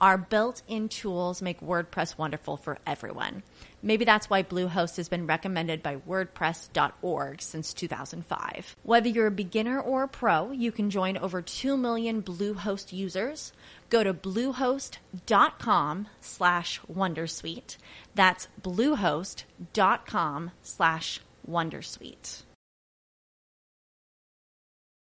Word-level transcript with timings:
Our 0.00 0.16
built 0.16 0.62
in 0.68 0.88
tools 0.88 1.42
make 1.42 1.60
WordPress 1.60 2.16
wonderful 2.16 2.56
for 2.56 2.78
everyone. 2.86 3.42
Maybe 3.82 4.04
that's 4.04 4.30
why 4.30 4.42
Bluehost 4.42 4.96
has 4.96 5.08
been 5.08 5.26
recommended 5.26 5.82
by 5.82 5.96
WordPress.org 5.96 7.42
since 7.42 7.74
2005. 7.74 8.76
Whether 8.82 9.08
you're 9.08 9.26
a 9.26 9.32
beginner 9.32 9.80
or 9.80 10.04
a 10.04 10.08
pro, 10.08 10.52
you 10.52 10.70
can 10.72 10.90
join 10.90 11.16
over 11.16 11.42
2 11.42 11.76
million 11.76 12.22
Bluehost 12.22 12.92
users. 12.92 13.52
Go 13.90 14.04
to 14.04 14.14
bluehost.com 14.14 16.08
slash 16.20 16.80
Wondersuite. 16.92 17.76
That's 18.14 18.48
bluehost.com 18.62 20.50
slash 20.62 21.20
Wondersuite. 21.48 22.42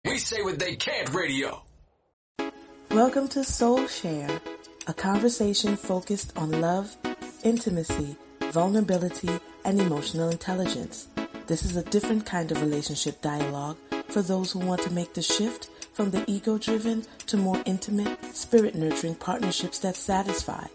We 0.05 0.17
say 0.17 0.41
what 0.41 0.59
they 0.59 0.75
can't 0.75 1.13
radio. 1.13 1.61
Welcome 2.89 3.27
to 3.29 3.43
Soul 3.43 3.87
Share, 3.87 4.41
a 4.87 4.93
conversation 4.93 5.75
focused 5.75 6.33
on 6.37 6.59
love, 6.59 6.95
intimacy, 7.43 8.15
vulnerability, 8.51 9.29
and 9.63 9.79
emotional 9.79 10.29
intelligence. 10.29 11.07
This 11.47 11.63
is 11.63 11.75
a 11.75 11.83
different 11.83 12.25
kind 12.25 12.51
of 12.51 12.61
relationship 12.61 13.21
dialogue 13.21 13.77
for 14.07 14.21
those 14.21 14.51
who 14.51 14.59
want 14.59 14.81
to 14.83 14.93
make 14.93 15.13
the 15.13 15.21
shift 15.21 15.69
from 15.93 16.11
the 16.11 16.23
ego 16.27 16.57
driven 16.57 17.05
to 17.27 17.37
more 17.37 17.61
intimate, 17.65 18.35
spirit 18.35 18.75
nurturing 18.75 19.15
partnerships 19.15 19.79
that 19.79 19.95
satisfy. 19.95 20.65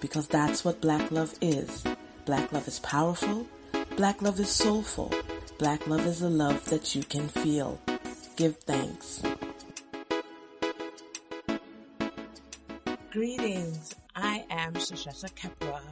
Because 0.00 0.26
that's 0.26 0.64
what 0.64 0.80
black 0.80 1.10
love 1.10 1.34
is. 1.40 1.84
Black 2.24 2.52
love 2.52 2.66
is 2.66 2.80
powerful. 2.80 3.46
Black 3.96 4.22
love 4.22 4.40
is 4.40 4.50
soulful. 4.50 5.12
Black 5.58 5.86
love 5.86 6.06
is 6.06 6.22
a 6.22 6.28
love 6.28 6.64
that 6.66 6.94
you 6.94 7.02
can 7.04 7.28
feel. 7.28 7.78
Give 8.36 8.56
thanks. 8.56 9.22
Greetings. 13.12 13.94
I 14.16 14.42
am 14.48 14.72
Shashasha 14.72 15.34
Kepra, 15.34 15.82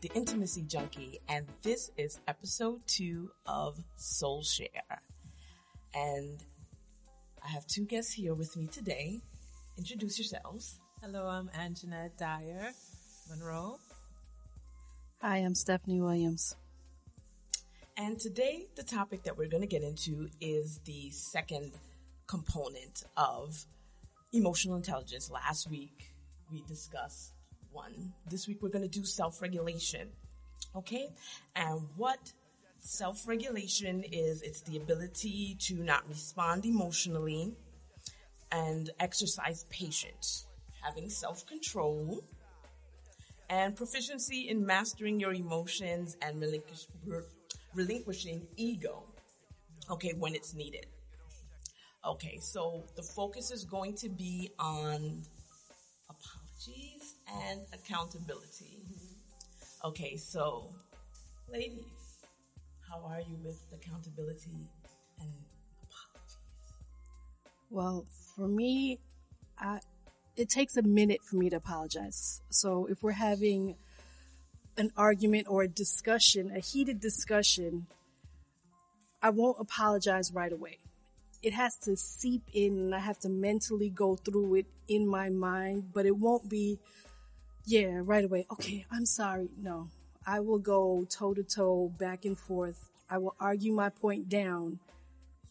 the 0.00 0.10
intimacy 0.14 0.62
junkie, 0.62 1.20
and 1.28 1.46
this 1.60 1.90
is 1.98 2.18
episode 2.28 2.80
two 2.86 3.30
of 3.44 3.78
Soul 3.96 4.42
Share. 4.42 5.02
And 5.94 6.42
I 7.44 7.48
have 7.48 7.66
two 7.66 7.84
guests 7.84 8.14
here 8.14 8.32
with 8.32 8.56
me 8.56 8.68
today. 8.68 9.20
Introduce 9.76 10.18
yourselves. 10.18 10.80
Hello, 11.02 11.26
I'm 11.26 11.50
Anjanette 11.50 12.16
Dyer 12.16 12.70
Monroe. 13.28 13.78
Hi, 15.20 15.36
I'm 15.36 15.54
Stephanie 15.54 16.00
Williams. 16.00 16.56
And 17.98 18.18
today, 18.18 18.64
the 18.76 18.82
topic 18.82 19.24
that 19.24 19.36
we're 19.36 19.50
going 19.50 19.62
to 19.62 19.66
get 19.66 19.82
into 19.82 20.30
is 20.40 20.80
the 20.86 21.10
second 21.10 21.72
component 22.26 23.04
of 23.18 23.66
emotional 24.32 24.76
intelligence. 24.76 25.30
Last 25.30 25.68
week, 25.68 26.09
we 26.52 26.62
discussed 26.68 27.34
one. 27.72 28.12
This 28.28 28.48
week, 28.48 28.58
we're 28.62 28.68
going 28.68 28.88
to 28.88 28.98
do 28.98 29.04
self 29.04 29.40
regulation. 29.42 30.08
Okay? 30.76 31.08
And 31.56 31.82
what 31.96 32.32
self 32.80 33.26
regulation 33.26 34.04
is, 34.10 34.42
it's 34.42 34.62
the 34.62 34.76
ability 34.76 35.56
to 35.60 35.74
not 35.74 36.08
respond 36.08 36.66
emotionally 36.66 37.52
and 38.52 38.90
exercise 38.98 39.64
patience, 39.70 40.46
having 40.82 41.08
self 41.08 41.46
control, 41.46 42.24
and 43.48 43.76
proficiency 43.76 44.48
in 44.48 44.64
mastering 44.64 45.20
your 45.20 45.34
emotions 45.34 46.16
and 46.22 46.40
relinquish, 46.40 46.86
relinquishing 47.74 48.46
ego, 48.56 49.04
okay, 49.90 50.14
when 50.18 50.34
it's 50.34 50.54
needed. 50.54 50.86
Okay, 52.06 52.38
so 52.40 52.84
the 52.96 53.02
focus 53.02 53.50
is 53.50 53.64
going 53.64 53.94
to 53.94 54.08
be 54.08 54.50
on 54.58 55.22
apologies 56.60 57.14
and 57.48 57.60
accountability. 57.72 58.78
Mm-hmm. 58.86 59.88
Okay, 59.88 60.16
so 60.16 60.70
ladies, 61.50 61.84
how 62.88 63.02
are 63.04 63.20
you 63.20 63.36
with 63.44 63.60
accountability 63.72 64.68
and 65.20 65.30
apologies? 65.82 66.36
Well, 67.70 68.06
for 68.36 68.48
me, 68.48 68.98
I, 69.58 69.80
it 70.36 70.48
takes 70.48 70.76
a 70.76 70.82
minute 70.82 71.22
for 71.22 71.36
me 71.36 71.50
to 71.50 71.56
apologize. 71.56 72.42
So 72.50 72.86
if 72.86 73.02
we're 73.02 73.12
having 73.12 73.76
an 74.76 74.92
argument 74.96 75.46
or 75.48 75.62
a 75.62 75.68
discussion, 75.68 76.50
a 76.54 76.60
heated 76.60 77.00
discussion, 77.00 77.86
I 79.22 79.30
won't 79.30 79.58
apologize 79.60 80.32
right 80.32 80.52
away. 80.52 80.78
It 81.42 81.54
has 81.54 81.76
to 81.84 81.96
seep 81.96 82.42
in 82.52 82.78
and 82.78 82.94
I 82.94 82.98
have 82.98 83.18
to 83.20 83.28
mentally 83.28 83.88
go 83.88 84.16
through 84.16 84.56
it 84.56 84.66
in 84.88 85.08
my 85.08 85.30
mind, 85.30 85.92
but 85.94 86.04
it 86.04 86.16
won't 86.16 86.50
be, 86.50 86.78
yeah, 87.64 88.00
right 88.02 88.24
away. 88.24 88.46
Okay, 88.52 88.84
I'm 88.90 89.06
sorry. 89.06 89.48
No, 89.58 89.88
I 90.26 90.40
will 90.40 90.58
go 90.58 91.06
toe 91.08 91.32
to 91.32 91.42
toe, 91.42 91.92
back 91.98 92.24
and 92.24 92.38
forth. 92.38 92.90
I 93.08 93.18
will 93.18 93.34
argue 93.40 93.72
my 93.72 93.88
point 93.88 94.28
down. 94.28 94.80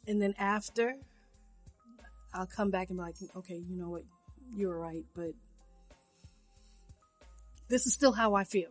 And 0.08 0.22
then 0.22 0.36
after, 0.38 0.96
I'll 2.34 2.46
come 2.46 2.70
back 2.70 2.90
and 2.90 2.98
be 2.98 3.04
like, 3.04 3.16
okay, 3.36 3.58
you 3.58 3.76
know 3.76 3.90
what? 3.90 4.04
You're 4.56 4.78
right, 4.78 5.06
but 5.16 5.32
this 7.68 7.86
is 7.86 7.94
still 7.94 8.12
how 8.12 8.36
I 8.36 8.44
feel. 8.44 8.70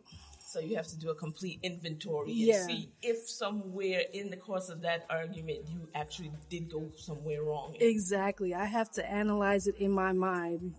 So 0.48 0.60
you 0.60 0.76
have 0.76 0.86
to 0.86 0.96
do 0.96 1.10
a 1.10 1.14
complete 1.14 1.58
inventory 1.62 2.30
and 2.30 2.38
Yeah. 2.38 2.66
see 2.66 2.90
if 3.02 3.28
somewhere 3.28 4.04
in 4.14 4.30
the 4.30 4.36
course 4.38 4.70
of 4.70 4.80
that 4.80 5.04
argument 5.10 5.68
you 5.68 5.86
actually 5.94 6.32
did 6.48 6.70
go 6.70 6.90
somewhere 6.96 7.42
wrong. 7.42 7.76
Exactly. 7.80 8.54
I 8.54 8.64
have 8.64 8.90
to 8.92 9.04
analyze 9.06 9.66
it 9.66 9.76
in 9.76 9.90
my 9.90 10.12
mind, 10.12 10.74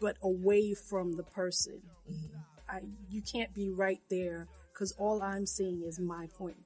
but 0.00 0.16
away 0.22 0.72
from 0.72 1.12
the 1.12 1.22
person. 1.22 1.82
Mm-hmm. 2.10 2.38
I, 2.66 2.80
you 3.10 3.20
can't 3.20 3.52
be 3.52 3.68
right 3.68 4.00
there 4.08 4.48
because 4.72 4.92
all 4.92 5.22
I'm 5.22 5.44
seeing 5.44 5.82
is 5.82 6.00
my 6.00 6.26
point. 6.38 6.64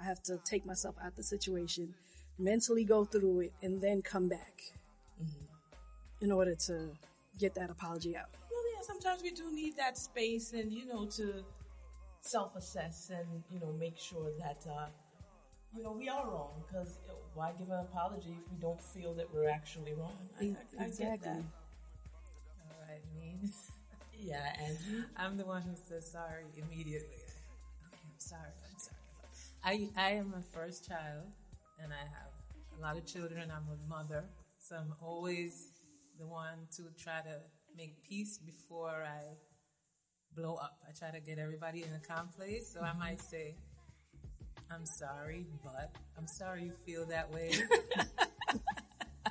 I 0.00 0.04
have 0.04 0.22
to 0.24 0.38
take 0.44 0.64
myself 0.64 0.94
out 1.02 1.08
of 1.08 1.16
the 1.16 1.24
situation, 1.24 1.92
mentally 2.38 2.84
go 2.84 3.04
through 3.04 3.40
it, 3.40 3.52
and 3.62 3.82
then 3.82 4.00
come 4.00 4.28
back 4.28 4.62
mm-hmm. 5.20 6.24
in 6.24 6.30
order 6.30 6.54
to 6.54 6.92
get 7.36 7.56
that 7.56 7.68
apology 7.68 8.16
out. 8.16 8.28
Well, 8.78 8.86
yeah, 8.86 8.94
sometimes 8.94 9.22
we 9.22 9.30
do 9.30 9.52
need 9.52 9.76
that 9.76 9.98
space 9.98 10.52
and, 10.52 10.72
you 10.72 10.86
know, 10.86 11.06
to 11.06 11.44
self-assess 12.20 13.10
and, 13.10 13.42
you 13.50 13.60
know, 13.60 13.72
make 13.72 13.98
sure 13.98 14.30
that, 14.38 14.64
uh, 14.70 14.86
you 15.76 15.82
know, 15.82 15.92
we 15.92 16.08
are 16.08 16.24
wrong 16.26 16.50
because 16.66 16.98
why 17.34 17.52
give 17.58 17.70
an 17.70 17.80
apology 17.80 18.36
if 18.38 18.50
we 18.50 18.58
don't 18.60 18.80
feel 18.80 19.14
that 19.14 19.32
we're 19.34 19.48
actually 19.48 19.94
wrong? 19.94 20.16
I, 20.40 20.56
I, 20.78 20.84
I 20.84 20.88
get 20.90 21.22
that. 21.22 21.42
All 22.60 22.76
right, 22.88 23.02
me. 23.16 23.38
Yeah, 24.20 24.52
and 24.66 24.76
I'm 25.16 25.36
the 25.36 25.44
one 25.44 25.62
who 25.62 25.76
says 25.76 26.10
sorry 26.10 26.42
immediately. 26.56 27.22
Okay, 27.86 28.02
I'm 28.02 28.18
sorry. 28.18 28.50
I'm 28.68 28.76
sorry. 28.76 29.90
I 29.96 30.08
I 30.08 30.10
am 30.14 30.34
a 30.36 30.42
first 30.42 30.88
child, 30.88 31.22
and 31.80 31.92
I 31.92 32.02
have 32.02 32.32
a 32.76 32.82
lot 32.82 32.96
of 32.96 33.06
children. 33.06 33.48
I'm 33.48 33.68
a 33.70 33.88
mother, 33.88 34.24
so 34.58 34.74
I'm 34.74 34.92
always 35.00 35.68
the 36.18 36.26
one 36.26 36.66
to 36.78 36.82
try 37.00 37.20
to 37.20 37.38
make 37.78 38.02
peace 38.02 38.38
before 38.38 39.04
I 39.06 39.36
blow 40.34 40.56
up. 40.56 40.78
I 40.86 40.92
try 40.98 41.16
to 41.16 41.24
get 41.24 41.38
everybody 41.38 41.84
in 41.84 41.90
a 41.94 42.00
calm 42.00 42.28
place. 42.36 42.72
So 42.74 42.80
I 42.80 42.88
mm-hmm. 42.88 42.98
might 42.98 43.20
say, 43.20 43.54
"I'm 44.70 44.84
sorry, 44.84 45.46
but 45.62 45.94
I'm 46.18 46.26
sorry 46.26 46.64
you 46.64 46.72
feel 46.84 47.06
that 47.06 47.32
way." 47.32 47.52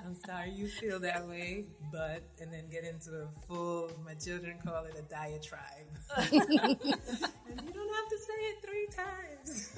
I'm 0.06 0.16
sorry 0.26 0.52
you 0.52 0.70
feel 0.70 1.00
that 1.02 1.28
way, 1.28 1.66
but, 1.92 2.24
and 2.40 2.54
then 2.54 2.70
get 2.70 2.86
into 2.86 3.12
a 3.12 3.28
full, 3.46 3.92
my 4.06 4.14
children 4.14 4.56
call 4.64 4.86
it 4.86 4.96
a 4.98 5.02
diatribe. 5.02 5.90
and 6.18 6.32
you 6.40 7.74
don't 7.74 7.94
have 7.96 8.10
to 8.10 8.18
say 8.18 8.40
it 8.40 8.64
three 8.64 8.88
times. 8.96 9.78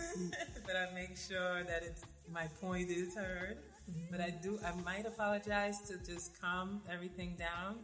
but 0.67 0.75
I 0.75 0.93
make 0.93 1.17
sure 1.17 1.63
that 1.63 1.81
it's, 1.83 2.03
my 2.31 2.45
point 2.61 2.91
is 2.91 3.15
heard. 3.15 3.57
Mm-hmm. 3.89 4.11
But 4.11 4.21
I 4.21 4.29
do, 4.29 4.59
I 4.63 4.71
might 4.83 5.07
apologize 5.07 5.81
to 5.87 5.97
just 6.05 6.39
calm 6.39 6.81
everything 6.91 7.35
down, 7.39 7.77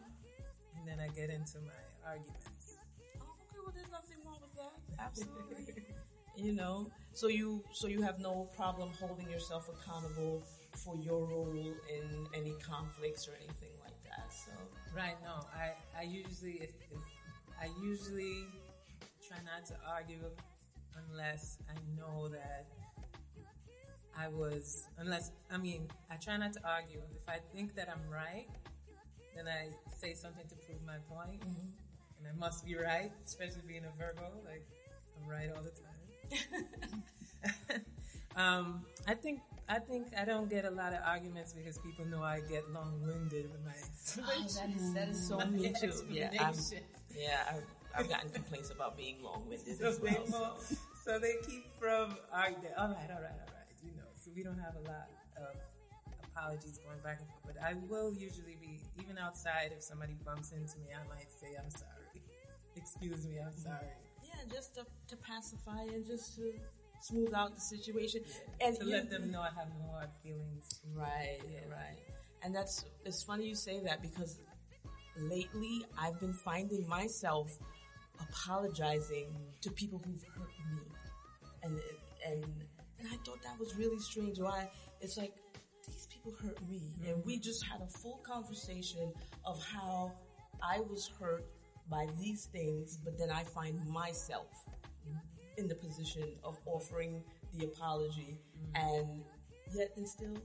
and 0.86 1.00
then 1.00 1.00
I 1.00 1.10
get 1.14 1.30
into 1.30 1.58
my 1.66 1.82
arguments. 2.06 2.78
oh, 3.22 3.26
okay, 3.42 3.60
well, 3.64 3.74
there's 3.74 3.92
nothing 3.92 4.18
wrong 4.26 4.38
with 4.42 4.54
that. 4.56 4.74
Absolutely. 5.00 5.84
you 6.38 6.54
know, 6.54 6.92
so 7.14 7.28
you 7.28 7.64
so 7.74 7.88
you 7.88 8.02
have 8.02 8.20
no 8.20 8.48
problem 8.56 8.90
holding 9.00 9.30
yourself 9.30 9.70
accountable 9.70 10.44
for 10.74 10.96
your 10.98 11.26
role 11.26 11.52
in 11.52 12.28
any 12.36 12.54
conflicts 12.62 13.28
or 13.28 13.32
anything 13.42 13.74
like 13.84 13.98
that. 14.04 14.32
So 14.32 14.52
Right. 14.96 15.16
No, 15.24 15.46
I, 15.54 15.74
I 16.00 16.04
usually, 16.04 16.54
if, 16.62 16.70
if 16.90 16.98
I 17.62 17.68
usually 17.84 18.46
try 19.28 19.38
not 19.44 19.66
to 19.66 19.76
argue 19.86 20.24
unless 21.10 21.58
I 21.70 21.74
know 22.00 22.30
that 22.30 22.68
I 24.18 24.30
was, 24.30 24.88
unless, 24.98 25.32
I 25.52 25.58
mean, 25.58 25.90
I 26.10 26.16
try 26.16 26.38
not 26.38 26.54
to 26.54 26.62
argue. 26.66 27.02
If 27.14 27.28
I 27.28 27.40
think 27.54 27.76
that 27.76 27.90
I'm 27.90 28.10
right, 28.10 28.48
then 29.36 29.48
I 29.48 29.70
say 29.96 30.14
something 30.14 30.46
to 30.48 30.56
prove 30.56 30.80
my 30.86 30.98
point, 31.10 31.42
and 31.44 32.28
I 32.28 32.32
must 32.40 32.66
be 32.66 32.76
right, 32.76 33.12
especially 33.26 33.62
being 33.68 33.84
a 33.86 33.92
Virgo, 34.00 34.32
like, 34.46 34.66
I'm 35.22 35.30
right 35.30 35.50
all 35.56 35.62
the 35.64 35.72
time. 35.72 36.66
um, 38.36 38.82
I 39.08 39.14
think, 39.14 39.40
I 39.70 39.80
think 39.80 40.08
I 40.18 40.26
don't 40.26 40.50
get 40.50 40.66
a 40.66 40.72
lot 40.72 40.94
of 40.94 41.00
arguments 41.06 41.54
because 41.54 41.78
people 41.80 42.06
know 42.06 42.24
I 42.24 42.42
get 42.50 42.70
long-winded 42.72 43.52
with 43.52 43.64
my 43.70 43.72
explanations. 43.74 44.56
that 44.56 44.70
is 44.76 44.94
that 44.94 45.10
is 45.10 45.28
so 45.28 45.38
me 45.48 45.74
too. 45.80 45.92
Yeah, 46.10 46.30
I'm, 46.40 46.54
yeah. 47.16 47.44
I've, 47.50 47.64
I've 47.98 48.10
gotten 48.10 48.30
complaints 48.30 48.72
about 48.72 48.98
being 48.98 49.22
long-winded 49.24 49.78
So 49.78 49.88
as 49.88 50.00
they, 50.00 50.12
well. 50.30 50.58
so- 50.60 50.76
so 51.06 51.20
they 51.20 51.36
keep 51.48 51.68
from 51.80 52.18
arguing. 52.34 52.74
All 52.76 52.88
right, 52.88 52.98
all 53.14 53.22
right, 53.22 53.38
all 53.46 53.54
right. 53.54 53.70
You 53.84 53.92
know, 53.92 54.10
so 54.20 54.32
we 54.36 54.42
don't 54.42 54.58
have 54.58 54.74
a 54.76 54.80
lot 54.90 55.06
of 55.38 55.54
apologies 56.36 56.80
going 56.86 57.00
back 57.04 57.20
and 57.20 57.30
forth. 57.30 57.56
But 57.56 57.64
I 57.64 57.74
will 57.90 58.14
usually 58.14 58.58
be, 58.60 58.80
even 59.02 59.18
outside, 59.18 59.72
if 59.76 59.84
somebody 59.84 60.16
bumps 60.26 60.52
into 60.52 60.78
me, 60.80 60.90
I 60.94 61.08
might 61.08 61.32
say, 61.32 61.48
I'm 61.58 61.70
sorry. 61.70 62.22
Excuse 62.76 63.26
me, 63.28 63.38
I'm 63.40 63.56
sorry. 63.56 63.88
Yeah, 64.24 64.54
just 64.54 64.76
to, 64.76 64.86
to 65.08 65.16
pacify 65.18 65.82
and 65.94 66.06
just 66.06 66.36
to 66.36 66.52
smooth 67.02 67.34
out 67.34 67.56
the 67.56 67.62
situation 67.62 68.22
and 68.62 68.76
To 68.78 68.86
you- 68.86 68.92
let 68.92 69.10
them 69.10 69.32
know 69.32 69.42
I 69.42 69.50
have 69.58 69.70
no 69.80 69.92
hard 69.94 70.10
feelings. 70.24 70.82
Right, 70.94 71.40
yeah. 71.52 71.60
right. 71.72 71.98
And 72.44 72.54
that's 72.54 72.86
it's 73.06 73.24
funny 73.24 73.48
you 73.48 73.56
say 73.56 73.80
that 73.80 74.02
because 74.04 74.40
lately 75.18 75.84
I've 75.98 76.20
been 76.20 76.34
finding 76.34 76.88
myself 76.88 77.58
apologizing 78.20 79.36
to 79.62 79.72
people 79.72 80.00
who've 80.06 80.24
hurt 80.38 80.50
me, 80.72 80.82
and 81.64 81.80
and 82.28 82.44
and 83.00 83.08
I 83.08 83.16
thought 83.26 83.42
that 83.44 83.58
was 83.60 83.76
really 83.78 83.98
strange. 84.00 84.40
Why? 84.40 84.70
It's 85.02 85.18
like 85.18 85.34
people 86.26 86.48
hurt 86.48 86.70
me, 86.70 86.82
and 87.06 87.18
mm-hmm. 87.18 87.28
we 87.28 87.38
just 87.38 87.64
had 87.66 87.82
a 87.82 87.88
full 87.88 88.20
conversation 88.26 89.12
of 89.46 89.64
how 89.64 90.12
I 90.64 90.80
was 90.80 91.10
hurt 91.20 91.46
by 91.90 92.08
these 92.20 92.46
things, 92.46 92.98
but 93.04 93.18
then 93.18 93.30
I 93.30 93.44
find 93.44 93.86
myself 93.88 94.48
in 95.58 95.68
the 95.68 95.76
position 95.76 96.24
of 96.44 96.58
offering 96.66 97.24
the 97.54 97.66
apology. 97.66 98.40
Mm-hmm. 98.76 99.00
And 99.00 99.24
yet 99.74 99.92
and 99.96 100.08
still 100.08 100.38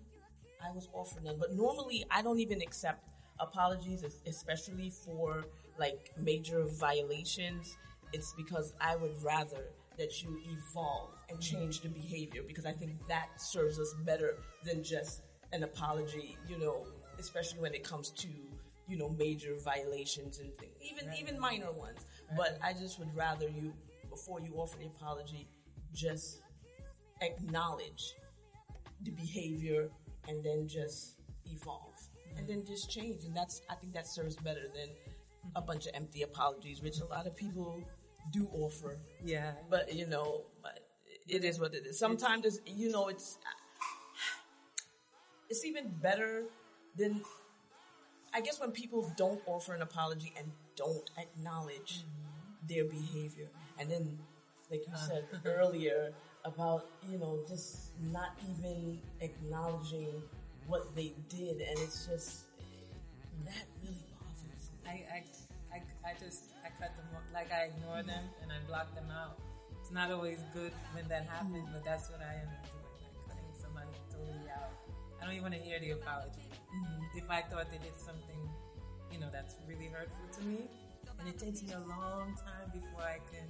I 0.65 0.71
was 0.71 0.89
offered 0.93 1.25
none. 1.25 1.37
But 1.39 1.55
normally 1.55 2.05
I 2.11 2.23
don't 2.23 2.39
even 2.39 2.61
accept 2.61 3.09
apologies, 3.41 4.05
especially 4.27 4.91
for 4.91 5.45
like 5.79 6.13
major 6.19 6.65
violations. 6.65 7.77
It's 8.13 8.35
because 8.35 8.75
I 8.81 8.97
would 8.97 9.15
rather 9.23 9.65
that 9.99 10.23
you 10.23 10.39
evolve 10.47 11.15
and 11.29 11.39
mm-hmm. 11.39 11.57
change 11.57 11.81
the 11.81 11.89
behavior 11.89 12.43
because 12.47 12.67
I 12.67 12.73
think 12.73 12.93
that 13.09 13.29
serves 13.41 13.79
us 13.79 13.95
better 14.05 14.37
than 14.65 14.85
just 14.85 15.23
an 15.53 15.63
apology, 15.63 16.37
you 16.49 16.59
know, 16.59 16.87
especially 17.19 17.61
when 17.61 17.75
it 17.75 17.85
comes 17.85 18.11
to, 18.11 18.29
you 18.89 18.97
know, 18.97 19.09
major 19.09 19.57
violations 19.65 20.39
and 20.39 20.57
things, 20.59 20.75
even, 20.81 21.13
even 21.19 21.41
minor 21.41 21.73
ones. 21.73 22.01
But 22.37 22.59
I 22.63 22.73
just 22.73 22.99
would 22.99 23.15
rather 23.15 23.49
you, 23.49 23.73
before 24.09 24.41
you 24.41 24.55
offer 24.55 24.79
the 24.79 24.87
apology, 24.87 25.49
just 25.93 26.41
acknowledge 27.21 28.15
the 29.03 29.11
behavior 29.11 29.91
and 30.29 30.45
then 30.45 30.67
just 30.69 31.17
evolve 31.47 31.95
and 32.37 32.47
mm-hmm. 32.47 32.59
then 32.59 32.65
just 32.65 32.91
change. 32.91 33.25
And 33.25 33.37
that's, 33.37 33.63
I 33.69 33.75
think 33.75 33.93
that 33.95 34.07
serves 34.07 34.37
better 34.37 34.69
than 34.75 34.89
a 35.57 35.61
bunch 35.61 35.87
of 35.87 35.95
empty 35.95 36.23
apologies, 36.23 36.83
which 36.83 37.01
a 37.01 37.07
lot 37.07 37.27
of 37.27 37.37
people 37.37 37.83
do 38.33 38.49
offer. 38.53 38.99
Yeah. 39.25 39.53
But 39.69 39.93
you 39.95 40.07
know, 40.07 40.43
but 40.63 40.81
it 41.27 41.45
is 41.45 41.59
what 41.59 41.75
it 41.75 41.87
is. 41.87 41.99
Sometimes 41.99 42.45
it's, 42.45 42.61
you 42.67 42.91
know, 42.91 43.09
it's, 43.09 43.39
it's 45.51 45.65
even 45.65 45.89
better 46.01 46.45
than, 46.97 47.21
I 48.33 48.41
guess 48.41 48.61
when 48.61 48.71
people 48.71 49.13
don't 49.17 49.41
offer 49.47 49.75
an 49.75 49.83
apology 49.83 50.33
and 50.39 50.51
don't 50.77 51.11
acknowledge 51.19 52.05
mm-hmm. 52.05 52.73
their 52.73 52.85
behavior. 52.85 53.49
And 53.79 53.91
then, 53.91 54.19
like 54.71 54.87
you 54.87 54.93
uh-huh. 54.95 55.09
said 55.09 55.25
earlier 55.45 56.13
about, 56.45 56.87
you 57.11 57.19
know, 57.19 57.41
just 57.49 57.91
not 58.13 58.39
even 58.49 58.99
acknowledging 59.21 60.23
what 60.69 60.95
they 60.95 61.13
did. 61.29 61.61
And 61.61 61.79
it's 61.81 62.07
just, 62.07 62.45
that 63.45 63.67
really 63.83 64.07
bothers 64.21 64.71
me. 64.71 64.87
I, 64.87 65.17
I, 65.17 65.25
I, 65.75 66.11
I 66.11 66.15
just, 66.19 66.45
I 66.65 66.69
cut 66.81 66.97
them 66.97 67.07
off, 67.17 67.23
like 67.35 67.51
I 67.53 67.71
ignore 67.75 68.03
them 68.03 68.25
and 68.43 68.53
I 68.53 68.57
block 68.69 68.95
them 68.95 69.11
out. 69.11 69.39
It's 69.81 69.91
not 69.91 70.13
always 70.13 70.39
good 70.55 70.73
when 70.95 71.09
that 71.09 71.27
happens, 71.27 71.57
mm-hmm. 71.57 71.73
but 71.73 71.85
that's 71.85 72.09
what 72.11 72.21
I 72.21 72.35
am 72.35 72.49
doing, 72.63 72.87
like 73.27 73.37
cutting 73.37 73.55
somebody 73.61 73.91
totally 74.13 74.49
out. 74.55 74.80
I 75.21 75.25
don't 75.25 75.33
even 75.35 75.43
want 75.51 75.55
to 75.55 75.61
hear 75.61 75.79
the 75.81 75.91
apology. 75.91 76.49
Mm-hmm. 76.75 77.19
If 77.19 77.31
I 77.31 77.43
thought 77.43 77.71
they 77.71 77.79
did 77.79 77.99
something, 77.99 78.41
you 79.13 79.21
know, 79.21 79.29
that's 79.33 79.57
really 79.69 79.87
hurtful 79.93 80.27
to 80.39 80.43
me, 80.47 80.59
and 81.19 81.29
it 81.29 81.39
takes 81.39 81.63
me 81.63 81.73
a 81.73 81.81
long 81.89 82.35
time 82.37 82.71
before 82.73 83.03
I 83.03 83.19
can 83.31 83.47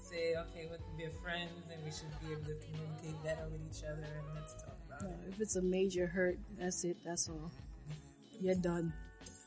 say, 0.00 0.34
okay, 0.36 0.68
we're 0.96 1.10
friends 1.22 1.68
and 1.72 1.82
we 1.84 1.90
should 1.90 2.08
be 2.20 2.32
able 2.32 2.44
to 2.44 2.56
communicate 2.64 3.22
better 3.24 3.46
with 3.50 3.60
each 3.70 3.84
other 3.84 4.02
and 4.04 4.26
let's 4.34 4.54
talk 4.54 4.76
about 4.86 5.02
No, 5.02 5.08
it. 5.08 5.34
if 5.34 5.40
it's 5.40 5.56
a 5.56 5.62
major 5.62 6.06
hurt, 6.06 6.38
that's 6.58 6.84
it. 6.84 6.96
That's 7.04 7.28
all. 7.28 7.50
You're 8.40 8.54
done. 8.54 8.92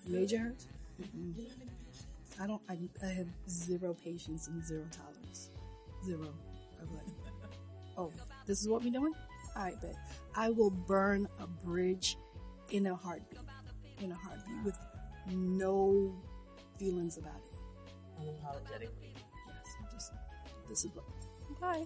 Major 0.08 0.38
hurt? 0.40 0.66
Mm-mm. 1.02 1.34
I 2.40 2.48
don't. 2.48 2.62
I, 2.69 2.78
I 3.04 3.10
have 3.10 3.28
zero 3.50 3.96
patience 4.04 4.48
and 4.48 4.63
zero 4.63 4.84
tolerance. 4.92 5.50
Zero. 6.06 6.28
I'm 6.81 6.90
like, 6.96 7.06
oh, 7.98 8.12
this 8.46 8.62
is 8.62 8.68
what 8.68 8.84
we're 8.84 8.92
doing. 8.92 9.13
Right, 9.56 9.80
bet. 9.81 9.95
I 10.36 10.50
will 10.50 10.69
burn 10.71 11.27
a 11.39 11.48
bridge 11.48 12.18
in 12.69 12.88
a 12.88 12.95
heartbeat. 12.95 13.39
In 14.00 14.12
a 14.12 14.15
heartbeat 14.15 14.63
with 14.63 14.77
no 15.30 16.15
feelings 16.80 17.18
about 17.18 17.36
it. 17.36 18.21
Unapologetically. 18.21 19.13
Yes, 19.48 19.75
I'm 19.80 19.88
just. 19.94 20.12
This 20.69 20.86
is 20.86 20.92
what. 20.95 21.06
Bye. 21.59 21.86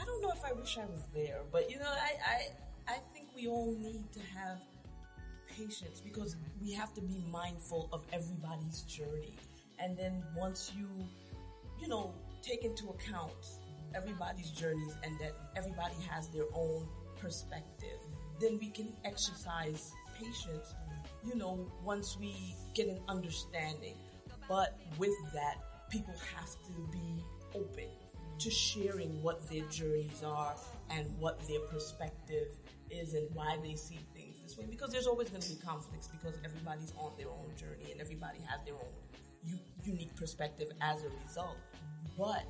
I 0.00 0.04
don't 0.04 0.22
know 0.22 0.32
if 0.34 0.44
I 0.44 0.52
wish 0.52 0.78
I 0.78 0.84
was 0.86 1.02
there, 1.14 1.40
but 1.52 1.70
you 1.70 1.78
know, 1.78 1.88
I, 1.88 2.12
I, 2.88 2.94
I 2.94 2.98
think 3.12 3.28
we 3.36 3.46
all 3.46 3.76
need 3.78 4.12
to 4.12 4.20
have 4.36 4.58
patience 5.56 6.00
because 6.00 6.36
we 6.60 6.72
have 6.72 6.92
to 6.94 7.00
be 7.00 7.22
mindful 7.30 7.88
of 7.92 8.04
everybody's 8.12 8.82
journey. 8.82 9.36
And 9.78 9.96
then 9.96 10.22
once 10.36 10.72
you, 10.76 10.88
you 11.80 11.88
know, 11.88 12.14
take 12.42 12.64
into 12.64 12.88
account 12.90 13.32
everybody's 13.94 14.50
journeys 14.50 14.94
and 15.02 15.18
that 15.18 15.32
everybody 15.56 15.94
has 16.08 16.28
their 16.28 16.44
own 16.54 16.88
perspective, 17.20 17.98
then 18.40 18.58
we 18.58 18.68
can 18.68 18.92
exercise 19.04 19.92
patience, 20.18 20.74
you 21.24 21.34
know, 21.34 21.66
once 21.84 22.16
we 22.18 22.56
get 22.74 22.88
an 22.88 23.00
understanding. 23.08 23.94
But 24.48 24.78
with 24.98 25.14
that, 25.32 25.56
people 25.90 26.14
have 26.36 26.50
to 26.50 26.92
be 26.92 27.24
open 27.54 27.88
to 28.38 28.50
sharing 28.50 29.22
what 29.22 29.48
their 29.48 29.64
journeys 29.66 30.22
are 30.24 30.54
and 30.90 31.06
what 31.18 31.40
their 31.46 31.60
perspective 31.60 32.48
is 32.90 33.14
and 33.14 33.28
why 33.34 33.58
they 33.62 33.74
see 33.74 33.98
things 34.14 34.36
this 34.42 34.58
way. 34.58 34.66
Because 34.68 34.90
there's 34.90 35.06
always 35.06 35.28
going 35.30 35.42
to 35.42 35.48
be 35.48 35.56
conflicts 35.56 36.08
because 36.08 36.34
everybody's 36.44 36.92
on 36.98 37.12
their 37.16 37.28
own 37.28 37.50
journey 37.56 37.92
and 37.92 38.00
everybody 38.00 38.38
has 38.48 38.60
their 38.64 38.74
own 38.74 38.92
u- 39.44 39.58
unique 39.84 40.14
perspective 40.16 40.70
as 40.80 41.02
a 41.02 41.08
result. 41.24 41.56
But 42.18 42.44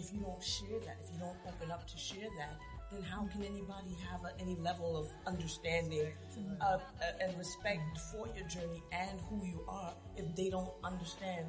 if 0.00 0.12
you 0.12 0.20
don't 0.20 0.42
share 0.42 0.80
that, 0.80 0.96
if 1.04 1.12
you 1.12 1.20
don't 1.20 1.36
open 1.46 1.70
up 1.70 1.86
to 1.86 1.98
share 1.98 2.28
that, 2.38 2.56
then 2.90 3.02
how 3.02 3.28
can 3.32 3.44
anybody 3.44 3.96
have 4.10 4.24
a, 4.24 4.40
any 4.40 4.56
level 4.56 4.96
of 4.96 5.06
understanding 5.26 6.08
uh, 6.60 6.78
and 7.20 7.36
respect 7.38 7.98
for 8.10 8.26
your 8.36 8.46
journey 8.48 8.82
and 8.92 9.20
who 9.28 9.44
you 9.44 9.62
are 9.68 9.92
if 10.16 10.34
they 10.34 10.48
don't 10.48 10.72
understand 10.82 11.46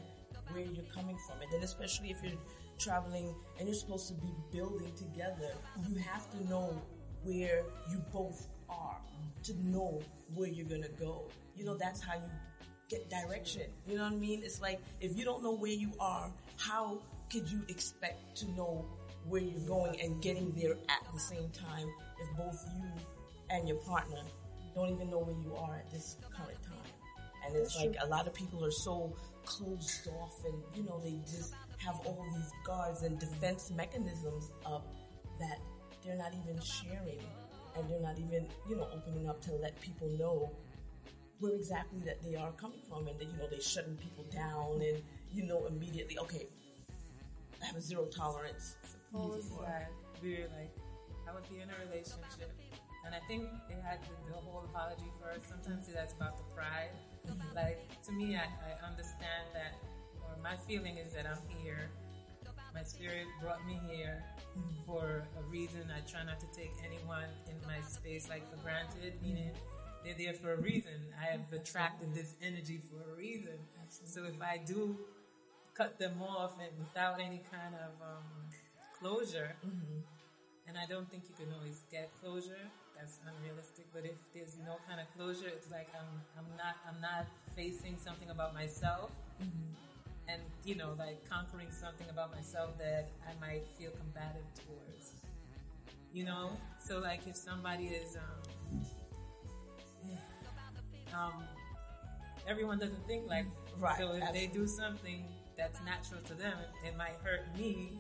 where 0.51 0.65
you're 0.65 0.91
coming 0.93 1.17
from? 1.25 1.41
And 1.41 1.51
then 1.51 1.63
especially 1.63 2.12
if 2.12 2.22
you're 2.24 2.39
traveling 2.77 3.34
and 3.58 3.67
you're 3.67 3.75
supposed 3.75 4.08
to 4.10 4.13
be 4.15 4.34
building 4.51 4.91
together, 4.96 5.53
you 5.88 5.96
have 5.96 6.29
to 6.31 6.50
know 6.50 6.79
where 7.24 7.63
you 7.89 8.03
both 8.12 8.48
are 8.70 8.98
to 9.43 9.53
know 9.65 10.01
where 10.36 10.50
you're 10.50 10.67
gonna 10.67 10.93
go. 11.00 11.24
You 11.55 11.65
know, 11.65 11.75
that's 11.75 12.01
how 12.01 12.15
you 12.15 12.29
get 12.89 13.10
direction. 13.10 13.63
You 13.88 13.98
know 13.98 14.03
what 14.03 14.13
I 14.13 14.17
mean? 14.17 14.41
It's 14.43 14.62
like 14.62 14.81
if 15.00 15.17
you 15.17 15.25
don't 15.25 15.41
know 15.41 15.55
where 15.55 15.72
you 15.72 15.91
are, 16.00 16.31
how 16.58 17.00
could 17.31 17.50
you 17.50 17.61
expect 17.69 18.35
to 18.35 18.51
know 18.51 18.85
where 19.27 19.41
you're 19.41 19.67
going 19.67 20.00
and 20.01 20.21
getting 20.21 20.51
there 20.51 20.73
at 20.89 21.13
the 21.13 21.19
same 21.19 21.50
time 21.50 21.88
if 22.21 22.38
both 22.38 22.65
you 22.75 22.89
and 23.50 23.67
your 23.67 23.77
partner 23.77 24.21
don't 24.75 24.89
even 24.89 25.09
know 25.09 25.19
where 25.19 25.35
you 25.35 25.55
are 25.55 25.75
at 25.75 25.91
this 25.91 26.17
current 26.35 26.61
time? 26.63 26.91
And 27.45 27.55
it's 27.55 27.73
That's 27.73 27.85
like 27.85 27.97
true. 27.97 28.07
a 28.07 28.09
lot 28.09 28.27
of 28.27 28.33
people 28.33 28.63
are 28.65 28.71
so 28.71 29.15
closed 29.45 30.07
off 30.19 30.43
and, 30.45 30.55
you 30.75 30.83
know, 30.83 31.00
they 31.03 31.19
just 31.21 31.53
have 31.77 32.00
all 32.05 32.25
these 32.35 32.51
guards 32.65 33.03
and 33.03 33.17
defense 33.17 33.71
mechanisms 33.75 34.51
up 34.65 34.85
that 35.39 35.59
they're 36.03 36.17
not 36.17 36.33
even 36.33 36.61
sharing 36.61 37.21
and 37.77 37.89
they're 37.89 38.01
not 38.01 38.19
even, 38.19 38.45
you 38.69 38.75
know, 38.75 38.88
opening 38.93 39.29
up 39.29 39.41
to 39.43 39.53
let 39.53 39.79
people 39.81 40.09
know 40.19 40.51
where 41.39 41.53
exactly 41.53 42.00
that 42.05 42.21
they 42.23 42.35
are 42.35 42.51
coming 42.51 42.81
from 42.88 43.07
and 43.07 43.17
that, 43.19 43.25
you 43.25 43.38
know, 43.38 43.47
they're 43.50 43.61
shutting 43.61 43.95
people 43.95 44.25
down 44.31 44.81
and, 44.81 45.01
you 45.33 45.43
know, 45.43 45.65
immediately, 45.65 46.19
okay, 46.19 46.47
I 47.61 47.65
have 47.67 47.75
a 47.75 47.81
zero 47.81 48.05
tolerance. 48.05 48.75
Suppose 48.83 49.49
that 49.61 49.91
we're 50.21 50.47
like, 50.57 50.71
I 51.29 51.33
would 51.33 51.47
be 51.49 51.61
in 51.61 51.69
a 51.69 51.77
relationship, 51.85 52.51
and 53.05 53.13
I 53.13 53.19
think 53.27 53.43
it 53.69 53.77
had 53.83 53.99
the, 54.03 54.33
the 54.33 54.39
whole 54.39 54.63
apology 54.65 55.11
first. 55.21 55.47
Sometimes 55.49 55.87
that's 55.87 56.13
about 56.13 56.37
the 56.37 56.43
pride. 56.55 56.91
Like 57.55 57.79
to 58.03 58.11
me, 58.11 58.35
I, 58.35 58.45
I 58.45 58.87
understand 58.87 59.53
that, 59.53 59.75
or 60.21 60.41
my 60.41 60.55
feeling 60.67 60.97
is 60.97 61.13
that 61.13 61.25
I'm 61.25 61.41
here. 61.61 61.89
My 62.73 62.83
spirit 62.83 63.27
brought 63.41 63.65
me 63.67 63.79
here 63.89 64.23
for 64.85 65.27
a 65.37 65.43
reason. 65.49 65.91
I 65.95 65.99
try 66.09 66.23
not 66.23 66.39
to 66.39 66.47
take 66.55 66.71
anyone 66.85 67.27
in 67.47 67.55
my 67.67 67.81
space 67.85 68.29
like 68.29 68.49
for 68.49 68.63
granted, 68.63 69.21
meaning 69.21 69.51
they're 70.05 70.15
there 70.17 70.33
for 70.33 70.53
a 70.53 70.57
reason. 70.57 70.93
I 71.19 71.31
have 71.31 71.41
attracted 71.51 72.13
this 72.13 72.35
energy 72.41 72.79
for 72.89 73.11
a 73.11 73.15
reason. 73.17 73.59
So 73.89 74.23
if 74.23 74.41
I 74.41 74.61
do 74.65 74.97
cut 75.81 75.97
them 75.97 76.21
off 76.21 76.53
and 76.61 76.69
without 76.77 77.19
any 77.19 77.41
kind 77.51 77.73
of 77.73 77.91
um, 78.05 78.23
closure, 79.00 79.55
and 80.67 80.77
I 80.77 80.85
don't 80.85 81.09
think 81.09 81.23
you 81.27 81.35
can 81.43 81.51
always 81.57 81.81
get 81.91 82.11
closure. 82.21 82.65
That's 82.95 83.17
unrealistic. 83.25 83.85
But 83.91 84.05
if 84.05 84.19
there's 84.33 84.57
no 84.63 84.77
kind 84.88 85.01
of 85.01 85.07
closure, 85.17 85.47
it's 85.47 85.71
like 85.71 85.89
I'm 85.97 86.11
I'm 86.38 86.45
not 86.55 86.75
I'm 86.88 87.01
not 87.01 87.25
facing 87.55 87.97
something 87.97 88.29
about 88.29 88.53
myself, 88.53 89.09
and 90.27 90.41
you 90.65 90.75
know, 90.75 90.93
like 91.00 91.27
conquering 91.27 91.71
something 91.71 92.07
about 92.11 92.31
myself 92.31 92.77
that 92.77 93.09
I 93.25 93.33
might 93.41 93.65
feel 93.77 93.91
combative 93.91 94.45
towards. 94.53 95.13
You 96.13 96.25
know, 96.25 96.51
so 96.77 97.00
like 97.00 97.25
if 97.25 97.35
somebody 97.35 97.85
is 97.85 98.17
um, 98.17 98.85
um 101.17 101.43
everyone 102.47 102.77
doesn't 102.77 103.07
think 103.07 103.27
like 103.27 103.45
Right, 103.79 103.97
so 103.97 104.11
if 104.13 104.21
absolutely. 104.21 104.47
they 104.47 104.53
do 104.53 104.67
something 104.67 105.23
that's 105.58 105.79
natural 105.84 106.22
to 106.22 106.34
them, 106.34 106.53
it 106.86 106.96
might 106.98 107.15
hurt 107.24 107.41
me, 107.58 107.93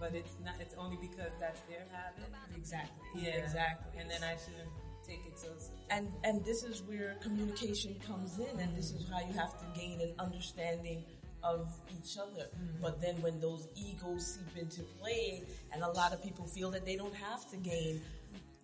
but 0.00 0.14
it's 0.14 0.36
not. 0.44 0.54
It's 0.60 0.74
only 0.78 0.96
because 1.00 1.32
that's 1.40 1.60
their 1.62 1.84
habit. 1.92 2.28
Exactly. 2.56 3.02
Yeah, 3.22 3.30
Exactly. 3.42 4.00
And 4.00 4.10
then 4.10 4.22
I 4.22 4.36
shouldn't 4.36 4.68
take 5.06 5.20
it 5.26 5.36
so. 5.38 5.48
and 5.90 6.06
and 6.22 6.44
this 6.44 6.62
is 6.62 6.82
where 6.82 7.16
communication 7.22 7.96
comes 8.06 8.38
in 8.38 8.60
and 8.60 8.76
this 8.76 8.92
is 8.92 9.04
how 9.10 9.18
you 9.18 9.32
have 9.32 9.58
to 9.58 9.66
gain 9.80 10.00
an 10.00 10.12
understanding 10.20 11.02
of 11.42 11.68
each 11.90 12.16
other 12.18 12.46
mm-hmm. 12.54 12.80
but 12.80 13.00
then 13.00 13.16
when 13.20 13.40
those 13.40 13.66
egos 13.74 14.24
seep 14.38 14.56
into 14.62 14.82
play 15.00 15.42
and 15.72 15.82
a 15.82 15.88
lot 15.90 16.12
of 16.12 16.22
people 16.22 16.46
feel 16.46 16.70
that 16.70 16.86
they 16.86 16.94
don't 16.94 17.16
have 17.16 17.50
to 17.50 17.56
gain 17.56 18.00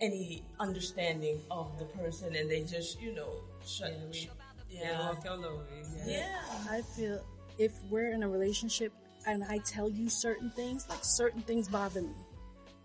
any 0.01 0.45
understanding 0.61 1.41
of 1.51 1.77
the 1.81 1.85
person 1.87 2.37
and 2.37 2.49
they 2.49 2.63
just 2.63 3.03
you 3.03 3.13
know 3.17 3.33
shut 3.67 3.91
Yeah, 3.91 4.05
we- 4.13 4.31
yeah 4.71 4.81
Yeah, 4.93 5.09
walk 5.09 5.25
all 5.29 5.45
over. 5.45 5.65
Yeah. 6.07 6.19
yeah 6.21 6.71
I 6.71 6.83
feel 6.83 7.21
if 7.59 7.73
we're 7.91 8.13
in 8.13 8.23
a 8.23 8.29
relationship 8.29 8.93
and 9.27 9.45
I 9.45 9.59
tell 9.59 9.91
you 9.91 10.09
certain 10.09 10.51
things, 10.51 10.89
like 10.89 11.05
certain 11.05 11.43
things 11.43 11.69
bother 11.69 12.03
me, 12.03 12.15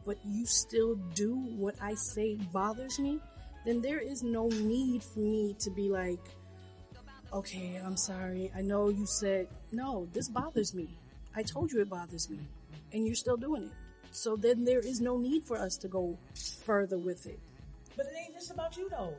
but 0.06 0.18
you 0.25 0.46
still 0.46 0.96
do 1.13 1.36
what 1.36 1.75
I 1.82 1.94
say 1.94 2.36
bothers 2.51 3.00
me, 3.00 3.20
then 3.65 3.82
there 3.82 4.00
is 4.00 4.24
no 4.24 4.48
need 4.48 5.03
for 5.03 5.20
me 5.20 5.56
to 5.60 5.70
be 5.70 5.89
like, 5.89 6.20
okay, 7.32 7.82
I'm 7.84 7.98
sorry. 7.98 8.51
I 8.56 8.62
know 8.62 8.89
you 8.89 9.06
said, 9.06 9.48
no, 9.72 10.08
this 10.13 10.27
bothers 10.27 10.74
me. 10.74 10.89
I 11.36 11.44
told 11.44 11.72
you 11.72 11.82
it 11.82 11.89
bothers 11.89 12.30
me. 12.30 12.39
And 12.92 13.06
you're 13.06 13.15
still 13.15 13.38
doing 13.38 13.63
it. 13.63 13.72
So 14.12 14.36
then 14.36 14.63
there 14.63 14.80
is 14.80 15.01
no 15.01 15.18
need 15.18 15.44
for 15.44 15.58
us 15.58 15.77
to 15.77 15.88
go 15.88 16.18
further 16.65 17.00
with 17.00 17.25
it. 17.25 17.39
But 17.98 18.08
it 18.08 18.13
ain't 18.15 18.36
just 18.36 18.51
about 18.51 18.77
you 18.77 18.89
though. 18.89 19.15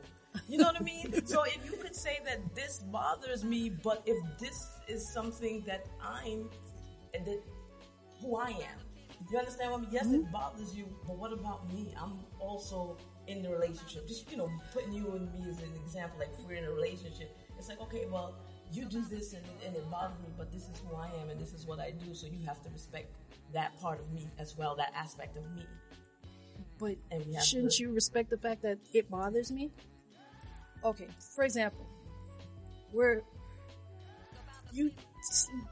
You 0.47 0.57
know 0.57 0.65
what 0.65 0.79
I 0.79 0.83
mean? 0.83 1.25
so 1.25 1.43
if 1.43 1.59
you 1.65 1.77
could 1.77 1.95
say 1.95 2.19
that 2.25 2.55
this 2.55 2.79
bothers 2.91 3.43
me, 3.43 3.69
but 3.69 4.03
if 4.05 4.17
this 4.39 4.74
is 4.87 5.07
something 5.07 5.63
that 5.65 5.85
I'm, 6.01 6.49
and 7.13 7.25
that 7.25 7.41
who 8.21 8.37
I 8.37 8.49
am, 8.49 8.79
you 9.31 9.37
understand 9.37 9.71
what 9.71 9.79
I 9.79 9.81
mean? 9.81 9.89
Yes, 9.91 10.05
it 10.05 10.21
mm-hmm. 10.21 10.31
bothers 10.31 10.75
you, 10.75 10.85
but 11.07 11.17
what 11.17 11.33
about 11.33 11.67
me? 11.73 11.93
I'm 11.99 12.19
also 12.39 12.97
in 13.27 13.41
the 13.41 13.49
relationship. 13.49 14.07
Just, 14.07 14.29
you 14.29 14.37
know, 14.37 14.49
putting 14.73 14.93
you 14.93 15.11
and 15.11 15.31
me 15.33 15.49
as 15.49 15.59
an 15.59 15.71
example, 15.83 16.19
like 16.19 16.29
if 16.37 16.45
we're 16.45 16.55
in 16.55 16.65
a 16.65 16.71
relationship, 16.71 17.35
it's 17.57 17.69
like, 17.69 17.81
okay, 17.81 18.05
well, 18.11 18.35
you 18.71 18.85
do 18.85 19.01
this 19.01 19.33
and, 19.33 19.43
and 19.65 19.75
it 19.75 19.89
bothers 19.89 20.19
me, 20.19 20.29
but 20.37 20.51
this 20.51 20.63
is 20.63 20.81
who 20.85 20.95
I 20.95 21.09
am 21.21 21.29
and 21.29 21.39
this 21.39 21.53
is 21.53 21.65
what 21.65 21.79
I 21.79 21.91
do, 21.91 22.13
so 22.13 22.27
you 22.27 22.45
have 22.45 22.61
to 22.63 22.69
respect 22.69 23.15
that 23.53 23.79
part 23.79 23.99
of 23.99 24.11
me 24.11 24.27
as 24.37 24.57
well, 24.57 24.75
that 24.75 24.91
aspect 24.95 25.37
of 25.37 25.43
me. 25.55 25.65
But 26.77 26.97
shouldn't 27.43 27.73
to- 27.73 27.83
you 27.83 27.93
respect 27.93 28.29
the 28.29 28.37
fact 28.37 28.61
that 28.63 28.77
it 28.93 29.09
bothers 29.09 29.51
me? 29.51 29.71
Okay, 30.83 31.07
for 31.35 31.45
example, 31.45 31.85
where 32.91 33.23
you 34.75 34.91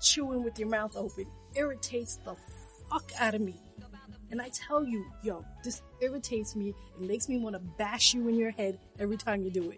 chewing 0.01 0.43
with 0.43 0.57
your 0.57 0.67
mouth 0.69 0.95
open 0.95 1.25
irritates 1.55 2.17
the 2.25 2.35
fuck 2.89 3.11
out 3.19 3.35
of 3.35 3.41
me. 3.41 3.55
And 4.31 4.41
I 4.41 4.49
tell 4.49 4.83
you, 4.83 5.05
yo, 5.23 5.45
this 5.63 5.83
irritates 6.01 6.55
me. 6.55 6.69
It 6.99 7.07
makes 7.07 7.29
me 7.29 7.37
want 7.37 7.53
to 7.55 7.59
bash 7.77 8.15
you 8.15 8.27
in 8.27 8.35
your 8.35 8.49
head 8.49 8.79
every 8.97 9.15
time 9.17 9.43
you 9.43 9.51
do 9.51 9.69
it. 9.69 9.77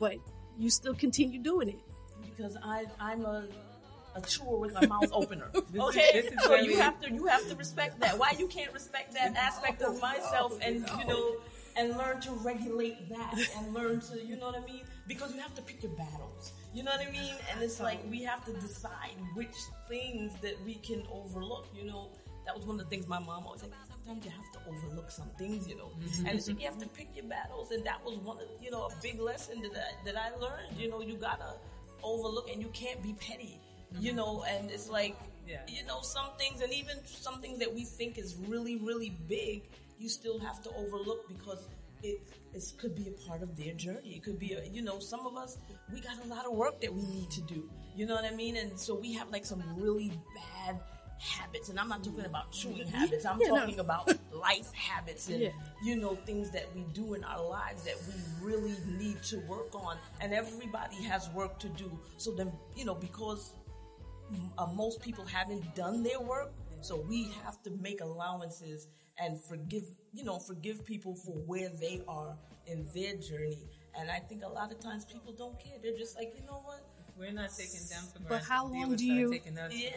But 0.00 0.16
you 0.58 0.70
still 0.70 0.94
continue 0.94 1.40
doing 1.40 1.68
it. 1.68 1.78
because 2.24 2.56
I 2.62 2.86
I'm 2.98 3.24
a 3.24 3.46
a 4.16 4.20
chewer 4.22 4.56
with 4.58 4.72
my 4.74 4.86
mouth 4.86 5.08
opener. 5.12 5.50
is- 5.54 5.62
Okay, 5.80 6.10
this 6.14 6.32
is 6.32 6.42
so 6.42 6.54
you 6.56 6.76
have 6.78 6.98
to 7.02 7.12
you 7.12 7.26
have 7.26 7.46
to 7.48 7.54
respect 7.54 8.00
that. 8.00 8.18
Why 8.18 8.32
you 8.38 8.48
can't 8.48 8.72
respect 8.72 9.12
that 9.14 9.36
aspect 9.36 9.82
of 9.82 10.00
myself 10.00 10.58
and 10.62 10.76
you 10.98 11.06
know 11.06 11.36
and 11.76 11.96
learn 11.96 12.20
to 12.22 12.30
regulate 12.32 13.08
that 13.10 13.34
and 13.58 13.74
learn 13.74 14.00
to 14.00 14.24
you 14.24 14.36
know 14.36 14.46
what 14.46 14.56
I 14.56 14.64
mean? 14.64 14.82
Because 15.06 15.34
you 15.34 15.40
have 15.40 15.54
to 15.54 15.62
pick 15.62 15.82
your 15.82 15.92
battles. 15.92 16.52
You 16.74 16.82
know 16.82 16.90
what 16.90 17.06
I 17.06 17.10
mean? 17.10 17.34
And 17.52 17.62
it's 17.62 17.80
like 17.80 18.00
we 18.10 18.22
have 18.22 18.44
to 18.46 18.52
decide 18.54 19.16
which 19.34 19.54
things 19.88 20.32
that 20.42 20.56
we 20.64 20.74
can 20.76 21.02
overlook. 21.12 21.66
You 21.74 21.86
know, 21.86 22.10
that 22.44 22.56
was 22.56 22.66
one 22.66 22.78
of 22.80 22.84
the 22.84 22.90
things 22.90 23.06
my 23.06 23.18
mom 23.18 23.44
always 23.46 23.60
said. 23.60 23.70
Sometimes 23.90 24.24
you 24.24 24.30
have 24.30 24.52
to 24.52 24.58
overlook 24.68 25.10
some 25.10 25.28
things, 25.36 25.68
you 25.68 25.76
know, 25.76 25.90
mm-hmm. 26.00 26.26
and 26.26 26.36
it's 26.36 26.46
like 26.48 26.60
you 26.60 26.66
have 26.66 26.78
to 26.78 26.88
pick 26.88 27.08
your 27.14 27.24
battles. 27.24 27.72
And 27.72 27.84
that 27.84 28.04
was 28.04 28.16
one 28.18 28.36
of 28.38 28.44
you 28.62 28.70
know 28.70 28.84
a 28.86 29.02
big 29.02 29.18
lesson 29.20 29.62
that 29.62 29.72
I, 29.72 30.04
that 30.04 30.16
I 30.16 30.30
learned. 30.36 30.78
You 30.78 30.88
know, 30.90 31.00
you 31.00 31.14
gotta 31.16 31.54
overlook 32.02 32.48
and 32.50 32.62
you 32.62 32.68
can't 32.68 33.02
be 33.02 33.14
petty. 33.14 33.60
You 33.98 34.10
mm-hmm. 34.10 34.16
know, 34.16 34.44
and 34.48 34.70
it's 34.70 34.88
like 34.88 35.16
Yeah. 35.46 35.60
you 35.68 35.84
know 35.86 36.00
some 36.02 36.30
things, 36.38 36.60
and 36.60 36.72
even 36.72 36.96
some 37.04 37.40
things 37.40 37.58
that 37.58 37.72
we 37.72 37.84
think 37.84 38.18
is 38.18 38.36
really 38.36 38.76
really 38.76 39.10
big, 39.28 39.62
you 39.98 40.08
still 40.08 40.38
have 40.38 40.62
to 40.62 40.70
overlook 40.76 41.26
because 41.28 41.66
it 42.02 42.20
it 42.54 42.62
could 42.78 42.94
be 42.94 43.08
a 43.08 43.28
part 43.28 43.42
of 43.42 43.56
their 43.56 43.72
journey. 43.74 44.14
It 44.16 44.22
could 44.24 44.38
be 44.38 44.52
a 44.54 44.64
you 44.64 44.82
know 44.82 44.98
some 44.98 45.26
of 45.26 45.36
us 45.36 45.58
we 45.92 46.00
got 46.00 46.22
a 46.24 46.28
lot 46.28 46.46
of 46.46 46.52
work 46.52 46.80
that 46.80 46.92
we 46.92 47.02
need 47.02 47.30
to 47.30 47.40
do. 47.42 47.68
You 47.94 48.06
know 48.06 48.14
what 48.14 48.24
I 48.24 48.34
mean? 48.34 48.56
And 48.56 48.78
so 48.78 48.94
we 48.94 49.12
have 49.14 49.30
like 49.30 49.44
some 49.46 49.62
really 49.76 50.12
bad 50.34 50.80
habits, 51.18 51.70
and 51.70 51.80
I'm 51.80 51.88
not 51.88 52.04
talking 52.04 52.26
about 52.26 52.52
chewing 52.52 52.86
habits. 52.88 53.24
I'm 53.24 53.40
Yeah, 53.40 53.48
no. 53.48 53.56
talking 53.60 53.78
about 53.80 54.12
life 54.32 54.70
habits 54.74 55.28
and 55.30 55.40
Yeah. 55.40 55.48
you 55.82 55.96
know 55.96 56.14
things 56.26 56.50
that 56.50 56.66
we 56.74 56.82
do 56.92 57.14
in 57.14 57.24
our 57.24 57.42
lives 57.48 57.84
that 57.84 57.96
we 58.06 58.46
really 58.46 58.76
need 58.98 59.22
to 59.24 59.38
work 59.48 59.74
on. 59.74 59.96
And 60.20 60.34
everybody 60.34 60.96
has 61.04 61.30
work 61.30 61.58
to 61.60 61.68
do. 61.70 61.90
So 62.18 62.32
then 62.32 62.52
you 62.76 62.84
know 62.84 62.94
because 62.94 63.54
uh, 64.58 64.66
most 64.66 65.00
people 65.00 65.24
haven't 65.24 65.74
done 65.74 66.02
their 66.02 66.20
work, 66.20 66.52
so 66.82 66.96
we 67.08 67.30
have 67.44 67.62
to 67.62 67.70
make 67.70 68.00
allowances 68.02 68.88
and 69.18 69.40
forgive, 69.40 69.84
you 70.12 70.24
know, 70.24 70.38
forgive 70.38 70.84
people 70.84 71.14
for 71.14 71.32
where 71.32 71.68
they 71.68 72.02
are 72.08 72.36
in 72.66 72.86
their 72.94 73.14
journey. 73.16 73.68
And 73.98 74.10
I 74.10 74.18
think 74.18 74.42
a 74.44 74.48
lot 74.48 74.70
of 74.72 74.80
times 74.80 75.04
people 75.04 75.32
don't 75.32 75.58
care. 75.58 75.74
They're 75.82 75.96
just 75.96 76.16
like, 76.16 76.34
you 76.38 76.44
know 76.46 76.60
what? 76.64 76.80
We're 77.18 77.32
not 77.32 77.48
taking 77.56 77.80
them 77.88 78.02
for 78.12 78.18
granted. 78.18 78.28
But 78.28 78.42
how 78.42 78.66
long 78.66 78.94
do 78.94 79.06
you- 79.06 79.30
taking 79.32 79.56
us 79.56 79.72
for 79.72 79.78
Yeah. 79.78 79.90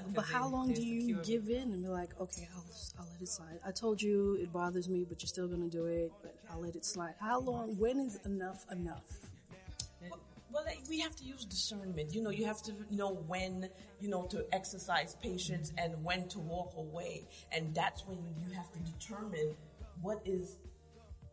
granted 0.00 0.14
But 0.14 0.24
'cause 0.24 0.32
how 0.32 0.48
they- 0.48 0.52
long 0.56 0.72
do 0.72 0.82
you 0.84 1.22
give 1.22 1.48
in 1.48 1.72
and 1.72 1.80
be 1.82 1.88
like, 1.88 2.20
okay, 2.20 2.48
I'll, 2.52 2.64
I'll 2.98 3.08
let 3.12 3.22
it 3.22 3.28
slide. 3.28 3.60
I 3.64 3.70
told 3.70 4.02
you 4.02 4.34
it 4.40 4.52
bothers 4.52 4.88
me, 4.88 5.04
but 5.04 5.22
you're 5.22 5.28
still 5.28 5.46
gonna 5.46 5.68
do 5.68 5.84
it, 5.86 6.10
but 6.20 6.34
I'll 6.50 6.58
let 6.60 6.74
it 6.74 6.84
slide. 6.84 7.14
How 7.20 7.38
long, 7.38 7.78
when 7.78 8.00
is 8.00 8.16
enough 8.24 8.66
enough? 8.72 9.04
Well, 10.54 10.64
we 10.88 11.00
have 11.00 11.16
to 11.16 11.24
use 11.24 11.44
discernment. 11.44 12.14
You 12.14 12.22
know, 12.22 12.30
you 12.30 12.44
have 12.44 12.62
to 12.62 12.72
know 12.88 13.12
when, 13.26 13.68
you 13.98 14.08
know, 14.08 14.22
to 14.26 14.46
exercise 14.52 15.16
patience 15.20 15.72
and 15.76 15.92
when 16.04 16.28
to 16.28 16.38
walk 16.38 16.74
away. 16.76 17.26
And 17.50 17.74
that's 17.74 18.06
when 18.06 18.18
you 18.38 18.54
have 18.54 18.70
to 18.70 18.78
determine 18.78 19.56
what 20.00 20.22
is 20.24 20.58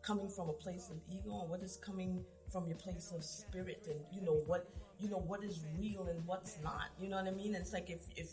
coming 0.02 0.28
from 0.28 0.50
a 0.50 0.54
place 0.54 0.90
of 0.90 0.98
ego 1.08 1.42
and 1.42 1.52
what 1.52 1.62
is 1.62 1.78
coming 1.78 2.26
from 2.52 2.66
your 2.66 2.78
place 2.78 3.14
of 3.16 3.24
spirit 3.24 3.88
and, 3.88 4.00
you 4.12 4.26
know, 4.26 4.42
what, 4.48 4.68
you 5.00 5.08
know, 5.08 5.20
what 5.20 5.44
is 5.44 5.64
real 5.78 6.08
and 6.08 6.26
what's 6.26 6.58
not. 6.64 6.88
You 7.00 7.10
know 7.10 7.18
what 7.18 7.28
I 7.28 7.32
mean? 7.32 7.54
It's 7.54 7.74
like 7.74 7.92
if, 7.92 8.02
if 8.16 8.32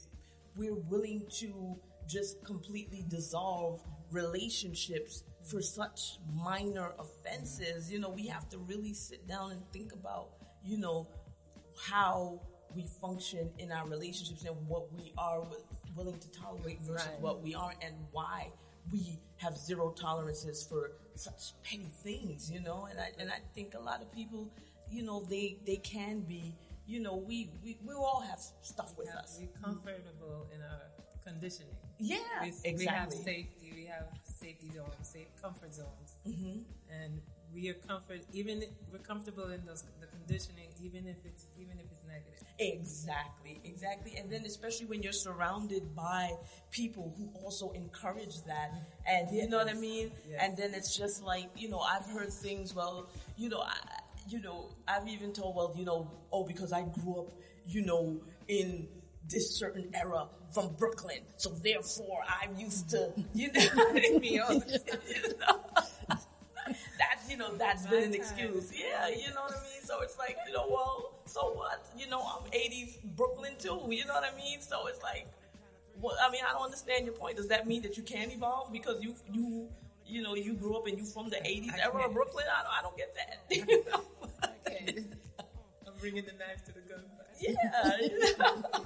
we're 0.57 0.75
willing 0.75 1.26
to 1.40 1.76
just 2.07 2.42
completely 2.47 3.04
dissolve 3.09 3.85
relationships 4.11 5.23
for 5.42 5.61
such 5.61 6.18
minor 6.33 6.95
offenses, 6.99 7.92
you 7.92 7.99
know, 7.99 8.09
we 8.09 8.26
have 8.28 8.49
to 8.49 8.59
really 8.59 8.95
sit 8.95 9.28
down 9.28 9.50
and 9.50 9.61
think 9.71 9.92
about, 9.92 10.30
you 10.69 10.77
know, 10.79 11.09
how 11.91 12.41
we 12.75 12.85
function 13.01 13.51
in 13.59 13.73
our 13.73 13.87
relationships 13.89 14.45
and 14.45 14.55
what 14.69 14.93
we 14.93 15.13
are 15.17 15.43
willing 15.97 16.19
to 16.19 16.31
tolerate 16.31 16.81
versus 16.83 17.09
Right. 17.09 17.21
what 17.21 17.43
we 17.43 17.55
aren't 17.55 17.83
and 17.83 17.95
why 18.13 18.51
we 18.93 19.19
have 19.39 19.57
zero 19.57 19.91
tolerances 19.91 20.63
for 20.63 20.93
such 21.15 21.55
petty 21.63 21.91
things, 22.03 22.51
you 22.51 22.61
know, 22.61 22.87
and 22.91 23.01
I, 23.01 23.11
and 23.19 23.31
I 23.31 23.39
think 23.55 23.75
a 23.75 23.81
lot 23.81 24.03
of 24.03 24.13
people, 24.13 24.51
you 24.91 25.03
know, 25.03 25.21
they, 25.25 25.59
they 25.67 25.77
can 25.77 26.21
be, 26.21 26.55
you 26.87 27.01
know, 27.01 27.17
we, 27.17 27.51
we, 27.65 27.79
we 27.87 27.95
all 27.95 28.23
have 28.29 28.41
stuff 28.63 28.93
with 28.99 29.09
Yeah, 29.09 29.21
us. 29.21 29.39
we're 29.41 29.49
comfortable 29.63 30.47
in 30.55 30.61
our 30.63 30.83
conditioning. 31.25 31.75
Yeah, 31.99 32.19
we, 32.43 32.49
exactly. 32.49 32.75
we 32.79 32.87
have 32.87 33.13
safety. 33.13 33.73
We 33.75 33.85
have 33.87 34.07
safety 34.23 34.71
zones, 34.75 34.93
safe 35.03 35.29
comfort 35.43 35.75
zones, 35.75 36.15
mm-hmm. 36.27 36.61
and 37.03 37.21
we 37.55 37.69
are 37.69 37.75
comfort. 37.75 38.21
Even 38.33 38.62
we're 38.93 38.99
comfortable 38.99 39.50
in 39.50 39.64
those 39.64 39.85
the 40.00 40.07
conditioning, 40.07 40.69
even 40.83 41.07
if 41.07 41.17
it's 41.25 41.47
even 41.59 41.78
if 41.78 41.87
it's 41.90 42.05
negative. 42.07 42.47
Exactly, 42.59 43.61
exactly. 43.64 44.17
And 44.17 44.31
then 44.31 44.45
especially 44.45 44.87
when 44.87 45.02
you're 45.02 45.12
surrounded 45.12 45.95
by 45.95 46.33
people 46.71 47.14
who 47.17 47.31
also 47.43 47.71
encourage 47.71 48.43
that. 48.43 48.73
And 49.07 49.31
you 49.31 49.49
know 49.49 49.59
what 49.59 49.69
I 49.69 49.75
mean? 49.75 50.11
Yes. 50.28 50.40
And 50.43 50.57
then 50.57 50.75
it's 50.75 50.97
just 50.97 51.23
like, 51.23 51.49
you 51.57 51.69
know, 51.69 51.81
I've 51.81 52.07
heard 52.07 52.33
things, 52.33 52.75
well, 52.75 53.09
you 53.37 53.49
know, 53.49 53.61
I, 53.61 53.76
you 54.28 54.40
know, 54.40 54.71
I've 54.87 55.09
even 55.09 55.33
told, 55.33 55.55
well, 55.57 55.73
you 55.76 55.85
know, 55.85 56.11
oh, 56.33 56.45
because 56.45 56.73
I 56.73 56.83
grew 56.83 57.21
up, 57.21 57.33
you 57.67 57.83
know, 57.83 58.21
in 58.49 58.88
this 59.28 59.57
certain 59.59 59.90
era 59.95 60.26
from 60.52 60.75
Brooklyn. 60.78 61.21
So 61.37 61.50
therefore 61.50 62.23
I'm 62.26 62.59
used 62.59 62.90
to, 62.90 63.12
you 63.35 63.52
know, 63.52 63.93
me 64.19 64.38
all 64.38 64.59
the 64.59 64.99
you 65.09 65.35
know? 65.38 65.83
You 67.38 67.45
know, 67.45 67.54
that's 67.57 67.87
been 67.87 68.02
an 68.02 68.14
excuse. 68.14 68.73
Yeah, 68.75 69.07
you 69.09 69.33
know 69.33 69.42
what 69.42 69.52
I 69.52 69.62
mean? 69.62 69.85
So 69.85 70.00
it's 70.00 70.18
like, 70.18 70.37
you 70.49 70.54
know, 70.54 70.66
well, 70.68 71.12
so 71.25 71.52
what? 71.52 71.87
You 71.97 72.09
know, 72.11 72.21
I'm 72.21 72.50
80s 72.50 73.00
Brooklyn 73.14 73.52
too. 73.61 73.80
You 73.88 74.04
know 74.07 74.14
what 74.14 74.25
I 74.25 74.37
mean? 74.37 74.61
So 74.61 74.88
it's 74.88 75.00
like, 75.04 75.28
well, 76.00 76.16
I 76.21 76.33
mean, 76.33 76.40
I 76.45 76.52
don't 76.52 76.64
understand 76.64 77.07
your 77.07 77.14
point. 77.14 77.37
Does 77.37 77.47
that 77.47 77.68
mean 77.68 77.83
that 77.83 77.97
you 77.97 78.02
can't 78.02 78.33
evolve 78.33 78.73
because 78.73 79.00
you, 79.00 79.14
you, 79.33 79.68
you 80.04 80.21
know, 80.21 80.35
you 80.35 80.54
grew 80.54 80.76
up 80.76 80.88
and 80.88 80.99
you 80.99 81.04
from 81.04 81.30
the 81.30 81.37
80s 81.37 81.75
I 81.75 81.85
era 81.85 82.07
of. 82.07 82.12
Brooklyn? 82.12 82.45
I 82.52 82.62
don't, 82.64 82.73
I 82.76 82.83
don't 82.83 82.97
get 82.97 83.14
that. 83.14 83.38
You 83.68 83.85
know? 83.88 84.02
Okay. 84.66 85.04
I'm 85.87 85.92
bringing 86.00 86.25
the 86.25 86.33
knife 86.33 86.64
to 86.64 86.73
the 86.73 86.80
gunfight. 86.80 87.38
yeah. 87.38 88.50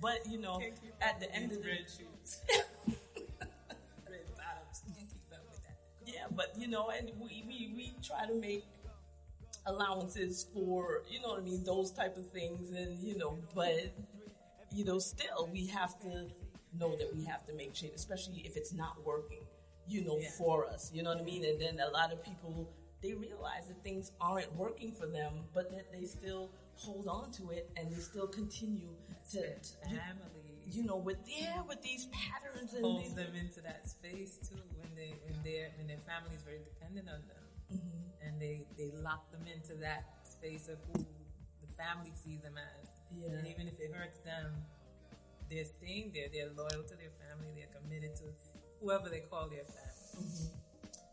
but, 0.00 0.20
you 0.26 0.38
know, 0.38 0.56
Can't 0.58 0.80
keep 0.80 0.94
at 1.02 1.20
the 1.20 1.30
end 1.34 1.52
of 1.52 1.62
the 1.62 1.68
red 1.68 1.84
shoes, 1.86 2.40
but 6.40 6.58
you 6.58 6.68
know, 6.68 6.88
and 6.88 7.10
we, 7.20 7.44
we, 7.46 7.70
we 7.76 7.92
try 8.02 8.24
to 8.24 8.34
make 8.34 8.64
allowances 9.66 10.46
for, 10.54 11.02
you 11.10 11.20
know 11.20 11.28
what 11.28 11.40
I 11.40 11.42
mean, 11.42 11.62
those 11.64 11.90
type 11.90 12.16
of 12.16 12.26
things 12.30 12.70
and, 12.70 12.98
you 12.98 13.18
know, 13.18 13.36
but, 13.54 13.92
you 14.74 14.86
know, 14.86 14.98
still 14.98 15.50
we 15.52 15.66
have 15.66 16.00
to 16.00 16.28
know 16.78 16.96
that 16.96 17.14
we 17.14 17.24
have 17.24 17.46
to 17.46 17.52
make 17.52 17.74
change, 17.74 17.92
especially 17.94 18.40
if 18.46 18.56
it's 18.56 18.72
not 18.72 19.04
working, 19.04 19.44
you 19.86 20.02
know, 20.02 20.18
Yeah. 20.18 20.30
for 20.30 20.66
us, 20.66 20.90
you 20.94 21.02
know 21.02 21.10
what 21.10 21.20
I 21.20 21.24
mean? 21.24 21.44
And 21.44 21.60
then 21.60 21.78
a 21.78 21.90
lot 21.90 22.10
of 22.10 22.24
people, 22.24 22.70
they 23.02 23.12
realize 23.12 23.68
that 23.68 23.82
things 23.82 24.12
aren't 24.18 24.50
working 24.56 24.92
for 24.92 25.06
them, 25.06 25.44
but 25.52 25.70
that 25.72 25.92
they 25.92 26.06
still 26.06 26.50
hold 26.76 27.06
on 27.06 27.30
to 27.32 27.50
it 27.50 27.68
and 27.76 27.92
they 27.92 28.00
still 28.00 28.26
continue 28.26 28.96
to, 29.32 29.40
you, 29.90 29.96
Family 29.98 30.40
you 30.72 30.84
know, 30.84 30.96
with, 30.96 31.18
yeah, 31.26 31.60
with 31.68 31.82
these 31.82 32.06
patterns 32.06 32.72
and 32.72 32.84
holds 32.84 33.08
these, 33.08 33.14
them 33.14 33.34
into 33.34 33.60
that 33.60 33.88
space 33.88 34.38
too 34.48 34.56
they 35.00 35.16
when 35.24 35.40
they 35.42 35.64
when 35.80 35.88
their 35.88 36.02
family 36.04 36.36
is 36.36 36.44
very 36.44 36.60
dependent 36.60 37.08
on 37.08 37.24
them, 37.24 37.44
Mm-hmm. 37.70 38.26
and 38.26 38.32
they 38.42 38.66
they 38.76 38.90
lock 38.98 39.30
them 39.30 39.46
into 39.46 39.78
that 39.78 40.02
space 40.26 40.66
of 40.66 40.78
who 40.90 41.06
the 41.62 41.70
family 41.78 42.10
sees 42.18 42.40
them 42.42 42.58
as. 42.58 42.88
Yeah. 43.14 43.38
And 43.38 43.46
even 43.46 43.68
if 43.68 43.78
it 43.78 43.94
hurts 43.94 44.18
them, 44.26 44.50
they're 45.48 45.64
staying 45.64 46.10
there. 46.12 46.26
They're 46.32 46.50
loyal 46.56 46.82
to 46.82 46.94
their 46.98 47.14
family. 47.22 47.54
They're 47.54 47.70
committed 47.80 48.16
to 48.16 48.24
whoever 48.80 49.08
they 49.08 49.20
call 49.20 49.48
their 49.48 49.64
family. 49.64 50.18
Mm-hmm. 50.18 50.60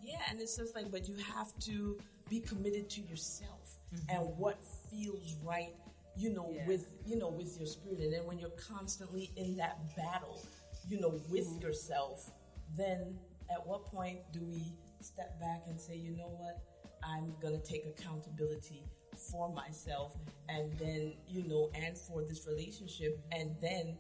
Yeah, 0.02 0.20
and 0.30 0.40
it's 0.42 0.56
just 0.58 0.76
like, 0.76 0.92
but 0.92 1.08
you 1.08 1.16
have 1.36 1.58
to 1.70 1.98
be 2.30 2.40
committed 2.40 2.90
to 2.92 3.02
yourself 3.02 3.78
mm-hmm. 3.94 4.16
and 4.16 4.38
what 4.38 4.58
feels 4.90 5.36
right, 5.44 5.76
you 6.16 6.34
know, 6.34 6.52
Yeah. 6.56 6.68
with, 6.68 6.88
you 7.06 7.18
know, 7.18 7.30
with 7.30 7.58
your 7.58 7.68
spirit. 7.68 8.00
And 8.00 8.14
then 8.14 8.26
when 8.26 8.40
you're 8.40 8.58
constantly 8.58 9.32
in 9.36 9.58
that 9.58 9.96
battle, 9.96 10.46
you 10.88 11.00
know, 11.00 11.20
with 11.30 11.48
mm-hmm. 11.48 11.62
yourself, 11.62 12.32
then 12.78 13.18
at 13.52 13.66
what 13.66 13.86
point 13.86 14.20
do 14.32 14.42
we 14.44 14.74
step 15.02 15.40
back 15.40 15.64
and 15.68 15.80
say, 15.80 15.96
you 15.96 16.12
know 16.16 16.30
what, 16.38 16.60
I'm 17.04 17.34
going 17.42 17.60
to 17.60 17.66
take 17.66 17.86
accountability 17.86 18.84
for 19.32 19.52
myself 19.54 20.16
and 20.50 20.72
then, 20.80 21.14
you 21.28 21.48
know, 21.48 21.70
and 21.74 21.98
for 21.98 22.24
this 22.24 22.48
relationship 22.48 23.20
and 23.32 23.56
then 23.62 23.98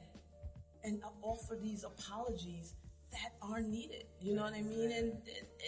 and 0.83 1.01
offer 1.21 1.57
these 1.61 1.83
apologies 1.83 2.75
that 3.11 3.33
are 3.41 3.61
needed. 3.61 4.05
You 4.21 4.35
know 4.35 4.43
what 4.43 4.53
I 4.53 4.61
mean? 4.61 4.91
And 4.91 5.11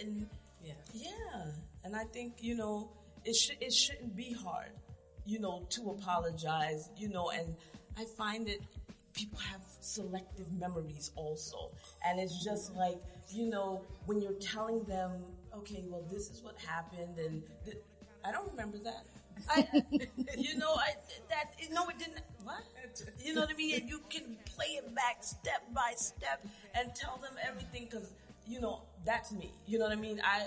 and 0.00 0.26
Yeah. 0.62 0.72
yeah, 0.92 1.44
and 1.84 1.96
I 1.96 2.04
think 2.04 2.34
you 2.40 2.54
know 2.54 2.90
it 3.24 3.34
should 3.34 3.56
it 3.60 3.72
shouldn't 3.72 4.14
be 4.16 4.32
hard, 4.32 4.70
you 5.26 5.38
know, 5.40 5.66
to 5.70 5.90
apologize. 5.90 6.88
You 6.96 7.08
know, 7.08 7.30
and 7.30 7.56
I 7.96 8.04
find 8.16 8.46
that 8.46 8.60
people 9.14 9.38
have 9.38 9.60
selective 9.80 10.46
memories 10.58 11.10
also, 11.16 11.70
and 12.06 12.20
it's 12.20 12.42
just 12.44 12.74
like 12.76 12.98
you 13.30 13.46
know 13.48 13.82
when 14.06 14.20
you're 14.20 14.32
telling 14.40 14.82
them, 14.84 15.12
okay, 15.56 15.84
well 15.88 16.04
this 16.10 16.30
is 16.30 16.42
what 16.42 16.56
happened, 16.58 17.18
and 17.18 17.42
th- 17.64 17.78
I 18.24 18.32
don't 18.32 18.50
remember 18.50 18.78
that. 18.78 19.04
I, 19.48 19.66
you 20.36 20.58
know, 20.58 20.74
I 20.74 20.92
that 21.30 21.54
no, 21.72 21.88
it 21.88 21.98
didn't. 21.98 22.20
What? 22.44 22.62
You 23.24 23.34
know 23.34 23.42
what 23.42 23.50
I 23.50 23.54
mean? 23.56 23.80
And 23.80 23.88
you 23.88 24.00
can 24.10 24.36
play 24.44 24.78
it 24.78 24.94
back 24.94 25.22
step 25.22 25.62
by 25.74 25.92
step 25.96 26.44
and 26.74 26.94
tell 26.94 27.18
them 27.18 27.34
everything 27.46 27.86
because 27.90 28.12
you 28.46 28.60
know 28.60 28.82
that's 29.04 29.32
me. 29.32 29.52
You 29.66 29.78
know 29.78 29.84
what 29.86 29.96
I 29.96 30.00
mean? 30.00 30.20
I. 30.24 30.46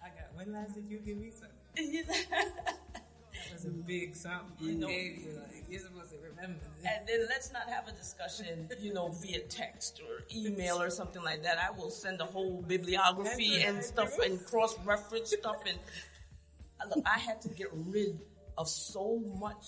I 0.00 0.08
got 0.10 0.32
when 0.34 0.52
last 0.52 0.74
did 0.76 0.84
you 0.88 0.98
give 0.98 1.16
me 1.18 1.30
something? 1.32 2.04
You 3.44 3.50
know, 3.50 3.50
That 3.50 3.54
was 3.54 3.64
a 3.64 3.68
big 3.70 4.16
something. 4.16 4.66
You 4.66 4.74
know- 4.74 4.88
you 4.88 5.16
like 5.36 5.64
you're 5.70 5.80
supposed 5.80 6.10
to 6.12 6.16
remember 6.18 6.60
this. 6.80 6.86
and 6.90 7.06
then 7.06 7.26
let's 7.28 7.52
not 7.52 7.68
have 7.68 7.88
a 7.88 7.92
discussion, 7.92 8.68
you 8.80 8.92
know, 8.94 9.08
via 9.08 9.40
text 9.40 10.00
or 10.08 10.24
email 10.34 10.80
or 10.80 10.88
something 10.90 11.22
like 11.22 11.42
that. 11.42 11.58
I 11.58 11.70
will 11.70 11.90
send 11.90 12.20
a 12.20 12.24
whole 12.24 12.62
bibliography 12.62 13.62
and 13.62 13.82
stuff 13.84 14.18
and 14.18 14.44
cross-reference 14.46 15.30
stuff. 15.36 15.56
And 15.66 15.78
look, 16.94 17.04
I 17.06 17.18
had 17.18 17.40
to 17.42 17.48
get 17.50 17.68
rid 17.72 18.18
of 18.56 18.68
so 18.68 19.18
much 19.38 19.66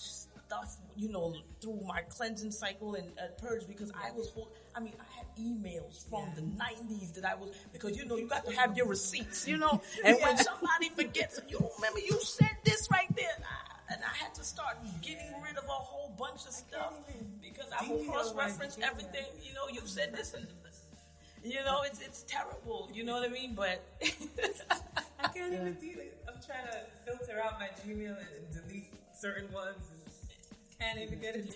stuff, 0.51 0.75
you 0.97 1.09
know, 1.09 1.33
through 1.61 1.79
my 1.87 2.01
cleansing 2.09 2.51
cycle 2.51 2.95
and 2.95 3.07
uh, 3.17 3.27
purge 3.41 3.65
because 3.67 3.89
I 3.91 4.11
was, 4.11 4.33
I 4.75 4.81
mean, 4.81 4.93
I 4.99 5.17
had 5.17 5.25
emails 5.39 6.09
from 6.09 6.25
the 6.35 6.41
'90s 6.41 7.13
that 7.15 7.25
I 7.25 7.35
was 7.35 7.55
because 7.71 7.97
you 7.97 8.05
know 8.05 8.17
you 8.17 8.27
got 8.27 8.45
to 8.45 8.55
have 8.55 8.75
your 8.75 8.87
receipts, 8.87 9.47
you 9.47 9.57
know, 9.57 9.81
and 10.05 10.17
when 10.21 10.37
somebody 10.37 10.89
forgets, 10.89 11.39
you 11.47 11.57
remember 11.77 11.99
you 11.99 12.19
said 12.21 12.57
this 12.65 12.89
right 12.91 13.07
there. 13.15 13.31
And 13.37 13.45
I, 13.45 13.93
and 13.93 14.01
I 14.03 14.23
had 14.23 14.33
to 14.35 14.43
start 14.43 14.77
getting 15.01 15.33
rid 15.41 15.57
of 15.57 15.63
a 15.65 15.79
whole 15.89 16.13
bunch 16.17 16.45
of 16.45 16.51
stuff 16.51 16.93
because 17.41 17.67
I 17.79 17.87
will 17.89 18.03
cross-reference 18.05 18.77
everything. 18.81 19.25
You 19.43 19.53
know, 19.53 19.67
you 19.71 19.81
said 19.85 20.13
this 20.13 20.33
and 20.33 20.47
you 21.43 21.63
know 21.63 21.81
it's 21.85 22.01
it's 22.01 22.23
terrible. 22.23 22.89
You 22.93 23.05
know 23.05 23.13
what 23.13 23.29
I 23.29 23.31
mean? 23.31 23.55
But 23.55 23.83
I 24.03 25.27
can't 25.29 25.53
even 25.61 25.77
do 25.79 25.91
it. 25.91 26.17
I'm 26.27 26.41
trying 26.45 26.67
to 26.67 26.79
filter 27.05 27.41
out 27.41 27.57
my 27.57 27.69
Gmail 27.85 28.17
and 28.17 28.67
delete 28.67 28.91
certain 29.13 29.51
ones. 29.53 29.91
Can't 30.81 30.99
even 30.99 31.19
get 31.19 31.35
it. 31.35 31.55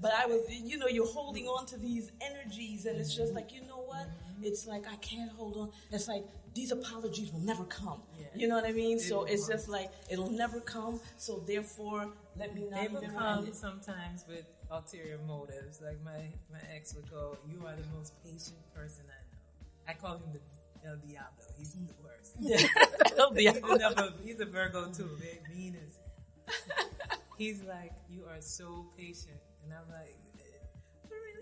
but 0.00 0.12
I 0.14 0.26
was, 0.26 0.40
you 0.50 0.78
know, 0.78 0.86
you're 0.88 1.06
holding 1.06 1.46
on 1.46 1.66
to 1.66 1.76
these 1.76 2.10
energies, 2.20 2.86
and 2.86 2.98
it's 2.98 3.14
just 3.14 3.34
like 3.34 3.52
you 3.54 3.60
know 3.62 3.82
what? 3.86 4.06
It's 4.42 4.66
like 4.66 4.84
I 4.90 4.96
can't 4.96 5.30
hold 5.32 5.56
on. 5.56 5.70
It's 5.92 6.08
like 6.08 6.24
these 6.54 6.72
apologies 6.72 7.32
will 7.32 7.40
never 7.40 7.64
come. 7.64 8.00
Yeah. 8.18 8.26
You 8.34 8.48
know 8.48 8.56
what 8.56 8.66
I 8.66 8.72
mean? 8.72 8.98
So 8.98 9.24
it's 9.24 9.46
come. 9.46 9.56
just 9.56 9.68
like 9.68 9.90
it'll 10.10 10.30
never 10.30 10.60
come. 10.60 11.00
So 11.18 11.42
therefore, 11.46 12.08
let 12.36 12.54
me 12.54 12.66
not 12.70 12.80
They 12.80 12.88
will 12.88 13.02
come 13.02 13.46
it. 13.46 13.54
sometimes 13.56 14.24
with 14.28 14.44
ulterior 14.70 15.18
motives. 15.26 15.80
Like 15.82 16.02
my, 16.04 16.18
my 16.50 16.60
ex 16.74 16.94
would 16.94 17.10
go, 17.10 17.36
"You 17.50 17.66
are 17.66 17.74
the 17.76 17.86
most 17.96 18.12
patient 18.24 18.56
person 18.74 19.04
I 19.08 19.20
know." 19.20 19.92
I 19.92 19.92
call 20.00 20.16
him 20.16 20.32
the 20.32 20.40
El 20.88 20.96
Diablo. 20.96 21.44
He's 21.58 21.72
the 21.74 21.94
worst. 22.02 22.40
Be- 23.34 23.42
He's 23.44 23.56
another. 23.56 24.12
He's 24.24 24.40
a 24.40 24.46
Virgo 24.46 24.86
too. 24.92 25.08
Very 25.18 25.40
mean 25.54 25.76
as. 25.86 25.98
He's 27.36 27.62
like, 27.62 27.92
"You 28.08 28.24
are 28.26 28.40
so 28.40 28.90
patient," 28.96 29.40
and 29.62 29.72
I'm 29.72 29.88
like, 29.90 30.16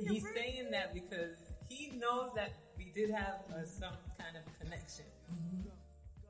he's 0.08 0.24
saying 0.34 0.70
that 0.70 0.94
because 0.94 1.36
he 1.68 1.92
knows 1.98 2.30
that 2.34 2.52
we 2.76 2.90
did 2.94 3.10
have 3.10 3.40
uh, 3.54 3.64
some 3.64 3.94
kind 4.18 4.36
of 4.36 4.44
connection. 4.60 5.04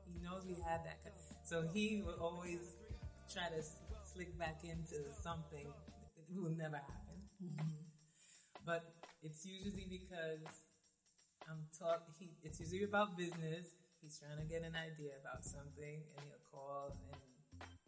He 0.05 0.19
knows 0.19 0.45
we 0.45 0.55
had 0.55 0.83
that. 0.85 1.03
Con- 1.03 1.13
so 1.43 1.67
he 1.73 2.01
will 2.05 2.19
always 2.21 2.75
try 3.31 3.49
to 3.49 3.57
s- 3.57 3.77
slick 4.03 4.37
back 4.37 4.63
into 4.63 5.11
something 5.21 5.67
that 6.31 6.41
will 6.41 6.55
never 6.55 6.77
happen. 6.77 7.17
But 8.65 8.83
it's 9.21 9.45
usually 9.45 9.85
because 9.89 10.47
I'm 11.49 11.67
talk. 11.77 12.03
He, 12.19 12.31
it's 12.43 12.59
usually 12.59 12.83
about 12.83 13.17
business. 13.17 13.67
He's 14.01 14.19
trying 14.19 14.39
to 14.39 14.47
get 14.47 14.63
an 14.63 14.75
idea 14.75 15.15
about 15.21 15.43
something, 15.45 16.03
and 16.15 16.19
he'll 16.27 16.45
call 16.51 16.95
and 17.11 17.19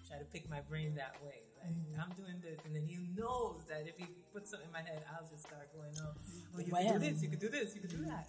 try 0.07 0.17
to 0.17 0.25
pick 0.25 0.49
my 0.49 0.61
brain 0.61 0.95
that 0.95 1.15
way. 1.23 1.41
Like 1.61 1.73
mm-hmm. 1.73 2.01
I'm 2.01 2.11
doing 2.15 2.39
this, 2.41 2.63
and 2.65 2.75
then 2.75 2.85
he 2.85 3.09
knows 3.17 3.65
that 3.69 3.87
if 3.87 3.97
he 3.97 4.07
puts 4.33 4.51
something 4.51 4.67
in 4.67 4.73
my 4.73 4.81
head, 4.81 5.03
I'll 5.11 5.27
just 5.27 5.43
start 5.43 5.73
going, 5.73 5.91
"Oh, 6.01 6.13
oh 6.55 6.59
you 6.59 6.71
can 6.71 6.93
do 6.93 6.99
this, 6.99 7.23
you 7.23 7.29
can 7.29 7.39
do 7.39 7.49
this, 7.49 7.75
you 7.75 7.81
can 7.81 7.89
do 7.89 8.05
that." 8.05 8.27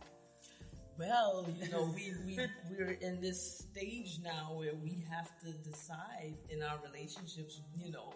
Well, 0.99 1.47
you 1.61 1.71
know, 1.71 1.93
we, 1.95 2.15
we, 2.25 2.39
we're 2.71 2.97
in 3.03 3.21
this 3.21 3.67
stage 3.71 4.19
now 4.25 4.55
where 4.55 4.75
we 4.83 5.05
have 5.11 5.31
to 5.41 5.53
decide 5.69 6.35
in 6.49 6.63
our 6.63 6.79
relationships, 6.83 7.61
you 7.79 7.93
know, 7.93 8.15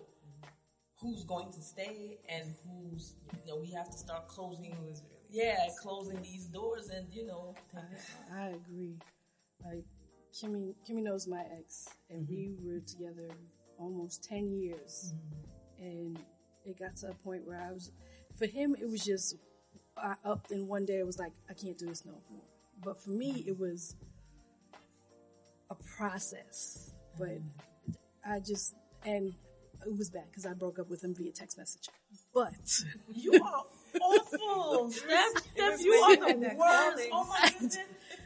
who's 0.99 1.25
going 1.25 1.53
to 1.53 1.61
stay 1.61 2.19
and 2.29 2.55
who's, 2.65 3.17
you 3.33 3.53
know, 3.53 3.59
we 3.59 3.71
have 3.73 3.91
to 3.91 3.99
start 3.99 4.29
closing, 4.29 4.75
really- 4.83 4.97
yeah, 5.29 5.69
closing 5.83 6.23
these 6.23 6.47
doors 6.47 6.89
and, 6.89 7.07
you 7.13 7.27
know, 7.27 7.55
I 8.35 8.49
agree. 8.49 8.97
Like 9.65 9.85
Kimmy, 10.35 10.75
Kimmy 10.89 11.03
knows 11.03 11.27
my 11.27 11.43
ex, 11.59 11.89
and 12.09 12.29
we 12.29 12.51
mm-hmm. 12.51 12.67
were 12.67 12.81
together 12.81 13.29
almost 13.79 14.25
ten 14.25 14.53
years, 14.53 15.15
mm-hmm. 15.81 15.87
and 15.87 16.19
it 16.65 16.79
got 16.79 16.97
to 16.97 17.09
a 17.11 17.15
point 17.15 17.47
where 17.47 17.61
I 17.61 17.73
was. 17.73 17.91
For 18.37 18.47
him, 18.47 18.75
it 18.81 18.89
was 18.89 19.05
just 19.05 19.37
I 20.03 20.15
up 20.25 20.51
and 20.51 20.69
one 20.69 20.85
day 20.87 20.99
it 20.99 21.07
was 21.07 21.19
like 21.19 21.33
I 21.49 21.55
can't 21.55 21.77
do 21.77 21.87
this 21.87 22.05
no 22.05 22.13
more. 22.31 22.43
But 22.83 23.01
for 23.03 23.11
me, 23.11 23.45
it 23.47 23.59
was 23.59 23.97
a 25.71 25.75
process. 25.97 26.93
But 27.19 27.41
I 28.27 28.41
just 28.41 28.75
and 29.05 29.35
it 29.87 29.97
was 29.97 30.11
bad 30.11 30.25
because 30.31 30.47
I 30.47 30.53
broke 30.53 30.79
up 30.79 30.91
with 30.91 31.03
him 31.03 31.15
via 31.15 31.33
text 31.33 31.59
message. 31.59 31.89
But 32.33 32.55
you 33.15 33.35
are 33.35 33.65
awful. 34.01 34.91
Steph, 34.91 35.39
Steph, 35.55 35.81
you 35.81 35.93
are 35.93 36.17
the 36.17 36.55
worst. 36.57 37.09
Oh 37.13 37.27
my 37.29 37.51
goodness. 37.53 37.79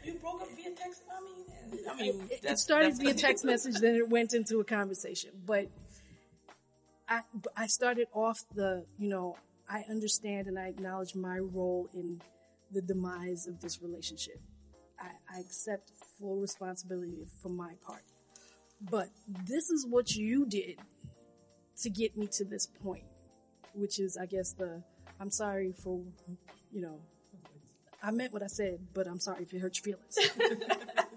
You 0.05 0.15
broke 0.15 0.43
up 0.43 0.49
via 0.57 0.71
text. 0.75 1.03
I 1.11 1.25
mean, 1.25 1.45
and- 1.63 1.91
I 1.91 1.97
mean, 1.97 2.29
it, 2.45 2.59
started 2.59 2.97
via 2.99 3.15
text 3.15 3.45
message, 3.45 3.77
then 3.81 3.95
it 3.95 4.09
went 4.09 4.35
into 4.35 4.61
a 4.61 4.65
conversation. 4.65 5.31
But 5.45 5.69
I, 7.09 7.21
I 7.57 7.67
started 7.67 8.09
off 8.13 8.45
the, 8.55 8.85
you 8.99 9.09
know, 9.09 9.37
I 9.69 9.85
understand 9.91 10.47
and 10.47 10.59
I 10.59 10.69
acknowledge 10.69 11.15
my 11.15 11.39
role 11.39 11.89
in 11.95 12.21
the 12.71 12.83
demise 12.83 13.47
of 13.47 13.61
this 13.61 13.83
relationship. 13.83 14.41
I, 14.99 15.37
I 15.37 15.41
accept 15.41 15.91
full 16.19 16.37
responsibility 16.37 17.27
for 17.43 17.49
my 17.49 17.73
part. 17.87 18.03
But 18.81 19.09
this 19.47 19.71
is 19.71 19.87
what 19.87 20.15
you 20.15 20.47
did 20.47 20.79
to 21.83 21.91
get 21.91 22.17
me 22.17 22.27
to 22.33 22.45
this 22.45 22.67
point, 22.67 23.05
which 23.73 23.99
is, 23.99 24.17
I 24.17 24.27
guess, 24.27 24.53
the 24.53 24.83
I'm 25.21 25.31
sorry 25.31 25.73
for, 25.73 26.01
you 26.73 26.83
know, 26.83 27.01
I 28.03 28.11
meant 28.11 28.33
what 28.33 28.43
I 28.43 28.49
said, 28.49 28.81
but 28.93 29.07
I'm 29.07 29.21
sorry 29.21 29.45
if 29.45 29.55
it 29.55 29.61
hurt 29.61 29.79
your 29.79 29.97
feelings. 29.97 30.19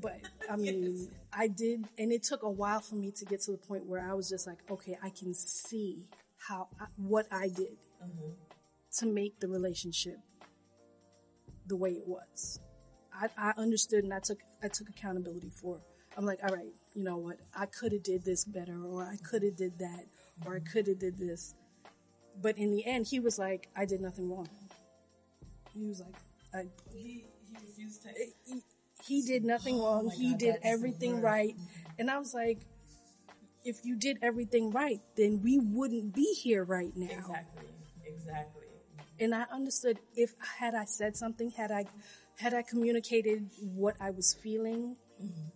But 0.00 0.20
I 0.50 0.56
mean, 0.56 1.08
I 1.32 1.48
did, 1.48 1.86
and 1.98 2.12
it 2.12 2.22
took 2.22 2.42
a 2.42 2.50
while 2.50 2.80
for 2.80 2.94
me 2.94 3.10
to 3.12 3.24
get 3.24 3.40
to 3.42 3.52
the 3.52 3.58
point 3.58 3.86
where 3.86 4.00
I 4.00 4.14
was 4.14 4.28
just 4.28 4.46
like, 4.46 4.58
okay, 4.70 4.96
I 5.02 5.10
can 5.10 5.34
see 5.34 6.04
how 6.38 6.68
I, 6.80 6.86
what 6.96 7.26
I 7.30 7.48
did 7.48 7.76
mm-hmm. 8.02 8.30
to 8.98 9.06
make 9.06 9.40
the 9.40 9.48
relationship 9.48 10.18
the 11.66 11.76
way 11.76 11.90
it 11.90 12.06
was. 12.06 12.60
I, 13.12 13.28
I 13.36 13.52
understood 13.56 14.04
and 14.04 14.14
I 14.14 14.20
took 14.20 14.38
I 14.62 14.68
took 14.68 14.88
accountability 14.88 15.50
for. 15.50 15.80
I'm 16.16 16.24
like, 16.26 16.40
all 16.42 16.54
right, 16.54 16.72
you 16.94 17.04
know 17.04 17.16
what? 17.16 17.36
I 17.54 17.66
could 17.66 17.92
have 17.92 18.02
did 18.02 18.24
this 18.24 18.44
better, 18.44 18.84
or 18.84 19.04
I 19.04 19.16
could 19.16 19.42
have 19.42 19.56
did 19.56 19.78
that, 19.78 20.06
or 20.44 20.54
I 20.54 20.58
mm-hmm. 20.58 20.72
could 20.72 20.86
have 20.88 20.98
did 20.98 21.18
this. 21.18 21.54
But 22.40 22.58
in 22.58 22.70
the 22.70 22.84
end, 22.86 23.06
he 23.06 23.20
was 23.20 23.38
like, 23.38 23.68
I 23.76 23.84
did 23.84 24.00
nothing 24.00 24.30
wrong. 24.30 24.48
He 25.74 25.86
was 25.86 26.00
like, 26.00 26.14
I, 26.54 26.66
he, 26.92 27.24
he 27.48 27.56
refused 27.66 28.02
to. 28.02 28.08
he, 28.44 28.62
he 29.04 29.22
did 29.22 29.44
nothing 29.44 29.76
oh 29.76 29.84
wrong. 29.84 30.06
my 30.06 30.14
he 30.14 30.30
God, 30.30 30.38
did 30.38 30.56
everything 30.62 31.20
right. 31.20 31.54
And 31.98 32.10
I 32.10 32.18
was 32.18 32.34
like, 32.34 32.60
if 33.64 33.84
you 33.84 33.96
did 33.96 34.18
everything 34.22 34.70
right, 34.70 35.00
then 35.16 35.40
we 35.42 35.58
wouldn't 35.58 36.14
be 36.14 36.34
here 36.34 36.64
right 36.64 36.92
now. 36.96 37.06
Exactly. 37.06 37.68
Exactly. 38.06 38.62
And 39.18 39.34
I 39.34 39.44
understood 39.52 39.98
if 40.16 40.34
had 40.58 40.74
I 40.74 40.86
said 40.86 41.16
something, 41.16 41.50
had 41.50 41.70
I 41.70 41.84
had 42.38 42.54
I 42.54 42.62
communicated 42.62 43.50
what 43.60 43.96
I 44.00 44.10
was 44.10 44.34
feeling, 44.42 44.96
mm-hmm. 45.22 45.48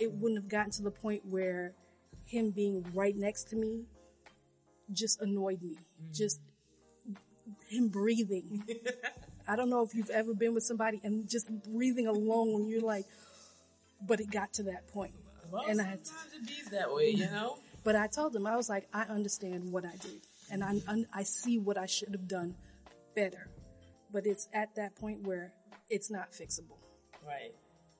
it 0.00 0.10
wouldn't 0.12 0.40
have 0.40 0.48
gotten 0.48 0.70
to 0.72 0.82
the 0.82 0.90
point 0.90 1.22
where 1.26 1.74
him 2.24 2.50
being 2.50 2.84
right 2.94 3.14
next 3.14 3.50
to 3.50 3.56
me 3.56 3.84
just 4.90 5.20
annoyed 5.20 5.62
me. 5.62 5.74
Mm-hmm. 5.74 6.12
Just 6.12 6.40
him 7.68 7.88
breathing. 7.88 8.64
I 9.46 9.56
don't 9.56 9.70
know 9.70 9.82
if 9.82 9.94
you've 9.94 10.10
ever 10.10 10.34
been 10.34 10.54
with 10.54 10.64
somebody 10.64 11.00
and 11.02 11.28
just 11.28 11.48
breathing 11.72 12.06
alone 12.06 12.52
when 12.52 12.66
you're 12.66 12.80
like, 12.80 13.04
but 14.06 14.20
it 14.20 14.30
got 14.30 14.52
to 14.54 14.64
that 14.64 14.88
point. 14.88 15.14
Well, 15.50 15.64
and 15.68 15.80
I, 15.80 15.98
sometimes 16.02 16.32
it 16.34 16.46
be 16.46 16.70
that 16.76 16.92
way, 16.92 17.10
you 17.10 17.26
know. 17.26 17.58
but 17.84 17.96
I 17.96 18.06
told 18.06 18.34
him 18.34 18.46
I 18.46 18.56
was 18.56 18.68
like, 18.68 18.88
I 18.92 19.02
understand 19.02 19.70
what 19.70 19.84
I 19.84 19.96
did, 20.00 20.20
and 20.50 20.64
I 20.64 20.80
I 21.12 21.22
see 21.22 21.58
what 21.58 21.76
I 21.78 21.86
should 21.86 22.10
have 22.12 22.26
done 22.26 22.54
better. 23.14 23.50
But 24.12 24.26
it's 24.26 24.48
at 24.52 24.74
that 24.76 24.96
point 24.96 25.26
where 25.26 25.52
it's 25.90 26.10
not 26.10 26.32
fixable. 26.32 26.78
Right. 27.26 27.54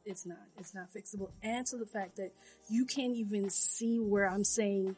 It's 0.05 0.27
not. 0.27 0.39
It's 0.59 0.75
not 0.75 0.93
fixable. 0.93 1.31
And 1.43 1.67
to 1.67 1.77
the 1.77 1.87
fact 1.87 2.17
that 2.17 2.33
you 2.69 2.85
can't 2.85 3.15
even 3.17 3.51
see 3.51 3.99
where 3.99 4.29
I'm 4.29 4.45
saying 4.45 4.97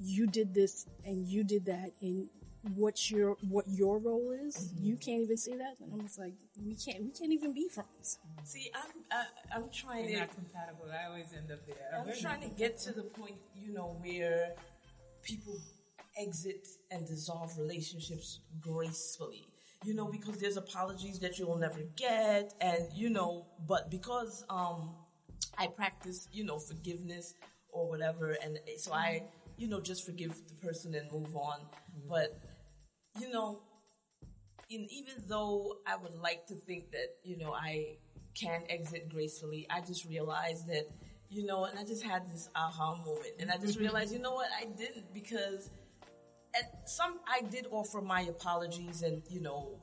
you 0.00 0.26
did 0.26 0.54
this 0.54 0.86
and 1.04 1.26
you 1.26 1.44
did 1.44 1.66
that 1.66 1.92
and 2.00 2.28
what 2.76 3.10
your 3.10 3.36
what 3.48 3.66
your 3.68 3.98
role 3.98 4.32
is. 4.46 4.56
Mm-hmm. 4.56 4.84
You 4.84 4.96
can't 4.96 5.22
even 5.22 5.36
see 5.36 5.56
that. 5.56 5.74
And 5.80 5.92
I'm 5.92 6.02
just 6.02 6.18
like, 6.18 6.34
we 6.64 6.74
can't. 6.74 7.02
We 7.02 7.10
can't 7.10 7.32
even 7.32 7.52
be 7.52 7.68
friends. 7.68 8.18
Mm-hmm. 8.24 8.44
See, 8.44 8.70
I'm 8.74 8.90
I, 9.10 9.56
I'm 9.56 9.70
trying 9.70 10.04
We're 10.06 10.12
to 10.12 10.18
not 10.20 10.34
compatible. 10.34 10.86
I 10.92 11.08
always 11.08 11.32
end 11.36 11.50
up 11.50 11.66
there. 11.66 11.76
I'm 11.98 12.20
trying 12.20 12.40
to 12.42 12.48
get 12.48 12.78
to 12.80 12.92
the 12.92 13.02
point, 13.02 13.36
you 13.54 13.72
know, 13.72 13.96
where 14.00 14.54
people 15.22 15.58
exit 16.16 16.68
and 16.90 17.06
dissolve 17.06 17.58
relationships 17.58 18.40
gracefully. 18.60 19.48
You 19.84 19.94
know, 19.94 20.06
because 20.06 20.38
there's 20.38 20.56
apologies 20.56 21.18
that 21.20 21.40
you'll 21.40 21.56
never 21.56 21.80
get, 21.96 22.54
and 22.60 22.84
you 22.94 23.10
know, 23.10 23.46
but 23.66 23.90
because 23.90 24.44
um, 24.48 24.90
I 25.58 25.66
practice, 25.66 26.28
you 26.32 26.44
know, 26.44 26.60
forgiveness 26.60 27.34
or 27.72 27.88
whatever, 27.88 28.36
and 28.44 28.60
so 28.76 28.92
I, 28.92 29.24
you 29.56 29.66
know, 29.66 29.80
just 29.80 30.06
forgive 30.06 30.40
the 30.46 30.54
person 30.64 30.94
and 30.94 31.10
move 31.10 31.34
on. 31.34 31.58
Mm-hmm. 31.58 32.08
But 32.08 32.40
you 33.20 33.30
know, 33.30 33.62
in, 34.70 34.86
even 34.90 35.14
though 35.28 35.78
I 35.86 35.96
would 35.96 36.14
like 36.14 36.46
to 36.46 36.54
think 36.54 36.90
that, 36.92 37.16
you 37.24 37.36
know, 37.36 37.52
I 37.52 37.96
can 38.34 38.62
exit 38.68 39.08
gracefully, 39.10 39.66
I 39.70 39.80
just 39.80 40.04
realized 40.06 40.68
that, 40.68 40.88
you 41.28 41.44
know, 41.44 41.64
and 41.64 41.78
I 41.78 41.84
just 41.84 42.02
had 42.02 42.30
this 42.30 42.48
aha 42.54 42.96
moment. 42.96 43.34
And 43.38 43.50
I 43.50 43.58
just 43.58 43.74
mm-hmm. 43.74 43.84
realized, 43.84 44.12
you 44.12 44.18
know 44.18 44.34
what, 44.34 44.48
I 44.58 44.64
didn't 44.64 45.12
because 45.12 45.70
at 46.54 46.88
some, 46.88 47.20
I 47.26 47.42
did 47.42 47.66
offer 47.70 48.00
my 48.00 48.22
apologies 48.22 49.02
and, 49.02 49.22
you 49.28 49.40
know, 49.40 49.80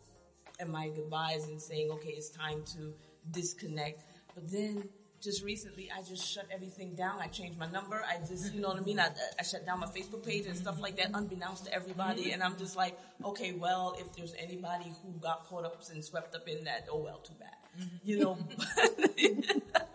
and 0.59 0.69
my 0.69 0.89
goodbyes 0.89 1.47
and 1.47 1.61
saying, 1.61 1.89
okay, 1.91 2.09
it's 2.09 2.29
time 2.29 2.63
to 2.75 2.93
disconnect. 3.31 4.03
But 4.35 4.51
then 4.51 4.89
just 5.21 5.43
recently, 5.43 5.89
I 5.95 6.01
just 6.01 6.25
shut 6.25 6.45
everything 6.51 6.95
down. 6.95 7.19
I 7.19 7.27
changed 7.27 7.57
my 7.57 7.69
number. 7.69 8.01
I 8.07 8.17
just, 8.25 8.53
you 8.53 8.61
know 8.61 8.69
what 8.69 8.77
I 8.77 8.81
mean? 8.81 8.99
I, 8.99 9.09
I 9.39 9.43
shut 9.43 9.65
down 9.65 9.79
my 9.79 9.87
Facebook 9.87 10.25
page 10.25 10.45
and 10.45 10.55
stuff 10.55 10.79
like 10.79 10.97
that, 10.97 11.11
unbeknownst 11.13 11.65
to 11.65 11.73
everybody. 11.73 12.23
Mm-hmm. 12.23 12.33
And 12.33 12.43
I'm 12.43 12.57
just 12.57 12.75
like, 12.75 12.97
okay, 13.23 13.53
well, 13.53 13.95
if 13.99 14.13
there's 14.15 14.33
anybody 14.37 14.93
who 15.03 15.19
got 15.19 15.45
caught 15.45 15.65
up 15.65 15.81
and 15.91 16.03
swept 16.03 16.35
up 16.35 16.47
in 16.47 16.63
that, 16.65 16.87
oh 16.91 16.99
well, 16.99 17.19
too 17.19 17.33
bad. 17.39 17.49
Mm-hmm. 17.79 17.95
You 18.03 18.19
know? 18.19 18.37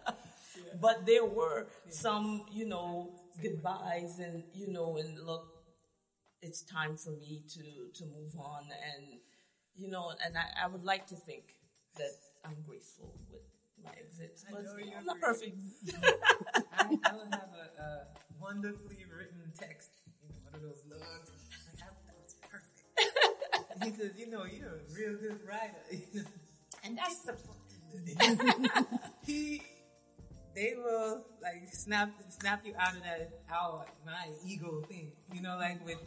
but 0.81 1.07
there 1.07 1.25
were 1.25 1.67
some, 1.89 2.45
you 2.53 2.67
know, 2.67 3.11
goodbyes 3.41 4.19
and, 4.19 4.43
you 4.53 4.69
know, 4.69 4.97
and 4.99 5.19
look, 5.25 5.47
it's 6.43 6.63
time 6.63 6.97
for 6.97 7.11
me 7.11 7.43
to, 7.55 7.63
to 7.99 8.05
move 8.05 8.37
on 8.39 8.65
and, 8.65 9.21
you 9.77 9.89
know, 9.89 10.13
and 10.25 10.37
I, 10.37 10.65
I 10.65 10.69
would 10.69 10.85
like 10.85 11.07
to 11.09 11.17
think 11.17 11.55
that 11.97 12.11
I'm 12.45 12.57
grateful 12.67 13.15
with 13.31 13.41
my 13.85 13.93
exits, 13.99 14.45
but 14.51 14.65
know 14.65 14.77
you're 14.79 14.99
I'm 14.99 15.05
not 15.05 15.21
perfect. 15.21 15.57
I, 16.73 16.83
I 16.83 17.13
will 17.13 17.29
have 17.31 17.51
a, 17.53 17.83
a 17.83 18.07
wonderfully 18.41 19.05
written 19.11 19.53
text, 19.59 19.91
you 20.23 20.29
know, 20.29 20.37
one 20.45 20.55
of 20.55 20.63
those 20.63 20.83
logs. 20.91 21.31
Like, 21.31 21.79
that, 21.79 21.93
that 22.07 22.17
was 22.17 22.35
perfect. 22.49 23.85
he 23.85 23.91
says, 23.93 24.13
you 24.19 24.31
know, 24.31 24.45
you're 24.45 24.81
a 24.81 24.95
real 24.95 25.17
good 25.19 25.41
writer. 25.47 25.85
You 26.13 26.23
know? 26.23 26.29
And 26.85 26.99
that's 26.99 27.21
the 27.21 27.35
he. 29.25 29.63
They 30.55 30.75
will 30.77 31.25
like 31.43 31.69
snap 31.73 32.11
snap 32.29 32.65
you 32.65 32.75
out 32.79 32.95
of 32.95 33.03
that 33.03 33.41
out 33.51 33.89
my 34.05 34.29
ego 34.45 34.83
thing. 34.89 35.13
You 35.33 35.43
know, 35.43 35.57
like 35.59 35.85
with 35.85 35.99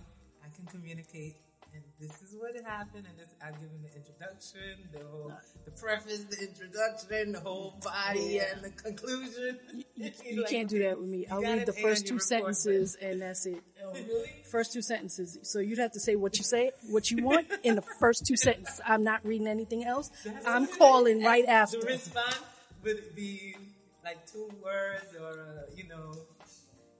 I 0.43 0.47
can 0.55 0.65
communicate 0.65 1.35
and 1.73 1.83
this 1.99 2.21
is 2.21 2.35
what 2.37 2.53
happened 2.65 3.05
and 3.09 3.17
this 3.17 3.33
I 3.41 3.51
give 3.51 3.61
them 3.61 3.81
the 3.83 3.95
introduction, 3.95 4.89
the 4.91 4.99
whole 5.09 5.31
the 5.65 5.71
preface, 5.71 6.23
the 6.25 6.47
introduction, 6.47 7.31
the 7.33 7.39
whole 7.39 7.75
body 7.83 8.39
and 8.39 8.63
the 8.63 8.69
conclusion. 8.69 9.59
You 9.95 10.45
can't 10.49 10.69
do 10.69 10.79
that 10.83 10.99
with 10.99 11.09
me. 11.09 11.27
I'll 11.27 11.41
read 11.41 11.65
the 11.65 11.73
first 11.73 12.07
two 12.07 12.19
sentences 12.19 12.95
and 13.01 13.21
that's 13.21 13.45
it. 13.45 13.61
Oh, 13.87 13.93
really? 13.93 14.29
First 14.51 14.73
two 14.73 14.81
sentences. 14.81 15.37
So 15.43 15.59
you'd 15.59 15.77
have 15.77 15.93
to 15.93 15.99
say 16.01 16.17
what 16.17 16.37
you 16.37 16.43
say, 16.43 16.71
what 16.89 17.09
you 17.09 17.23
want 17.23 17.47
in 17.63 17.75
the 17.75 17.81
first 17.81 18.25
two 18.25 18.35
sentences. 18.35 18.81
I'm 18.85 19.03
not 19.03 19.25
reading 19.25 19.47
anything 19.47 19.85
else. 19.85 20.11
I'm 20.45 20.67
calling 20.67 21.23
right 21.23 21.45
after. 21.45 21.79
The 21.79 21.85
response 21.85 22.41
would 22.83 23.15
be 23.15 23.55
like 24.03 24.29
two 24.29 24.49
words 24.61 25.15
or 25.17 25.39
uh, 25.39 25.71
you 25.73 25.87
know 25.87 26.11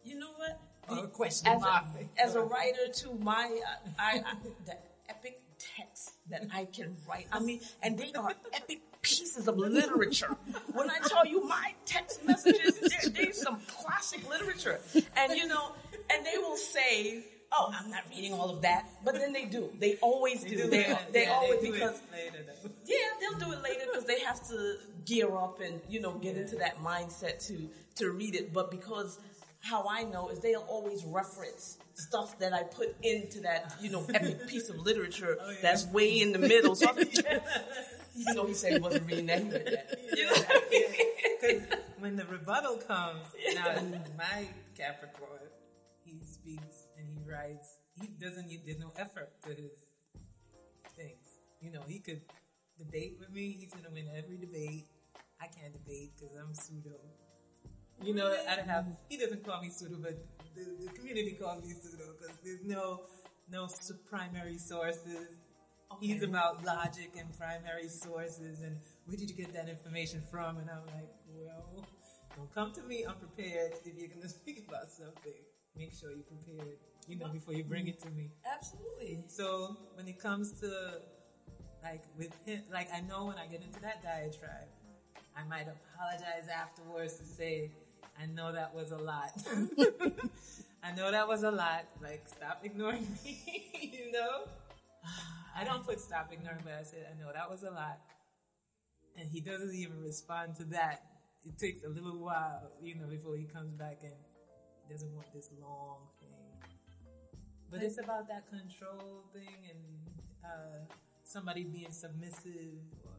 You 0.05 0.17
know 0.19 0.31
what? 0.37 0.61
A 0.89 1.07
question 1.07 1.47
as 1.47 1.61
mark. 1.61 1.83
a, 2.17 2.21
as 2.21 2.35
a 2.35 2.41
writer 2.41 2.87
too, 2.93 3.17
my 3.21 3.45
uh, 3.45 3.89
I, 3.99 4.19
I 4.25 4.33
the 4.65 4.75
epic 5.09 5.41
text 5.77 6.13
that 6.29 6.43
I 6.53 6.65
can 6.65 6.95
write. 7.07 7.27
I 7.31 7.39
mean, 7.39 7.61
and 7.83 7.97
they 7.97 8.11
are 8.13 8.33
epic 8.53 8.81
pieces 9.01 9.47
of 9.47 9.57
literature. 9.57 10.35
When 10.73 10.89
I 10.89 10.99
tell 11.07 11.25
you 11.25 11.43
my 11.47 11.73
text 11.85 12.25
messages, 12.25 12.79
they're, 12.79 13.09
they're 13.11 13.33
some 13.33 13.59
classic 13.67 14.27
literature, 14.29 14.79
and 15.15 15.33
you 15.33 15.47
know, 15.47 15.71
and 16.09 16.25
they 16.25 16.37
will 16.37 16.57
say. 16.57 17.23
Oh, 17.49 17.73
I'm 17.73 17.89
not 17.89 18.01
reading 18.09 18.33
all 18.33 18.49
of 18.49 18.61
that, 18.63 18.89
but 19.05 19.13
then 19.13 19.31
they 19.31 19.45
do. 19.45 19.69
They 19.79 19.95
always 20.01 20.43
do. 20.43 20.49
do 20.57 20.67
They, 20.67 20.97
they 21.13 21.23
Yeah, 21.23 21.31
always 21.31 21.61
because 21.61 22.01
later 22.11 22.43
yeah, 22.85 22.95
they'll 23.21 23.39
do 23.39 23.53
it 23.53 23.63
later 23.63 23.85
because 23.89 24.05
they 24.05 24.19
have 24.19 24.45
to 24.49 24.77
gear 25.05 25.33
up 25.33 25.61
and 25.61 25.79
you 25.87 26.01
know 26.01 26.11
get 26.13 26.35
into 26.35 26.57
that 26.57 26.83
mindset 26.83 27.45
to 27.47 27.69
to 27.95 28.11
read 28.11 28.35
it. 28.35 28.53
But 28.53 28.69
because 28.69 29.19
how 29.67 29.85
I 29.89 30.03
know 30.03 30.29
is 30.29 30.39
they'll 30.39 30.65
always 30.69 31.03
reference 31.05 31.77
stuff 31.93 32.37
that 32.39 32.53
I 32.53 32.63
put 32.63 32.95
into 33.03 33.41
that 33.41 33.75
you 33.81 33.91
know 33.91 34.05
epic 34.13 34.47
piece 34.47 34.69
of 34.69 34.77
literature 34.77 35.37
Oh, 35.41 35.53
that's 35.61 35.85
way 35.87 36.21
in 36.21 36.31
the 36.31 36.39
middle. 36.39 36.75
So 36.75 36.89
I'm 36.89 36.95
like, 36.95 37.17
even 38.15 38.35
though 38.35 38.45
he 38.45 38.53
said 38.53 38.73
he 38.73 38.79
wasn't 38.79 39.07
reading 39.07 39.27
that. 39.27 39.97
You 40.15 40.25
know? 40.25 40.33
Because 40.69 41.79
when 41.99 42.15
the 42.15 42.25
rebuttal 42.25 42.77
comes, 42.77 43.27
now 43.53 43.75
my 44.17 44.47
Capricorn, 44.75 45.49
he 46.03 46.19
speaks 46.23 46.87
and 46.97 47.07
he 47.09 47.19
writes. 47.29 47.77
He 47.99 48.07
doesn't. 48.07 48.47
There's 48.65 48.79
no 48.79 48.91
effort 48.97 49.29
to 49.43 49.49
his 49.49 49.71
things. 50.95 51.39
You 51.61 51.71
know, 51.71 51.81
he 51.87 51.99
could 51.99 52.21
debate 52.77 53.17
with 53.19 53.31
me. 53.31 53.57
He's 53.59 53.73
gonna 53.73 53.93
win 53.93 54.07
every 54.15 54.37
debate. 54.37 54.85
I 55.41 55.47
can't 55.47 55.73
debate 55.73 56.13
because 56.15 56.35
I'm 56.37 56.53
pseudo. 56.53 56.95
You 58.03 58.13
know, 58.13 58.35
I 58.49 58.55
don't 58.55 58.69
have. 58.69 58.85
He 59.09 59.17
doesn't 59.17 59.45
call 59.45 59.61
me 59.61 59.69
pseudo, 59.69 59.97
but 60.01 60.17
the, 60.55 60.85
the 60.85 60.91
community 60.91 61.31
calls 61.31 61.63
me 61.63 61.73
pseudo 61.73 62.13
because 62.19 62.37
there's 62.43 62.63
no 62.63 63.01
no 63.51 63.67
primary 64.09 64.57
sources. 64.57 65.27
He's 66.01 66.21
about 66.21 66.63
logic 66.65 67.11
and 67.17 67.25
primary 67.37 67.87
sources 67.87 68.61
and 68.61 68.77
where 69.05 69.15
did 69.15 69.29
you 69.29 69.35
get 69.35 69.53
that 69.53 69.69
information 69.69 70.21
from? 70.29 70.57
And 70.57 70.69
I'm 70.69 70.85
like, 70.87 71.09
well, 71.33 71.87
don't 72.35 72.53
come 72.53 72.73
to 72.73 72.83
me 72.83 73.05
unprepared 73.05 73.73
if 73.85 73.97
you're 73.97 74.09
going 74.09 74.21
to 74.21 74.29
speak 74.29 74.65
about 74.67 74.91
something. 74.91 75.33
Make 75.77 75.93
sure 75.93 76.11
you're 76.11 76.23
prepared, 76.23 76.77
you 77.07 77.17
know, 77.17 77.29
before 77.29 77.53
you 77.53 77.63
bring 77.63 77.87
it 77.87 77.99
to 78.01 78.09
me. 78.09 78.31
Absolutely. 78.51 79.23
So 79.27 79.77
when 79.93 80.07
it 80.07 80.19
comes 80.19 80.59
to 80.59 81.01
like 81.83 82.03
with 82.17 82.33
him, 82.45 82.63
like 82.71 82.89
I 82.93 83.01
know 83.01 83.25
when 83.25 83.37
I 83.37 83.47
get 83.47 83.61
into 83.61 83.79
that 83.81 84.03
diatribe, 84.03 84.67
I 85.37 85.47
might 85.47 85.67
apologize 85.67 86.49
afterwards 86.53 87.17
to 87.17 87.25
say, 87.25 87.71
I 88.21 88.25
know 88.25 88.51
that 88.51 88.73
was 88.73 88.91
a 88.91 88.97
lot. 88.97 89.31
I 90.83 90.91
know 90.95 91.11
that 91.11 91.27
was 91.27 91.43
a 91.43 91.51
lot. 91.51 91.85
Like 92.01 92.27
stop 92.27 92.61
ignoring 92.63 93.07
me, 93.25 93.91
you 93.93 94.11
know? 94.11 94.45
I 95.55 95.63
don't 95.63 95.85
put 95.85 95.99
stop 95.99 96.31
ignoring, 96.31 96.59
but 96.63 96.73
I 96.79 96.83
said, 96.83 97.07
I 97.11 97.19
know 97.19 97.31
that 97.33 97.49
was 97.49 97.63
a 97.63 97.71
lot. 97.71 97.99
And 99.17 99.29
he 99.29 99.41
doesn't 99.41 99.73
even 99.73 100.01
respond 100.01 100.55
to 100.57 100.63
that. 100.65 101.03
It 101.45 101.57
takes 101.57 101.83
a 101.83 101.89
little 101.89 102.17
while, 102.17 102.71
you 102.81 102.95
know, 102.95 103.07
before 103.07 103.35
he 103.35 103.45
comes 103.45 103.73
back 103.73 103.99
and 104.03 104.13
doesn't 104.89 105.13
want 105.15 105.27
this 105.33 105.49
long 105.61 106.07
thing. 106.19 106.69
But 107.69 107.83
it's 107.83 107.97
about 107.99 108.27
that 108.29 108.47
control 108.49 109.25
thing 109.33 109.69
and 109.69 109.79
uh, 110.45 110.93
somebody 111.23 111.63
being 111.63 111.91
submissive 111.91 112.79
or 113.03 113.17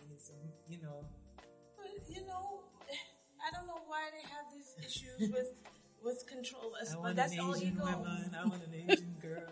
being 0.00 0.18
some, 0.18 0.36
you 0.68 0.78
know. 0.82 1.04
But 1.76 2.08
you 2.08 2.26
know, 2.26 2.55
I 3.46 3.50
don't 3.52 3.66
know 3.66 3.80
why 3.86 4.02
they 4.10 4.26
have 4.28 4.46
these 4.52 4.74
issues 4.84 5.30
with 5.32 5.52
with 6.02 6.26
control. 6.26 6.72
I 6.80 6.94
but 7.02 7.16
that's 7.16 7.32
an 7.34 7.40
all 7.40 7.54
Asian 7.54 7.74
ego. 7.74 7.84
woman. 7.84 8.34
I 8.36 8.44
want 8.48 8.62
an 8.64 8.74
Asian 8.90 9.14
girl. 9.22 9.42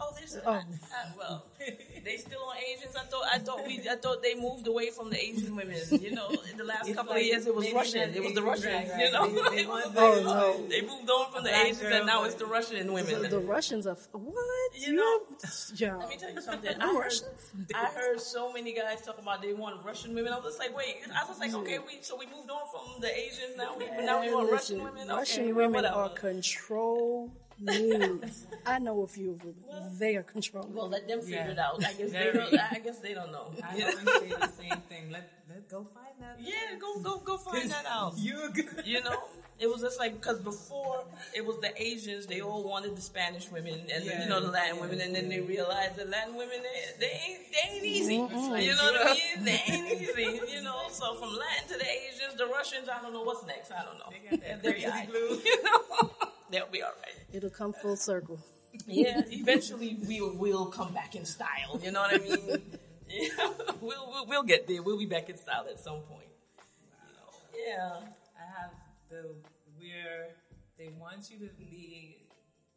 Oh, 0.00 0.12
there's 0.16 0.36
Oh. 0.46 0.50
I, 0.52 0.62
well, 1.18 1.44
they 2.04 2.16
still 2.16 2.40
on 2.42 2.56
Asians. 2.56 2.96
I 2.96 3.02
thought 3.04 3.24
I 3.32 3.38
thought 3.38 3.66
we 3.66 3.80
I 3.90 3.96
thought 3.96 4.22
they 4.22 4.34
moved 4.34 4.66
away 4.66 4.90
from 4.90 5.10
the 5.10 5.18
Asian 5.22 5.54
women. 5.54 5.76
You 5.90 6.12
know, 6.12 6.28
in 6.50 6.56
the 6.56 6.64
last 6.64 6.88
It's 6.88 6.96
couple 6.96 7.12
like 7.12 7.22
of 7.22 7.26
years 7.26 7.46
it 7.46 7.54
was 7.54 7.72
Russian. 7.72 8.14
It 8.14 8.22
was 8.22 8.34
the 8.34 8.42
Russians. 8.42 8.88
right, 8.90 9.00
You 9.04 9.10
know, 9.12 9.28
right. 9.28 9.50
They 9.60 9.66
was 9.66 9.84
Oh, 9.96 10.22
no. 10.24 10.66
they 10.68 10.80
moved 10.82 11.10
on 11.10 11.32
from 11.32 11.44
the 11.44 11.54
Asians 11.54 11.80
girl, 11.80 11.92
and 11.94 12.06
now 12.06 12.24
it's 12.24 12.36
the 12.36 12.46
Russian 12.46 12.92
women. 12.92 13.22
The, 13.22 13.28
the 13.28 13.38
Russians 13.40 13.86
are 13.86 13.96
what? 14.12 14.70
You 14.78 14.94
know, 14.94 15.20
yeah. 15.74 15.96
Let 15.96 16.08
me 16.08 16.16
tell 16.16 16.32
you 16.32 16.40
something. 16.40 16.74
I 16.80 16.86
heard? 16.86 17.12
I 17.74 17.86
heard 17.86 18.20
so 18.20 18.52
many 18.52 18.72
guys 18.72 19.02
talking 19.02 19.22
about 19.24 19.42
they 19.42 19.52
want 19.52 19.84
Russian 19.84 20.14
women. 20.14 20.32
I 20.32 20.36
was 20.36 20.46
just 20.54 20.58
like, 20.58 20.74
wait. 20.76 20.96
I 21.14 21.28
was 21.28 21.38
like, 21.38 21.52
okay, 21.54 21.78
we 21.78 21.98
so 22.00 22.16
we 22.16 22.26
moved 22.26 22.50
on 22.50 22.62
from 22.72 23.00
the 23.00 23.10
Asians. 23.14 23.56
Now 23.56 23.76
we 23.76 23.84
now 24.04 24.20
we 24.22 24.32
want 24.32 24.50
Russian 24.50 24.82
women. 24.82 25.08
Russian 25.08 25.44
okay, 25.44 25.52
women 25.52 25.84
are 25.84 26.08
controlling. 27.66 28.30
I 28.66 28.78
know 28.78 29.02
a 29.02 29.06
few 29.06 29.32
of 29.32 29.38
them. 29.40 29.54
They 29.98 30.16
are 30.16 30.22
controlling. 30.22 30.74
Well, 30.74 30.88
let 30.88 31.06
them 31.08 31.20
figure 31.20 31.36
Yeah. 31.38 31.50
it 31.52 31.58
out. 31.58 31.84
I 31.84 31.92
guess 31.94 32.10
they 32.12 32.32
don't. 32.32 32.58
I 32.72 32.78
guess 32.78 32.98
they 32.98 33.14
don't 33.14 33.32
know. 33.32 33.50
I 33.62 33.76
You 33.76 33.80
know? 33.84 33.90
always 33.90 34.20
say 34.20 34.28
the 34.40 34.48
same 34.48 34.80
thing. 34.88 35.10
Let 35.10 35.30
let 35.48 35.68
go 35.68 35.86
find 35.94 36.14
that. 36.20 36.36
Yeah, 36.40 36.78
go 36.80 37.00
go 37.00 37.18
go 37.18 37.36
find 37.36 37.70
that 37.70 37.86
out. 37.86 38.14
You. 38.18 38.52
You 38.84 39.02
know, 39.02 39.18
it 39.58 39.68
was 39.68 39.80
just 39.82 39.98
like 39.98 40.14
because 40.14 40.40
before 40.40 41.04
it 41.34 41.44
was 41.44 41.58
the 41.60 41.70
Asians, 41.80 42.26
they 42.26 42.40
all 42.40 42.62
wanted 42.62 42.96
the 42.96 43.00
Spanish 43.02 43.50
women 43.50 43.74
and 43.92 44.04
the, 44.04 44.20
you 44.22 44.28
know 44.28 44.40
the 44.40 44.50
Latin 44.50 44.76
Yeah, 44.76 44.82
women, 44.82 45.00
and 45.00 45.14
then 45.14 45.28
they 45.28 45.40
realized 45.40 45.96
the 45.96 46.04
Latin 46.06 46.36
women 46.36 46.58
they, 46.62 47.06
they 47.06 47.12
ain't 47.12 47.40
they 47.52 47.74
ain't 47.76 47.84
easy. 47.84 48.18
Mm-hmm. 48.18 48.56
You 48.56 48.74
know 48.74 48.92
what 48.92 49.08
I 49.08 49.14
mean? 49.14 49.44
They 49.44 49.62
ain't 49.68 50.00
easy. 50.00 50.40
You 50.54 50.62
know, 50.62 50.80
so 50.90 51.14
from 51.14 51.30
Latin 51.30 51.68
to 51.72 51.78
the 51.78 51.86
Asians, 51.90 52.34
the 52.38 52.46
Russians, 52.46 52.88
I 52.88 53.00
don't 53.02 53.12
know 53.12 53.22
what's 53.22 53.44
next. 53.46 53.70
I 53.72 53.84
don't 53.84 53.98
know. 53.98 54.10
They 54.10 54.30
got 54.36 54.40
that 54.46 54.62
They're 54.62 54.72
crazy 54.72 54.88
right. 54.88 55.08
glue. 55.10 55.38
You 55.44 55.62
know, 55.64 56.10
they'll 56.50 56.68
be 56.68 56.82
all 56.82 56.92
right. 57.00 57.14
It'll 57.32 57.50
come 57.50 57.72
full 57.72 57.96
circle. 57.96 58.40
Yeah, 58.86 59.22
eventually 59.30 59.98
we 60.06 60.20
will 60.20 60.36
we'll 60.36 60.66
come 60.66 60.92
back 60.92 61.16
in 61.16 61.24
style. 61.24 61.80
You 61.82 61.92
know 61.92 62.02
what 62.02 62.14
I 62.14 62.18
mean? 62.18 62.62
Yeah, 63.08 63.28
we'll, 63.80 64.06
we'll 64.08 64.26
we'll 64.26 64.42
get 64.44 64.68
there. 64.68 64.82
We'll 64.82 64.98
be 64.98 65.06
back 65.06 65.28
in 65.28 65.36
style 65.36 65.66
at 65.68 65.80
some 65.80 66.00
point. 66.02 66.28
You 67.58 67.66
know? 67.66 67.66
Yeah. 67.66 68.06
I 68.38 68.60
have 68.60 68.70
the 69.08 69.34
where 69.76 70.28
they 70.78 70.90
want 70.98 71.30
you 71.30 71.38
to 71.46 71.52
be, 71.54 72.28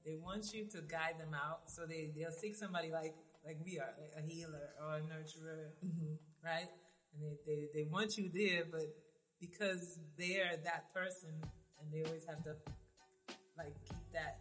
they 0.05 0.15
want 0.15 0.53
you 0.53 0.65
to 0.65 0.81
guide 0.81 1.19
them 1.19 1.33
out. 1.33 1.69
So 1.69 1.85
they 1.85 2.09
they'll 2.15 2.31
seek 2.31 2.55
somebody 2.55 2.91
like 2.91 3.15
like 3.45 3.57
we 3.63 3.79
are, 3.79 3.93
like 3.99 4.13
a 4.17 4.27
healer 4.27 4.69
or 4.81 4.97
a 4.97 5.01
nurturer, 5.01 5.71
mm-hmm. 5.85 6.15
right? 6.43 6.69
And 7.13 7.23
they, 7.23 7.37
they 7.45 7.67
they 7.73 7.89
want 7.89 8.17
you 8.17 8.29
there, 8.33 8.63
but 8.69 8.87
because 9.39 9.99
they're 10.17 10.57
that 10.63 10.93
person, 10.93 11.29
and 11.79 11.91
they 11.91 12.03
always 12.07 12.25
have 12.25 12.43
to 12.45 12.55
like 13.57 13.73
keep 13.87 13.97
that 14.13 14.39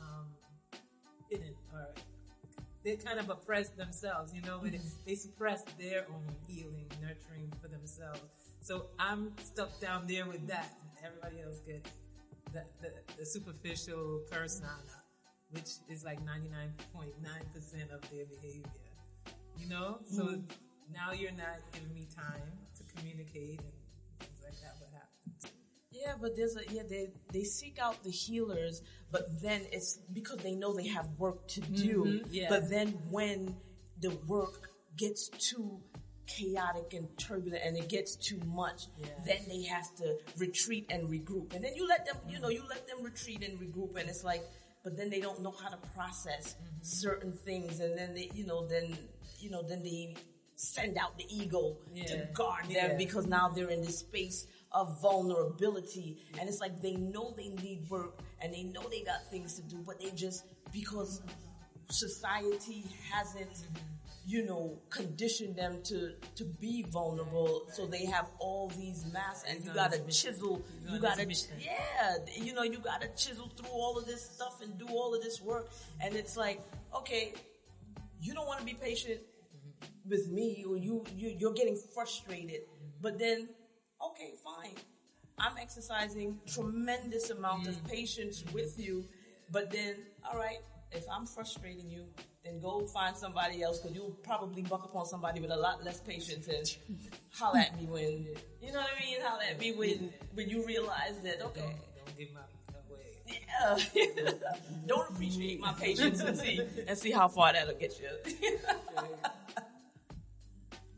um, 0.00 0.26
hidden 1.30 1.54
or 1.72 1.86
they 2.84 2.96
kind 2.96 3.18
of 3.18 3.28
oppress 3.28 3.68
themselves, 3.70 4.32
you 4.34 4.40
know, 4.42 4.58
they, 4.62 4.80
they 5.06 5.14
suppress 5.14 5.62
their 5.78 6.06
own 6.08 6.24
healing, 6.46 6.86
nurturing 7.02 7.52
for 7.60 7.68
themselves. 7.68 8.20
So 8.62 8.86
I'm 8.98 9.32
stuck 9.42 9.78
down 9.80 10.06
there 10.06 10.26
with 10.26 10.46
that, 10.48 10.72
everybody 11.04 11.42
else 11.42 11.60
gets 11.60 11.90
the, 12.52 12.64
the, 12.80 12.92
the 13.18 13.26
superficial 13.26 14.22
persona, 14.30 15.02
which 15.50 15.70
is 15.88 16.04
like 16.04 16.20
99.9% 16.24 17.94
of 17.94 18.10
their 18.10 18.24
behavior, 18.24 18.64
you 19.58 19.68
know? 19.68 19.98
So 20.04 20.38
now 20.92 21.12
you're 21.12 21.32
not 21.32 21.60
giving 21.72 21.92
me 21.94 22.08
time 22.14 22.50
to 22.76 22.96
communicate 22.96 23.60
and 23.60 23.79
Yeah, 25.92 26.14
but 26.20 26.36
there's 26.36 26.56
a 26.56 26.60
yeah 26.72 26.82
they 26.88 27.10
they 27.32 27.42
seek 27.42 27.78
out 27.80 28.02
the 28.04 28.10
healers, 28.10 28.82
but 29.10 29.26
then 29.42 29.62
it's 29.72 29.98
because 30.12 30.38
they 30.38 30.52
know 30.54 30.72
they 30.72 30.86
have 30.86 31.08
work 31.18 31.46
to 31.48 31.60
do. 31.60 32.04
Mhm, 32.04 32.26
yeah. 32.30 32.48
But 32.48 32.70
then 32.70 32.88
when 33.10 33.56
the 34.00 34.10
work 34.28 34.70
gets 34.96 35.28
too 35.30 35.80
chaotic 36.26 36.94
and 36.94 37.08
turbulent 37.18 37.62
and 37.64 37.76
it 37.76 37.88
gets 37.88 38.14
too 38.14 38.38
much, 38.46 38.86
Yeah. 38.98 39.08
then 39.26 39.40
they 39.48 39.62
have 39.64 39.92
to 39.96 40.16
retreat 40.38 40.86
and 40.90 41.08
regroup. 41.08 41.52
And 41.54 41.64
then 41.64 41.74
you 41.74 41.88
let 41.88 42.06
them, 42.06 42.16
you 42.28 42.38
know, 42.38 42.48
you 42.50 42.62
let 42.68 42.86
them 42.86 43.02
retreat 43.02 43.42
and 43.42 43.58
regroup, 43.58 43.96
and 43.98 44.08
it's 44.08 44.22
like, 44.22 44.44
but 44.84 44.96
then 44.96 45.10
they 45.10 45.20
don't 45.20 45.40
know 45.42 45.50
how 45.50 45.70
to 45.70 45.76
process 45.88 46.54
Mm-hmm. 46.54 46.82
certain 46.82 47.32
things, 47.32 47.80
and 47.80 47.98
then 47.98 48.14
they, 48.14 48.30
you 48.32 48.46
know, 48.46 48.64
then 48.66 48.96
you 49.40 49.50
know, 49.50 49.62
then 49.62 49.82
they 49.82 50.14
send 50.54 50.98
out 50.98 51.16
the 51.18 51.24
ego 51.34 51.76
to 52.06 52.28
guard 52.34 52.64
them 52.66 52.90
Yeah. 52.92 52.96
because 52.96 53.26
now 53.26 53.48
they're 53.48 53.70
in 53.70 53.80
this 53.80 53.98
space 54.00 54.46
of 54.72 55.00
vulnerability. 55.00 56.18
And 56.38 56.48
it's 56.48 56.60
like 56.60 56.80
they 56.80 56.94
know 56.94 57.34
they 57.36 57.48
need 57.48 57.88
work 57.88 58.18
and 58.40 58.52
they 58.52 58.62
know 58.62 58.82
they 58.90 59.02
got 59.02 59.30
things 59.30 59.54
to 59.54 59.62
do 59.62 59.76
but 59.86 60.00
they 60.00 60.10
just 60.10 60.44
because 60.72 61.22
society 61.90 62.84
hasn't 63.10 63.64
you 64.26 64.44
know 64.44 64.78
conditioned 64.90 65.56
them 65.56 65.80
to 65.84 66.12
to 66.36 66.44
be 66.44 66.82
vulnerable. 66.82 67.66
So 67.72 67.86
they 67.86 68.04
have 68.06 68.28
all 68.38 68.68
these 68.68 69.04
masks 69.12 69.44
and 69.48 69.64
you 69.64 69.72
gotta 69.74 69.98
chisel. 70.08 70.62
You 70.88 71.00
gotta 71.00 71.26
yeah 71.58 72.16
you 72.36 72.54
know 72.54 72.62
you 72.62 72.78
gotta 72.78 73.08
chisel 73.16 73.50
through 73.56 73.70
all 73.70 73.98
of 73.98 74.06
this 74.06 74.22
stuff 74.22 74.60
and 74.62 74.78
do 74.78 74.86
all 74.88 75.14
of 75.14 75.22
this 75.22 75.40
work. 75.40 75.70
And 76.00 76.14
it's 76.14 76.36
like 76.36 76.60
okay 76.94 77.34
you 78.20 78.34
don't 78.34 78.46
want 78.46 78.60
to 78.60 78.66
be 78.66 78.74
patient 78.74 79.20
with 80.08 80.28
me 80.28 80.64
or 80.68 80.76
you, 80.76 81.04
you 81.16 81.34
you're 81.38 81.52
getting 81.52 81.76
frustrated. 81.94 82.60
But 83.00 83.18
then 83.18 83.48
okay, 84.02 84.32
fine. 84.44 84.74
I'm 85.38 85.56
exercising 85.58 86.38
tremendous 86.46 87.30
amount 87.30 87.66
of 87.66 87.76
mm. 87.76 87.90
patience 87.90 88.44
with 88.52 88.78
you, 88.78 89.04
but 89.50 89.70
then, 89.70 89.96
all 90.30 90.38
right, 90.38 90.58
if 90.92 91.04
I'm 91.10 91.26
frustrating 91.26 91.88
you, 91.88 92.04
then 92.44 92.60
go 92.60 92.86
find 92.86 93.16
somebody 93.16 93.62
else 93.62 93.78
because 93.78 93.96
you'll 93.96 94.16
probably 94.22 94.62
buck 94.62 94.84
upon 94.84 95.06
somebody 95.06 95.40
with 95.40 95.50
a 95.50 95.56
lot 95.56 95.84
less 95.84 96.00
patience 96.00 96.48
and 96.48 96.76
holler 97.32 97.60
at 97.60 97.78
me 97.78 97.86
when, 97.86 98.26
you 98.60 98.72
know 98.72 98.80
what 98.80 98.90
I 98.96 99.04
mean? 99.04 99.20
Holler 99.22 99.44
at 99.50 99.60
me 99.60 99.72
when, 99.72 100.12
when 100.34 100.48
you 100.48 100.64
realize 100.66 101.20
that, 101.22 101.42
okay, 101.42 101.60
Don't, 101.60 102.06
don't 102.06 102.18
give 102.18 102.28
my 102.34 102.40
away. 102.90 103.20
yeah, 103.54 103.76
don't 104.86 105.10
appreciate 105.10 105.60
my 105.60 105.72
patience 105.74 106.20
and 106.20 106.36
see, 106.36 106.60
and 106.86 106.98
see 106.98 107.10
how 107.10 107.28
far 107.28 107.52
that'll 107.52 107.74
get 107.74 107.98
you. 108.00 108.08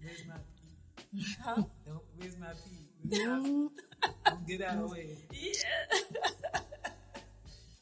Where's 0.03 0.27
my 0.27 0.35
pee? 0.35 1.25
Huh? 1.45 1.63
Don't, 1.87 2.03
where's 2.17 2.39
my 2.39 2.49
pee? 2.49 2.82
Pee? 3.13 3.69
Don't 4.27 4.47
get 4.47 4.63
out 4.63 4.75
of 4.77 4.81
the 4.83 4.89
way. 4.89 5.17
yeah. 5.33 5.53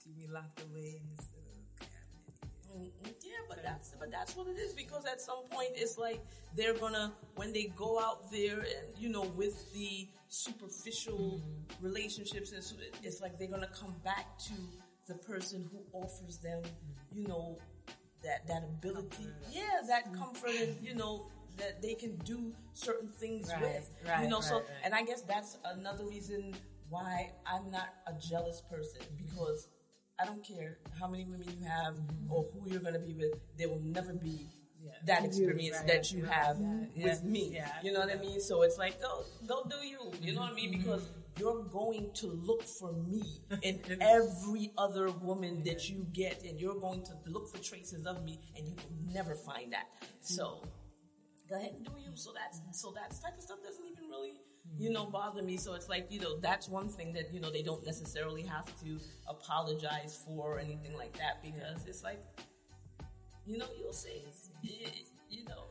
Keep 0.05 0.17
me 0.19 0.27
locked 0.31 0.61
away 0.63 1.01
in 1.01 1.03
this 1.17 1.29
little 1.35 1.63
cabinet. 1.79 2.93
Mm, 3.05 3.15
Yeah, 3.23 3.31
but 3.49 3.63
that's 3.63 3.95
but 3.99 4.11
that's 4.11 4.37
what 4.37 4.47
it 4.49 4.59
is 4.59 4.73
because 4.75 5.05
at 5.07 5.21
some 5.21 5.45
point 5.51 5.71
it's 5.75 5.99
like 5.99 6.21
they're 6.57 6.75
gonna 6.75 7.13
when 7.37 7.53
they 7.53 7.73
go 7.77 7.99
out 8.01 8.31
there 8.31 8.59
and 8.61 8.87
you 8.99 9.09
know 9.09 9.23
with 9.37 9.73
the 9.73 10.09
superficial 10.29 11.41
relationships 11.81 12.53
and 12.53 12.63
so 12.63 12.77
it's 13.03 13.21
like 13.21 13.39
they're 13.39 13.49
gonna 13.49 13.69
come 13.69 13.95
back 14.05 14.39
to 14.39 14.53
the 15.07 15.15
person 15.15 15.69
who 15.73 15.81
offers 15.99 16.39
them 16.39 16.63
you 17.13 17.27
know 17.27 17.59
that 18.23 18.47
that 18.47 18.63
ability 18.65 19.27
yeah 19.51 19.81
that 19.87 20.13
comfort 20.15 20.51
and 20.61 20.77
you 20.83 20.95
know 20.95 21.27
that 21.59 21.83
they 21.83 21.95
can 21.95 22.17
do 22.25 22.53
certain 22.75 23.09
things 23.09 23.51
Right, 23.53 23.63
with 23.63 23.91
you 24.05 24.11
right, 24.11 24.29
know 24.29 24.41
so 24.41 24.57
right, 24.57 24.65
right. 24.65 24.81
and 24.85 24.95
I 24.95 25.03
guess 25.03 25.23
that's 25.23 25.59
another 25.65 26.05
reason 26.07 26.55
why 26.89 27.33
I'm 27.47 27.71
not 27.71 27.89
a 28.07 28.13
jealous 28.21 28.63
person 28.71 29.01
because 29.17 29.69
I 30.21 30.25
don't 30.25 30.45
care 30.47 30.79
how 30.99 31.09
many 31.09 31.25
women 31.25 31.49
you 31.59 31.67
have 31.67 31.95
or 32.29 32.47
who 32.53 32.69
you're 32.71 32.81
going 32.81 32.95
to 32.95 33.01
be 33.01 33.15
with. 33.15 33.33
There 33.57 33.69
will 33.69 33.81
never 33.81 34.13
be 34.13 34.49
Yeah. 34.83 34.93
that 35.07 35.25
experience 35.25 35.77
Right. 35.79 35.87
that 35.87 36.11
you 36.13 36.25
have 36.25 36.59
Yeah. 36.61 37.05
with 37.07 37.23
me. 37.25 37.51
Yeah. 37.55 37.81
You 37.83 37.93
know 37.93 38.01
what 38.01 38.11
I 38.11 38.17
mean? 38.21 38.41
So 38.41 38.63
it's 38.63 38.77
like, 38.79 39.01
go, 39.01 39.25
go 39.47 39.63
do 39.65 39.77
you. 39.87 40.11
You 40.21 40.33
know 40.35 40.41
what 40.43 40.53
I 40.53 40.55
mean? 40.55 40.73
Mm-hmm. 40.73 40.83
Because 40.83 41.09
you're 41.39 41.63
going 41.65 42.11
to 42.15 42.27
look 42.49 42.63
for 42.65 42.93
me 42.93 43.23
in 43.63 43.81
every 44.01 44.73
other 44.77 45.11
woman 45.11 45.63
that 45.65 45.89
you 45.89 46.07
get, 46.13 46.43
and 46.45 46.61
you're 46.61 46.81
going 46.81 47.03
to 47.05 47.13
look 47.27 47.49
for 47.53 47.59
traces 47.59 48.05
of 48.07 48.23
me, 48.25 48.41
and 48.57 48.67
you 48.69 48.75
will 48.75 49.13
never 49.15 49.35
find 49.35 49.73
that. 49.73 49.87
So 50.21 50.63
go 51.51 51.57
ahead 51.57 51.73
and 51.77 51.85
do 51.85 51.93
you. 51.99 52.13
So 52.15 52.33
that's 52.33 52.61
so 52.81 52.93
that 52.93 53.11
type 53.21 53.37
of 53.37 53.43
stuff 53.43 53.59
doesn't 53.63 53.85
even 53.85 54.09
really, 54.09 54.35
you 54.79 54.91
know, 54.91 55.07
bother 55.07 55.43
me. 55.43 55.57
So 55.57 55.75
it's 55.75 55.89
like, 55.89 56.07
you 56.11 56.21
know, 56.21 56.39
that's 56.39 56.69
one 56.69 56.89
thing 56.89 57.13
that, 57.15 57.35
you 57.35 57.41
know, 57.41 57.51
they 57.51 57.63
don't 57.63 57.85
necessarily 57.85 58.43
have 58.43 58.67
to 58.83 58.99
apologize 59.29 60.23
for 60.25 60.57
or 60.57 60.59
anything 60.61 60.95
like 60.97 61.17
that 61.19 61.43
because 61.43 61.87
it's 61.87 62.05
like, 62.05 62.23
you 63.45 63.59
know, 63.59 63.67
you'll 63.79 63.93
see. 63.93 64.25
You, 65.33 65.45
know, 65.45 65.67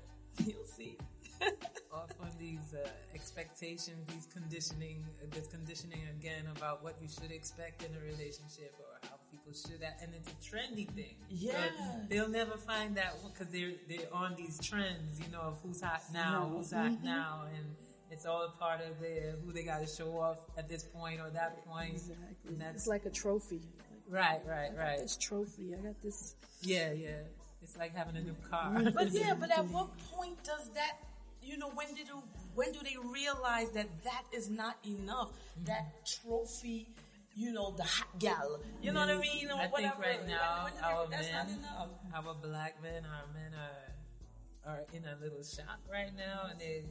you'll 0.45 0.65
see. 0.65 0.97
off 1.91 2.11
on 2.21 2.29
these 2.39 2.73
uh, 2.73 2.87
expectations, 3.13 4.07
these 4.07 4.25
conditioning, 4.25 5.03
this 5.31 5.47
conditioning 5.47 5.99
again 6.17 6.45
about 6.55 6.81
what 6.81 6.95
you 7.01 7.09
should 7.09 7.29
expect 7.29 7.83
in 7.83 7.91
a 7.93 7.99
relationship 7.99 8.73
or 8.79 8.99
how 9.09 9.18
people 9.31 9.53
should 9.53 9.81
that, 9.81 9.99
and 10.01 10.11
it's 10.15 10.29
a 10.29 10.35
trendy 10.41 10.87
thing. 10.89 11.15
Yeah. 11.29 11.51
So 11.53 11.83
they'll 12.09 12.29
never 12.29 12.57
find 12.57 12.95
that 12.97 13.15
because 13.23 13.51
they're 13.51 13.73
they're 13.87 14.13
on 14.13 14.35
these 14.35 14.59
trends, 14.59 15.19
you 15.19 15.31
know, 15.31 15.41
of 15.41 15.59
who's 15.63 15.81
hot 15.81 16.01
now, 16.13 16.43
mm-hmm. 16.45 16.57
who's 16.57 16.71
hot 16.71 17.03
now, 17.03 17.43
and 17.55 17.65
it's 18.11 18.25
all 18.25 18.43
a 18.43 18.49
part 18.59 18.81
of 18.81 18.99
their 18.99 19.35
who 19.45 19.51
they 19.51 19.63
got 19.63 19.79
to 19.79 19.87
show 19.87 20.19
off 20.19 20.39
at 20.57 20.67
this 20.67 20.83
point 20.83 21.19
or 21.21 21.29
that 21.31 21.65
point. 21.65 21.93
Exactly. 21.93 22.25
And 22.47 22.61
that's 22.61 22.75
It's 22.75 22.87
like 22.87 23.05
a 23.05 23.09
trophy. 23.09 23.61
right, 24.09 24.41
right, 24.47 24.71
right. 24.77 24.99
This 24.99 25.17
trophy, 25.17 25.75
I 25.77 25.81
got 25.81 26.01
this. 26.01 26.35
Yeah, 26.61 26.91
yeah. 26.91 27.21
It's 27.61 27.77
like 27.77 27.95
having 27.95 28.15
a 28.15 28.21
new 28.21 28.35
car. 28.49 28.71
Mm-hmm. 28.71 28.89
But 28.95 29.11
yeah, 29.11 29.35
but 29.39 29.51
at 29.51 29.65
what 29.67 29.89
point 30.11 30.41
does 30.43 30.69
that, 30.73 30.97
you 31.43 31.57
know, 31.57 31.69
when 31.69 31.93
did 31.93 32.07
you, 32.07 32.23
when 32.55 32.71
do 32.71 32.79
they 32.83 32.97
realize 33.13 33.71
that 33.71 33.87
that 34.03 34.23
is 34.33 34.49
not 34.49 34.77
enough? 34.85 35.29
Mm-hmm. 35.29 35.65
That 35.65 36.05
trophy, 36.05 36.87
you 37.35 37.51
know, 37.53 37.71
the 37.71 37.83
hot 37.83 38.19
gal, 38.19 38.59
you 38.81 38.91
know 38.91 38.99
what 39.01 39.09
I 39.09 39.17
mean? 39.17 39.49
Or 39.51 39.55
I 39.55 39.61
think 39.67 39.71
whatever. 39.73 40.01
right 40.01 40.27
now 40.27 40.63
when 40.65 40.73
do 40.73 40.79
they- 40.79 40.85
our 40.85 41.07
that's 41.07 41.31
not 41.31 41.47
men, 41.47 41.57
enough. 41.59 41.89
our 42.15 42.33
black 42.35 42.81
men, 42.81 43.05
our 43.05 43.27
men 43.33 43.53
are 43.53 44.71
are 44.73 44.83
in 44.93 45.05
a 45.05 45.15
little 45.23 45.41
shock 45.43 45.79
right 45.91 46.13
now, 46.15 46.47
and 46.51 46.59
they 46.59 46.83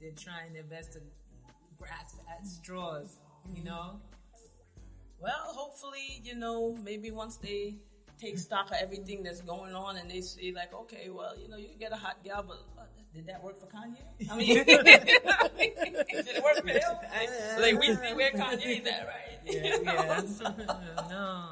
they're 0.00 0.12
trying 0.12 0.52
their 0.52 0.62
best 0.64 0.92
to 0.92 1.00
grasp 1.78 2.18
at 2.30 2.46
straws. 2.46 3.18
You 3.54 3.64
know, 3.64 4.00
Well, 5.20 5.52
hopefully, 5.54 6.20
you 6.22 6.34
know, 6.34 6.74
maybe 6.84 7.10
once 7.10 7.36
they 7.38 7.76
take 8.18 8.38
stock 8.38 8.70
of 8.70 8.76
everything 8.80 9.22
that's 9.22 9.40
going 9.40 9.74
on 9.74 9.96
and 9.96 10.10
they 10.10 10.20
see 10.20 10.52
like, 10.52 10.72
okay, 10.74 11.08
well, 11.10 11.36
you 11.38 11.48
know, 11.48 11.56
you 11.56 11.68
get 11.78 11.92
a 11.92 11.96
hot 11.96 12.22
gal, 12.22 12.42
but 12.42 12.58
uh, 12.78 12.83
did 13.14 13.26
that 13.28 13.42
work 13.42 13.60
for 13.60 13.66
Kanye? 13.66 13.96
I 14.30 14.36
mean, 14.36 14.54
did 14.64 14.68
it 14.68 16.42
work 16.42 16.56
for 16.62 16.68
him? 16.68 17.60
Like, 17.60 17.80
we 17.80 17.94
see 17.94 18.14
where 18.14 18.32
Kanye's 18.32 18.86
at, 18.86 19.06
right? 19.06 19.34
yeah, 19.46 19.76
yeah. 19.82 21.10
no. 21.10 21.48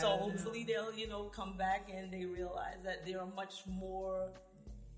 So 0.00 0.08
hopefully 0.08 0.64
they'll, 0.64 0.92
you 0.92 1.08
know, 1.08 1.24
come 1.24 1.56
back 1.56 1.88
and 1.94 2.12
they 2.12 2.24
realize 2.24 2.78
that 2.84 3.06
there 3.06 3.20
are 3.20 3.28
much 3.36 3.62
more 3.66 4.30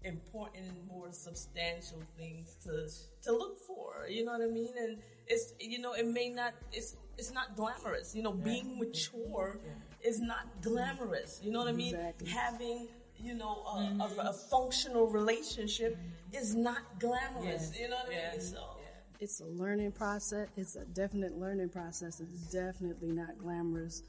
important, 0.03 0.67
more 0.89 1.13
substantial 1.13 2.03
things 2.17 2.57
to 2.65 2.89
to 3.25 3.37
look 3.37 3.59
for. 3.59 4.07
You 4.09 4.25
know 4.25 4.33
what 4.33 4.41
I 4.41 4.47
mean? 4.47 4.73
And 4.79 4.99
it's 5.27 5.53
you 5.61 5.81
know, 5.81 5.93
it 5.93 6.07
may 6.07 6.31
not 6.31 6.55
it's 6.73 6.97
it's 7.19 7.31
not 7.31 7.57
glamorous. 7.57 8.15
You 8.15 8.23
know, 8.23 8.33
being 8.33 8.79
mature 8.79 9.59
is 10.03 10.21
not 10.21 10.47
glamorous. 10.63 11.41
You 11.43 11.53
know 11.53 11.59
what 11.59 11.69
I 11.69 11.73
mean? 11.73 11.95
Exactly. 11.95 12.31
Having 12.31 12.89
you 13.19 13.35
know 13.35 13.63
a, 13.67 13.79
a, 13.79 14.09
mm-hmm. 14.09 14.27
a 14.27 14.33
functional 14.33 15.07
relationship 15.07 15.97
mm-hmm. 15.97 16.37
is 16.37 16.55
not 16.55 16.79
glamorous. 16.99 17.71
Yes. 17.73 17.81
You 17.81 17.89
know 17.89 17.97
what 17.97 18.09
I 18.09 18.13
Yeah. 18.13 18.31
mean? 18.33 18.41
So. 18.41 18.77
It's 19.19 19.41
a 19.41 19.47
learning 19.47 19.93
process. 19.93 20.49
It's 20.57 20.77
a 20.77 20.85
definite 20.85 21.39
learning 21.39 21.71
process. 21.71 22.21
It's 22.21 22.53
definitely 22.53 23.13
not 23.13 23.39
glamorous. 23.39 24.03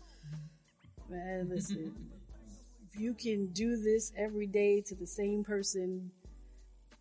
Man, 1.10 1.48
listen, 1.50 1.94
if 2.94 3.00
you 3.00 3.14
can 3.14 3.48
do 3.48 3.78
this 3.78 4.12
every 4.18 4.48
day 4.48 4.82
to 4.82 4.96
the 4.96 5.08
same 5.08 5.46
person, 5.46 6.12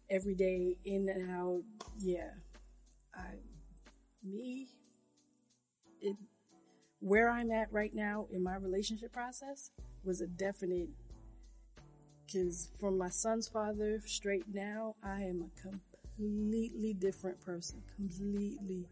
every 0.09 0.37
day 0.37 0.77
in 0.85 1.09
and 1.09 1.31
out, 1.31 1.63
yeah. 1.99 2.31
I, 3.13 3.25
me, 4.23 4.69
it, 6.01 6.17
where 7.01 7.29
I'm 7.29 7.51
at 7.51 7.73
right 7.73 7.95
now 7.95 8.27
in 8.31 8.43
my 8.43 8.55
relationship 8.55 9.13
process 9.13 9.71
was 10.05 10.21
a 10.21 10.27
definite 10.29 10.91
because 12.27 12.69
from 12.79 12.99
my 12.99 13.09
son's 13.09 13.49
father 13.49 14.01
straight 14.05 14.45
now, 14.53 14.95
I 15.03 15.23
am 15.23 15.43
a 15.43 15.69
completely 16.19 16.95
different 16.95 17.41
person. 17.41 17.83
Completely. 17.97 18.87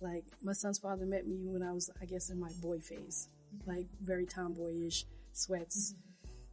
Like, 0.00 0.24
my 0.42 0.52
son's 0.52 0.78
father 0.78 1.06
met 1.06 1.26
me 1.26 1.36
when 1.44 1.62
I 1.62 1.72
was, 1.72 1.90
I 2.00 2.06
guess, 2.06 2.30
in 2.30 2.40
my 2.40 2.50
boy 2.62 2.80
phase. 2.80 3.28
Like, 3.66 3.86
very 4.02 4.26
tomboyish, 4.26 5.04
sweats, 5.32 5.94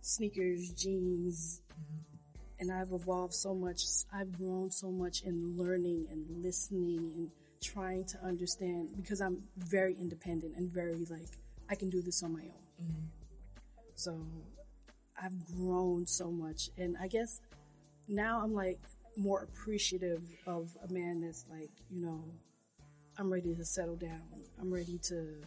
sneakers, 0.02 0.72
jeans. 0.72 1.62
And 2.60 2.72
I've 2.72 2.92
evolved 2.92 3.34
so 3.34 3.54
much. 3.54 3.84
I've 4.14 4.38
grown 4.38 4.72
so 4.72 4.92
much 4.92 5.22
in 5.24 5.56
learning 5.58 6.08
and 6.12 6.44
listening 6.44 7.12
and 7.16 7.32
trying 7.62 8.06
to 8.06 8.18
understand 8.24 8.90
because 8.96 9.22
I'm 9.22 9.44
very 9.58 9.94
independent 9.94 10.56
and 10.58 10.72
very 10.72 11.06
like, 11.10 11.30
I 11.70 11.76
can 11.76 11.90
do 11.90 12.02
this 12.02 12.24
on 12.24 12.34
my 12.34 12.42
own. 12.42 12.84
Mm-hmm. 12.84 13.06
So 13.96 14.20
I've 15.22 15.46
grown 15.56 16.06
so 16.06 16.32
much. 16.32 16.70
And 16.78 16.96
I 17.02 17.08
guess 17.08 17.42
now 18.08 18.42
I'm 18.44 18.54
like 18.54 18.80
more 19.16 19.42
appreciative 19.44 20.22
of 20.46 20.70
a 20.88 20.94
man 20.94 21.22
that's 21.22 21.46
like, 21.50 21.72
you 21.90 22.02
know, 22.02 22.24
I'm 23.18 23.32
ready 23.32 23.56
to 23.56 23.66
settle 23.66 23.96
down. 23.96 24.22
I'm 24.60 24.72
ready 24.72 25.00
to, 25.04 25.42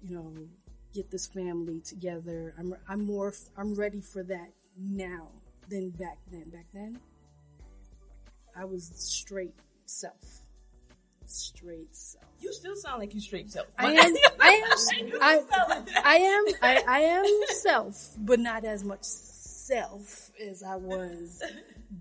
you 0.00 0.14
know, 0.14 0.32
get 0.94 1.10
this 1.10 1.26
family 1.26 1.80
together. 1.80 2.54
I'm, 2.58 2.74
I'm 2.88 3.04
more, 3.04 3.34
I'm 3.56 3.74
ready 3.74 4.00
for 4.00 4.22
that 4.24 4.52
now 4.76 5.28
than 5.68 5.90
back 5.90 6.18
then. 6.30 6.50
Back 6.50 6.66
then, 6.72 7.00
I 8.56 8.64
was 8.64 8.92
straight 8.94 9.54
self. 9.86 10.42
Straight 11.30 11.94
self. 11.94 12.24
You 12.40 12.52
still 12.52 12.74
sound 12.76 13.00
like 13.00 13.14
you 13.14 13.20
straight 13.20 13.50
self. 13.50 13.66
I 13.78 13.92
am, 13.92 14.14
I 14.40 14.50
am, 14.50 15.18
I, 15.20 15.42
I 16.04 16.16
am, 16.16 16.44
I, 16.62 16.82
I 16.88 17.00
am 17.00 17.24
self, 17.48 18.14
but 18.18 18.40
not 18.40 18.64
as 18.64 18.82
much 18.84 19.02
self 19.04 20.30
as 20.40 20.62
I 20.62 20.76
was 20.76 21.42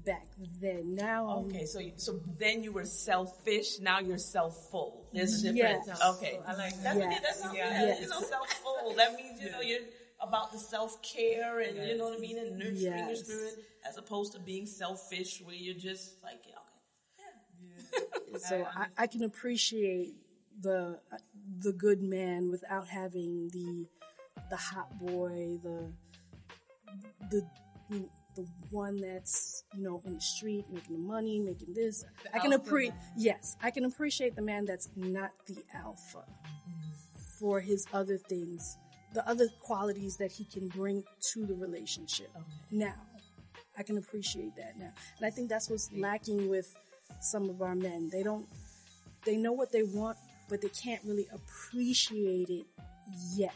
back 0.06 0.28
then. 0.62 0.96
Now, 0.96 1.44
Okay, 1.48 1.66
so 1.66 1.82
so 1.98 2.20
then 2.40 2.64
you 2.64 2.72
were 2.72 2.86
selfish. 2.86 3.80
Now 3.82 4.00
you're 4.00 4.18
self-full. 4.18 5.08
There's 5.14 5.44
a 5.44 5.52
Yes. 5.54 5.86
difference. 5.86 6.02
Okay, 6.16 6.40
I 6.48 6.56
like 6.56 6.82
that's 6.82 6.98
Yes. 6.98 7.12
yeah, 7.12 7.20
that's 7.22 7.44
not 7.44 7.56
Yeah. 7.56 7.70
bad. 7.70 8.00
You 8.02 8.08
know, 8.10 8.22
self-full. 8.22 8.94
That 8.96 9.16
means 9.16 9.42
you 9.42 9.52
know 9.52 9.60
you're 9.62 9.82
about 10.22 10.52
the 10.54 10.60
self-care 10.60 11.60
and 11.60 11.76
you 11.88 11.98
know 11.98 12.06
what 12.10 12.18
I 12.18 12.22
mean, 12.22 12.38
and 12.38 12.58
nurturing 12.58 13.08
your 13.08 13.16
spirit, 13.16 13.56
as 13.88 13.98
opposed 13.98 14.34
to 14.34 14.40
being 14.40 14.66
selfish, 14.66 15.42
where 15.42 15.56
you're 15.56 15.76
just 15.76 16.24
like, 16.24 16.40
yeah, 16.48 16.56
okay, 16.56 16.67
so 18.40 18.68
I, 18.76 18.88
I 18.98 19.08
can 19.08 19.24
appreciate 19.24 20.14
the 20.62 21.00
the 21.60 21.72
good 21.72 22.02
man 22.02 22.52
without 22.52 22.88
having 22.88 23.50
the 23.50 23.88
the 24.50 24.58
hot 24.58 24.98
boy, 25.00 25.60
the 25.64 25.94
the 27.30 27.48
the 28.36 28.48
one 28.70 29.02
that's 29.02 29.64
you 29.76 29.84
know 29.84 30.02
in 30.06 30.14
the 30.14 30.22
street 30.22 30.66
making 30.70 30.96
the 30.96 31.02
money, 31.02 31.40
making 31.40 31.74
this. 31.74 32.06
The 32.24 32.36
I 32.36 32.40
can 32.40 32.54
appreciate. 32.54 32.94
Yes, 33.16 33.58
I 33.62 33.72
can 33.72 33.86
appreciate 33.86 34.36
the 34.36 34.42
man 34.42 34.66
that's 34.66 34.90
not 34.96 35.32
the 35.48 35.58
alpha 35.74 36.24
for 37.40 37.60
his 37.60 37.86
other 37.94 38.18
things, 38.18 38.78
the 39.14 39.28
other 39.28 39.48
qualities 39.62 40.18
that 40.18 40.32
he 40.32 40.46
can 40.46 40.68
bring 40.70 41.04
to 41.34 41.46
the 41.46 41.56
relationship. 41.56 42.30
Now, 42.72 42.96
I 43.78 43.84
can 43.84 43.98
appreciate 43.98 44.56
that 44.56 44.78
now, 44.78 44.92
and 45.18 45.26
I 45.26 45.30
think 45.30 45.50
that's 45.50 45.70
what's 45.70 45.92
lacking 45.92 46.50
with 46.50 46.76
some 47.22 47.50
of 47.50 47.62
our 47.62 47.76
men. 47.76 48.10
They 48.12 48.24
don't. 48.24 48.48
They 49.26 49.36
know 49.36 49.52
what 49.52 49.72
they 49.72 49.84
want, 49.84 50.18
but 50.50 50.62
they 50.62 50.70
can't 50.70 51.02
really 51.04 51.28
appreciate 51.34 52.50
it 52.50 52.66
yet. 53.36 53.54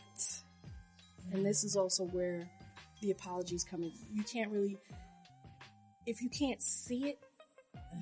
And 1.25 1.35
mm-hmm. 1.35 1.43
this 1.43 1.63
is 1.63 1.75
also 1.75 2.05
where 2.05 2.49
the 3.01 3.11
apologies 3.11 3.63
come 3.63 3.83
in. 3.83 3.91
You 4.13 4.23
can't 4.23 4.51
really, 4.51 4.77
if 6.05 6.21
you 6.21 6.29
can't 6.29 6.61
see 6.61 7.09
it, 7.09 7.19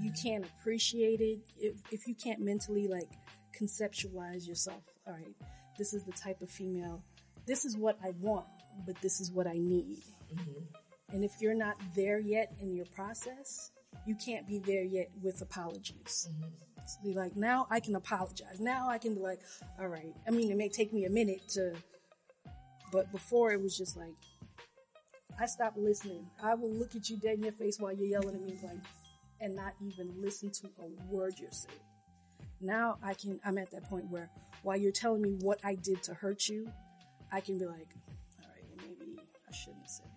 you 0.02 0.12
mm-hmm. 0.12 0.28
can't 0.28 0.46
appreciate 0.46 1.22
it. 1.22 1.40
If, 1.58 1.76
if 1.92 2.08
you 2.08 2.16
can't 2.16 2.40
mentally 2.40 2.88
like 2.88 3.10
conceptualize 3.60 4.48
yourself, 4.48 4.84
all 5.08 5.14
right, 5.14 5.36
this 5.78 5.94
is 5.94 6.04
the 6.04 6.12
type 6.12 6.42
of 6.42 6.50
female, 6.50 7.04
this 7.46 7.66
is 7.66 7.78
what 7.78 7.98
I 8.04 8.12
want, 8.20 8.48
but 8.86 9.00
this 9.02 9.20
is 9.20 9.32
what 9.32 9.48
I 9.48 9.58
need. 9.58 10.02
Mm-hmm. 10.34 11.16
And 11.16 11.24
if 11.24 11.34
you're 11.40 11.56
not 11.56 11.76
there 11.96 12.20
yet 12.20 12.54
in 12.62 12.76
your 12.76 12.86
process, 12.88 13.72
you 14.06 14.16
can't 14.16 14.48
be 14.48 14.60
there 14.60 14.84
yet 14.84 15.10
with 15.22 15.42
apologies. 15.42 16.30
Mm-hmm. 16.32 16.50
So 16.88 16.98
be 17.04 17.14
like, 17.14 17.36
now 17.36 17.68
I 17.70 17.80
can 17.80 17.96
apologize. 17.96 18.60
Now 18.60 18.90
I 18.90 18.98
can 18.98 19.14
be 19.14 19.22
like, 19.22 19.40
all 19.80 19.88
right. 19.88 20.14
I 20.28 20.32
mean, 20.32 20.50
it 20.50 20.58
may 20.58 20.70
take 20.70 20.92
me 20.92 21.06
a 21.06 21.10
minute 21.10 21.48
to, 21.50 21.76
but 22.92 23.12
before 23.12 23.52
it 23.52 23.62
was 23.62 23.78
just 23.78 23.96
like, 23.96 24.16
I 25.40 25.46
stopped 25.46 25.78
listening. 25.78 26.26
I 26.44 26.56
will 26.56 26.72
look 26.72 26.96
at 26.96 27.10
you 27.10 27.18
dead 27.18 27.38
in 27.38 27.44
your 27.44 27.54
face 27.54 27.80
while 27.80 27.94
you're 27.94 28.08
yelling 28.08 28.36
at 28.36 28.42
me, 28.42 28.58
like, 28.64 28.78
and 29.40 29.56
not 29.56 29.74
even 29.82 30.14
listen 30.20 30.52
to 30.52 30.68
a 30.82 30.90
word 31.14 31.36
you're 31.38 31.52
saying. 31.52 31.80
Now 32.60 32.98
I 33.04 33.14
can, 33.14 33.40
I'm 33.46 33.58
at 33.58 33.72
that 33.72 33.86
point 33.86 34.10
where 34.10 34.30
while 34.64 34.76
you're 34.76 34.92
telling 34.92 35.22
me 35.22 35.38
what 35.42 35.60
I 35.64 35.76
did 35.76 36.04
to 36.04 36.14
hurt 36.14 36.50
you, 36.50 36.70
I 37.32 37.40
can 37.40 37.58
be 37.58 37.66
like, 37.66 37.88
all 38.42 38.50
right, 38.50 38.66
maybe 38.78 39.20
I 39.48 39.56
shouldn't 39.56 39.84
have 39.84 39.90
said 39.90 40.08
that. 40.08 40.09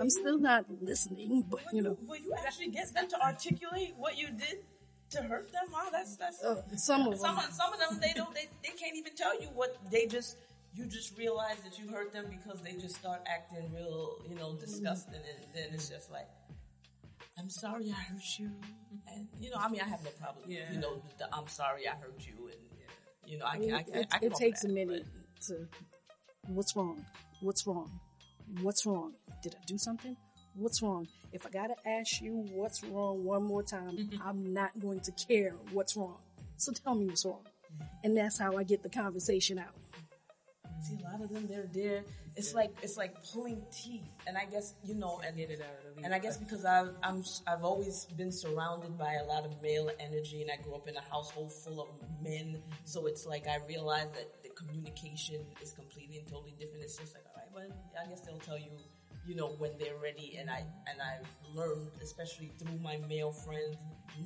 I'm 0.00 0.10
still 0.10 0.38
not 0.38 0.64
listening, 0.80 1.44
but 1.50 1.60
you 1.72 1.82
know, 1.82 1.96
will 2.06 2.16
you 2.16 2.34
actually 2.46 2.68
get 2.68 2.92
them 2.94 3.08
to 3.08 3.20
articulate 3.22 3.94
what 3.96 4.16
you 4.18 4.28
did 4.28 4.64
to 5.10 5.22
hurt 5.22 5.52
them? 5.52 5.64
Wow, 5.72 5.88
that's 5.92 6.16
that's 6.16 6.42
uh, 6.42 6.62
some 6.76 7.06
of 7.08 7.18
some 7.18 7.36
them. 7.36 7.44
some 7.52 7.72
of 7.72 7.78
them 7.78 8.00
they 8.00 8.12
don't 8.14 8.34
they, 8.34 8.48
they 8.62 8.70
can't 8.76 8.96
even 8.96 9.14
tell 9.14 9.38
you 9.40 9.48
what 9.48 9.76
they 9.90 10.06
just 10.06 10.36
you 10.74 10.86
just 10.86 11.16
realize 11.18 11.58
that 11.64 11.78
you 11.78 11.88
hurt 11.90 12.12
them 12.12 12.26
because 12.30 12.62
they 12.62 12.72
just 12.72 12.96
start 12.96 13.20
acting 13.26 13.70
real 13.74 14.22
you 14.28 14.34
know 14.34 14.54
disgusting 14.56 15.16
and 15.16 15.54
then 15.54 15.68
it's 15.74 15.88
just 15.90 16.10
like 16.10 16.28
I'm 17.38 17.50
sorry 17.50 17.90
I 17.90 18.00
hurt 18.10 18.38
you 18.38 18.50
and 19.14 19.28
you 19.38 19.50
know 19.50 19.56
I 19.58 19.68
mean 19.68 19.82
I 19.82 19.88
have 19.88 20.02
no 20.02 20.10
problem 20.12 20.44
Yeah. 20.48 20.72
you 20.72 20.78
know 20.80 21.02
the, 21.18 21.28
I'm 21.34 21.48
sorry 21.48 21.86
I 21.86 21.92
hurt 21.92 22.18
you 22.26 22.48
and 22.48 22.60
you 23.30 23.38
know 23.38 23.44
I 23.44 23.50
I 23.50 23.52
can 23.56 23.60
mean, 23.60 23.74
I, 23.74 23.82
can 23.82 23.94
it, 23.96 24.06
I 24.12 24.18
can 24.18 24.26
it 24.28 24.30
walk 24.32 24.40
takes 24.40 24.64
a 24.64 24.68
that, 24.68 24.72
minute 24.74 25.06
to, 25.48 25.68
what's 26.48 26.74
wrong? 26.74 27.04
What's 27.40 27.66
wrong? 27.66 27.90
What's 28.60 28.84
wrong? 28.86 29.12
Did 29.42 29.54
I 29.54 29.64
do 29.66 29.78
something? 29.78 30.16
What's 30.54 30.82
wrong? 30.82 31.08
If 31.32 31.46
I 31.46 31.50
gotta 31.50 31.74
ask 31.86 32.20
you 32.20 32.44
what's 32.52 32.84
wrong 32.84 33.24
one 33.24 33.42
more 33.44 33.62
time, 33.62 33.96
Mm-hmm. 33.96 34.22
I'm 34.28 34.52
not 34.52 34.70
going 34.80 35.00
to 35.00 35.12
care 35.12 35.54
what's 35.72 35.96
wrong. 35.96 36.18
So 36.56 36.72
tell 36.72 36.94
me 36.94 37.06
what's 37.06 37.24
wrong. 37.24 37.44
And 38.04 38.16
that's 38.16 38.38
how 38.38 38.56
I 38.56 38.62
get 38.64 38.82
the 38.82 38.90
conversation 38.90 39.58
out. 39.58 39.74
see 40.80 40.98
a 41.00 41.08
lot 41.10 41.22
of 41.22 41.32
them 41.32 41.46
they're 41.46 41.68
there 41.72 42.04
it's 42.34 42.54
like 42.54 42.70
it's 42.82 42.96
like 42.96 43.14
pulling 43.30 43.60
teeth 43.70 44.08
and 44.26 44.38
I 44.38 44.46
guess 44.46 44.74
you 44.82 44.94
know 44.94 45.20
and 45.26 45.36
Get 45.36 45.50
it 45.50 45.60
out 45.60 45.86
of 45.86 45.96
the 45.96 46.04
And 46.04 46.14
I 46.14 46.18
guess 46.18 46.36
because 46.38 46.64
I've, 46.64 46.90
I'm, 47.02 47.22
I've 47.46 47.62
always 47.64 48.06
been 48.16 48.32
surrounded 48.32 48.96
by 48.96 49.14
a 49.14 49.24
lot 49.24 49.44
of 49.44 49.60
male 49.62 49.90
energy 50.00 50.40
and 50.42 50.50
I 50.50 50.56
grew 50.62 50.74
up 50.74 50.88
in 50.88 50.96
a 50.96 51.02
household 51.10 51.52
full 51.52 51.80
of 51.82 51.88
men. 52.22 52.62
So 52.84 53.06
it's 53.06 53.26
like 53.26 53.46
I 53.46 53.58
realize 53.68 54.08
that 54.14 54.41
the 54.41 54.41
communication 54.66 55.40
is 55.62 55.72
completely 55.72 56.18
and 56.18 56.26
totally 56.26 56.54
different. 56.58 56.84
It's 56.84 56.96
just 56.96 57.14
like, 57.14 57.24
all 57.26 57.42
right, 57.42 57.50
well, 57.52 57.76
I 58.02 58.08
guess 58.08 58.20
they'll 58.20 58.38
tell 58.38 58.58
you, 58.58 58.70
you 59.26 59.34
know, 59.34 59.48
when 59.58 59.70
they're 59.78 59.98
ready. 60.02 60.36
And 60.38 60.50
I, 60.50 60.64
and 60.88 61.00
I've 61.00 61.26
learned, 61.54 61.90
especially 62.02 62.52
through 62.58 62.78
my 62.78 62.98
male 63.08 63.32
friends, 63.32 63.76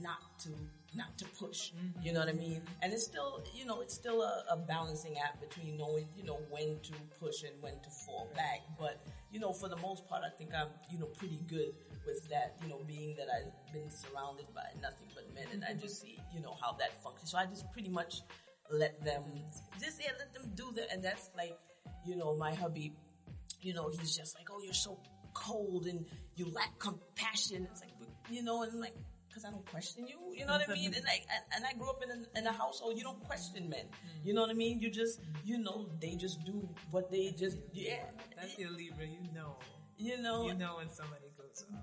not 0.03 0.39
to, 0.41 0.51
not 0.95 1.17
to 1.19 1.25
push. 1.39 1.73
Mm-hmm. 1.73 2.07
You 2.07 2.13
know 2.13 2.21
what 2.21 2.29
I 2.29 2.33
mean? 2.33 2.63
And 2.83 2.93
it's 2.93 3.05
still, 3.05 3.45
you 3.55 3.67
know, 3.67 3.81
it's 3.81 3.95
still 3.95 4.23
a, 4.23 4.45
a 4.51 4.57
balancing 4.57 5.17
act 5.19 5.41
between 5.41 5.77
knowing, 5.77 6.09
you 6.17 6.25
know, 6.25 6.41
when 6.51 6.79
to 6.83 6.93
push 7.21 7.43
and 7.43 7.53
when 7.61 7.75
to 7.81 7.91
fall 7.91 8.29
back. 8.35 8.61
But, 8.79 9.05
you 9.31 9.41
know, 9.41 9.53
for 9.53 9.69
the 9.69 9.77
most 9.77 10.09
part, 10.09 10.23
I 10.25 10.31
think 10.37 10.51
I'm, 10.55 10.69
you 10.91 10.99
know, 10.99 11.07
pretty 11.07 11.41
good 11.47 11.75
with 12.07 12.29
that, 12.31 12.57
you 12.63 12.69
know, 12.69 12.81
being 12.87 13.17
that 13.17 13.27
I've 13.29 13.73
been 13.73 13.91
surrounded 13.91 14.47
by 14.55 14.63
nothing 14.81 15.09
but 15.15 15.33
men 15.35 15.47
and 15.53 15.65
I 15.65 15.71
mm-hmm. 15.71 15.81
just 15.81 16.01
see, 16.01 16.19
you 16.33 16.41
know, 16.41 16.57
how 16.61 16.73
that 16.75 17.03
functions. 17.03 17.31
So 17.31 17.39
I 17.39 17.47
just 17.47 17.71
pretty 17.73 17.89
much 17.89 18.23
let 18.71 19.05
them, 19.05 19.23
just, 19.81 20.01
yeah, 20.01 20.13
let 20.19 20.33
them 20.35 20.53
do 20.55 20.73
that. 20.77 20.93
And 20.93 21.03
that's 21.03 21.31
like, 21.37 21.57
you 22.05 22.17
know, 22.17 22.37
my 22.37 22.55
hubby, 22.55 22.93
you 23.61 23.75
know, 23.75 23.89
he's 23.89 24.17
just 24.17 24.37
like, 24.37 24.49
oh, 24.51 24.61
you're 24.63 24.73
so 24.75 24.99
cold 25.35 25.87
and 25.87 26.05
you 26.37 26.51
lack 26.53 26.79
compassion. 26.79 27.67
It's 27.71 27.81
like, 27.81 27.93
you 28.31 28.43
know, 28.43 28.63
and 28.63 28.81
like, 28.81 28.95
cause 29.33 29.45
I 29.45 29.51
don't 29.51 29.67
question 29.67 30.07
you, 30.09 30.19
you 30.35 30.47
know 30.47 30.53
what 30.53 30.69
I 30.69 30.73
mean? 30.73 30.95
And 30.95 31.05
like, 31.05 31.27
and, 31.31 31.45
and 31.57 31.65
I 31.67 31.77
grew 31.79 31.91
up 31.91 32.03
in 32.03 32.11
a, 32.11 32.39
in 32.39 32.47
a 32.47 32.53
household, 32.53 32.97
you 32.97 33.05
don't 33.05 33.23
question 33.25 33.69
men. 33.69 33.85
You 34.25 34.35
know 34.35 34.43
what 34.43 34.51
I 34.51 34.55
mean? 34.55 34.81
You 34.81 34.91
just, 34.91 35.21
you 35.45 35.59
know, 35.59 35.89
they 36.01 36.15
just 36.15 36.45
do 36.45 36.69
what 36.91 37.11
they 37.11 37.35
just, 37.37 37.59
yeah. 37.73 38.05
That's 38.35 38.59
your 38.59 38.71
Libra. 38.71 39.07
You 39.07 39.21
know. 39.35 39.57
You 39.99 40.21
know, 40.21 40.47
You 40.47 40.55
know 40.55 40.77
when 40.77 40.91
somebody 40.91 41.27
goes 41.39 41.65
off. 41.73 41.81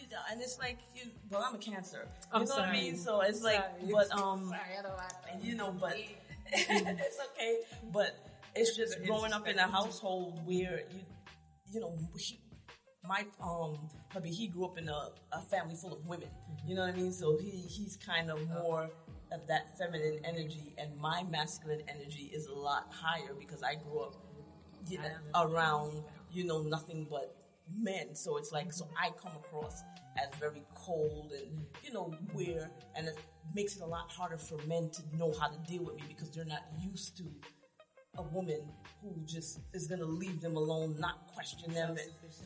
You 0.00 0.08
know, 0.10 0.18
and 0.30 0.40
it's 0.40 0.58
like 0.58 0.78
you. 0.94 1.10
Well, 1.30 1.44
I'm 1.46 1.54
a 1.54 1.58
Cancer. 1.58 2.06
You 2.06 2.40
I'm 2.40 2.44
know 2.44 2.54
what 2.56 2.64
I 2.64 2.72
mean? 2.72 2.96
So 2.96 3.20
it's 3.20 3.42
like, 3.42 3.62
but 3.90 4.10
um, 4.18 4.48
Sorry, 4.48 4.60
I 4.78 4.82
don't 4.82 4.96
like 4.96 5.44
you 5.44 5.54
know, 5.54 5.74
but 5.78 5.96
it's 6.52 7.18
okay. 7.32 7.58
But 7.92 8.16
it's 8.54 8.76
just 8.76 9.00
The 9.00 9.06
growing 9.06 9.32
up 9.32 9.46
in 9.48 9.58
a 9.58 9.66
household 9.66 10.40
where 10.44 10.82
you, 10.90 11.00
you 11.72 11.80
know, 11.80 11.96
he, 12.18 12.40
my 13.06 13.24
um 13.42 13.78
hubby, 14.12 14.30
he 14.30 14.48
grew 14.48 14.64
up 14.64 14.78
in 14.78 14.88
a, 14.88 15.08
a 15.32 15.40
family 15.42 15.74
full 15.74 15.92
of 15.92 16.06
women. 16.06 16.28
You 16.66 16.74
know 16.74 16.82
what 16.82 16.94
I 16.94 16.96
mean? 16.96 17.12
So 17.12 17.38
he 17.38 17.50
he's 17.50 17.96
kind 17.96 18.30
of 18.30 18.46
more 18.48 18.90
of 19.32 19.46
that 19.48 19.78
feminine 19.78 20.20
energy, 20.24 20.74
and 20.78 20.96
my 20.98 21.24
masculine 21.30 21.82
energy 21.88 22.30
is 22.34 22.46
a 22.46 22.54
lot 22.54 22.92
higher 22.92 23.34
because 23.38 23.62
I 23.62 23.76
grew 23.76 24.00
up 24.00 24.16
you 24.88 24.98
know, 24.98 25.46
around 25.46 26.02
you 26.32 26.44
know 26.44 26.62
nothing 26.62 27.06
but 27.10 27.36
men. 27.76 28.14
So 28.14 28.36
it's 28.36 28.52
like 28.52 28.72
so 28.72 28.88
I 29.00 29.10
come 29.10 29.32
across 29.36 29.82
as 30.18 30.38
very 30.38 30.62
cold 30.74 31.32
and 31.32 31.64
you 31.82 31.92
know 31.92 32.14
weird. 32.34 32.70
and 32.96 33.08
it 33.08 33.18
makes 33.54 33.76
it 33.76 33.82
a 33.82 33.86
lot 33.86 34.10
harder 34.10 34.38
for 34.38 34.58
men 34.66 34.90
to 34.90 35.02
know 35.16 35.32
how 35.40 35.48
to 35.48 35.58
deal 35.70 35.84
with 35.84 35.96
me 35.96 36.02
because 36.08 36.30
they're 36.30 36.44
not 36.44 36.62
used 36.80 37.16
to 37.16 37.24
a 38.18 38.22
woman 38.22 38.60
who 39.02 39.14
just 39.26 39.60
is 39.72 39.86
gonna 39.86 40.04
leave 40.04 40.40
them 40.40 40.56
alone, 40.56 40.96
not 40.98 41.26
question 41.34 41.72
them. 41.72 41.96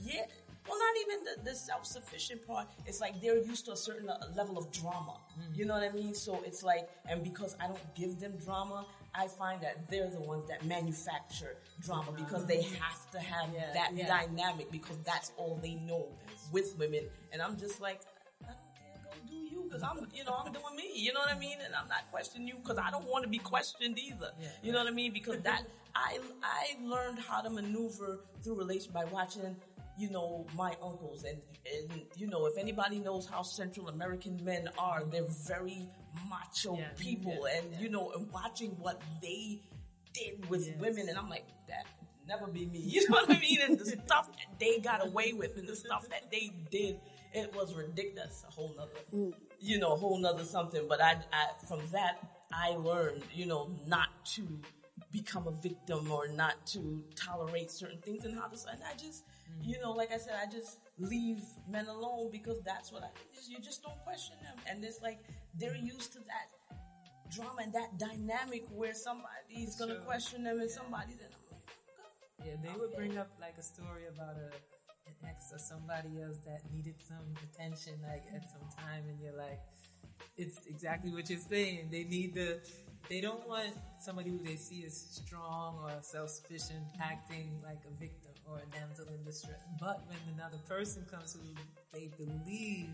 Yeah. 0.04 0.22
Well, 0.68 0.78
not 0.78 0.94
even 1.02 1.24
the, 1.24 1.50
the 1.50 1.56
self-sufficient 1.56 2.44
part. 2.46 2.66
It's 2.86 3.00
like 3.00 3.20
they're 3.20 3.38
used 3.38 3.66
to 3.66 3.72
a 3.72 3.76
certain 3.76 4.10
level 4.34 4.58
of 4.58 4.72
drama. 4.72 5.20
Mm. 5.38 5.56
You 5.56 5.64
know 5.64 5.74
what 5.74 5.84
I 5.84 5.92
mean? 5.92 6.12
So 6.12 6.42
it's 6.44 6.64
like, 6.64 6.88
and 7.08 7.22
because 7.22 7.56
I 7.62 7.68
don't 7.68 7.94
give 7.94 8.18
them 8.18 8.32
drama, 8.44 8.84
I 9.16 9.28
find 9.28 9.60
that 9.62 9.88
they're 9.90 10.10
the 10.10 10.20
ones 10.20 10.48
that 10.48 10.64
manufacture 10.64 11.56
drama 11.80 12.12
because 12.12 12.46
they 12.46 12.62
have 12.62 13.10
to 13.12 13.18
have 13.18 13.52
that 13.74 13.92
yeah. 13.94 14.06
dynamic 14.06 14.70
because 14.70 14.98
that's 15.04 15.32
all 15.36 15.58
they 15.62 15.74
know 15.74 16.08
with 16.52 16.76
women. 16.78 17.04
And 17.32 17.40
I'm 17.40 17.56
just 17.56 17.80
like, 17.80 18.02
I 18.42 18.48
don't 18.48 18.74
care, 18.74 19.00
go 19.04 19.10
do 19.28 19.34
you 19.34 19.64
because 19.64 19.82
I'm, 19.82 20.06
you 20.14 20.24
know, 20.24 20.36
I'm 20.44 20.52
doing 20.52 20.76
me. 20.76 20.90
You 20.94 21.12
know 21.12 21.20
what 21.20 21.34
I 21.34 21.38
mean? 21.38 21.58
And 21.64 21.74
I'm 21.74 21.88
not 21.88 22.10
questioning 22.10 22.46
you 22.46 22.56
because 22.56 22.78
I 22.78 22.90
don't 22.90 23.08
want 23.08 23.24
to 23.24 23.30
be 23.30 23.38
questioned 23.38 23.98
either. 23.98 24.32
you 24.62 24.72
know 24.72 24.78
what 24.78 24.88
I 24.88 24.92
mean? 24.94 25.12
Because 25.12 25.40
that 25.42 25.62
I 25.94 26.18
I 26.42 26.76
learned 26.84 27.18
how 27.18 27.40
to 27.40 27.50
maneuver 27.50 28.20
through 28.42 28.56
relation 28.58 28.92
by 28.92 29.04
watching. 29.06 29.56
You 29.98 30.10
know, 30.10 30.46
my 30.54 30.76
uncles 30.82 31.24
and, 31.24 31.40
and, 31.90 32.02
you 32.16 32.26
know, 32.26 32.46
if 32.46 32.58
anybody 32.58 32.98
knows 32.98 33.26
how 33.26 33.42
Central 33.42 33.88
American 33.88 34.38
men 34.44 34.68
are, 34.78 35.04
they're 35.04 35.24
very 35.46 35.88
macho 36.28 36.76
Yeah. 36.76 36.88
people 36.98 37.46
and, 37.46 37.80
you 37.80 37.88
know, 37.88 38.12
and 38.12 38.30
watching 38.30 38.70
what 38.72 39.00
they 39.22 39.60
did 40.12 40.48
with 40.50 40.70
women 40.78 41.08
and 41.08 41.16
I'm 41.16 41.28
like, 41.30 41.46
that 41.68 41.86
never 42.28 42.46
be 42.46 42.66
me. 42.66 42.78
You 42.84 43.08
know 43.08 43.16
what 43.16 43.30
I 43.30 43.40
mean? 43.40 43.58
And 43.62 43.78
the 43.78 43.86
stuff 43.86 44.28
that 44.32 44.58
they 44.58 44.78
got 44.78 45.06
away 45.06 45.32
with 45.32 45.56
and 45.56 45.68
the 45.68 45.76
stuff 45.76 46.08
that 46.10 46.30
they 46.30 46.52
did, 46.70 47.00
it 47.32 47.54
was 47.54 47.74
ridiculous. 47.74 48.44
A 48.46 48.50
whole 48.50 48.74
nother, 48.76 48.90
mm. 49.12 49.32
you 49.60 49.78
know, 49.78 49.94
a 49.94 49.96
whole 49.96 50.18
nother 50.18 50.44
something. 50.44 50.86
But 50.88 51.00
I, 51.00 51.16
I, 51.32 51.66
from 51.66 51.80
that, 51.92 52.18
I 52.52 52.70
learned, 52.70 53.22
you 53.34 53.46
know, 53.46 53.70
not 53.86 54.08
to, 54.34 54.60
become 55.12 55.46
a 55.46 55.52
victim 55.52 56.10
or 56.10 56.28
not 56.28 56.66
to 56.66 57.02
tolerate 57.14 57.70
certain 57.70 57.98
things 58.00 58.24
and 58.24 58.34
how 58.34 58.46
to, 58.46 58.56
and 58.70 58.80
I 58.82 58.96
just, 58.96 59.24
you 59.62 59.80
know, 59.80 59.92
like 59.92 60.12
I 60.12 60.18
said, 60.18 60.34
I 60.40 60.50
just 60.50 60.78
leave 60.98 61.42
men 61.68 61.86
alone 61.86 62.30
because 62.30 62.60
that's 62.64 62.92
what 62.92 63.02
I, 63.02 63.08
you 63.48 63.58
just 63.60 63.82
don't 63.82 63.98
question 64.04 64.36
them. 64.42 64.56
And 64.68 64.84
it's 64.84 65.00
like, 65.02 65.20
they're 65.58 65.76
used 65.76 66.12
to 66.14 66.18
that 66.20 66.48
drama 67.30 67.62
and 67.62 67.72
that 67.72 67.98
dynamic 67.98 68.64
where 68.70 68.94
somebody's 68.94 69.76
gonna 69.76 69.94
Sure. 69.94 70.02
question 70.02 70.44
them 70.44 70.60
and 70.60 70.70
somebody's, 70.70 71.18
and 71.18 71.34
I'm 71.34 71.50
like, 71.50 72.46
Yeah, 72.46 72.56
they 72.62 72.78
would 72.78 72.94
bring 72.94 73.18
up 73.18 73.30
like 73.40 73.56
a 73.58 73.62
story 73.62 74.06
about 74.06 74.36
a 74.36 74.50
an 75.06 75.14
ex 75.28 75.52
or 75.52 75.58
somebody 75.58 76.20
else 76.20 76.38
that 76.46 76.60
needed 76.72 76.94
some 77.00 77.24
attention, 77.44 77.94
like 78.02 78.24
at 78.34 78.42
some 78.50 78.66
time, 78.76 79.04
and 79.08 79.20
you're 79.20 79.36
like, 79.36 79.60
it's 80.36 80.66
exactly 80.66 81.12
what 81.12 81.30
you're 81.30 81.38
saying. 81.38 81.88
They 81.90 82.04
need 82.04 82.34
the, 82.34 82.58
they 83.08 83.20
don't 83.20 83.46
want 83.48 83.72
somebody 84.00 84.30
who 84.30 84.38
they 84.38 84.56
see 84.56 84.84
as 84.84 84.96
strong 84.96 85.78
or 85.84 85.92
self-sufficient 86.02 86.84
acting 87.00 87.60
like 87.62 87.78
a 87.86 87.94
victim 88.00 88.32
or 88.50 88.58
a 88.58 88.76
damsel 88.76 89.06
in 89.14 89.24
distress. 89.24 89.60
But 89.80 90.06
when 90.06 90.18
another 90.34 90.58
person 90.68 91.04
comes 91.10 91.34
who 91.34 91.40
they 91.92 92.10
believe 92.16 92.90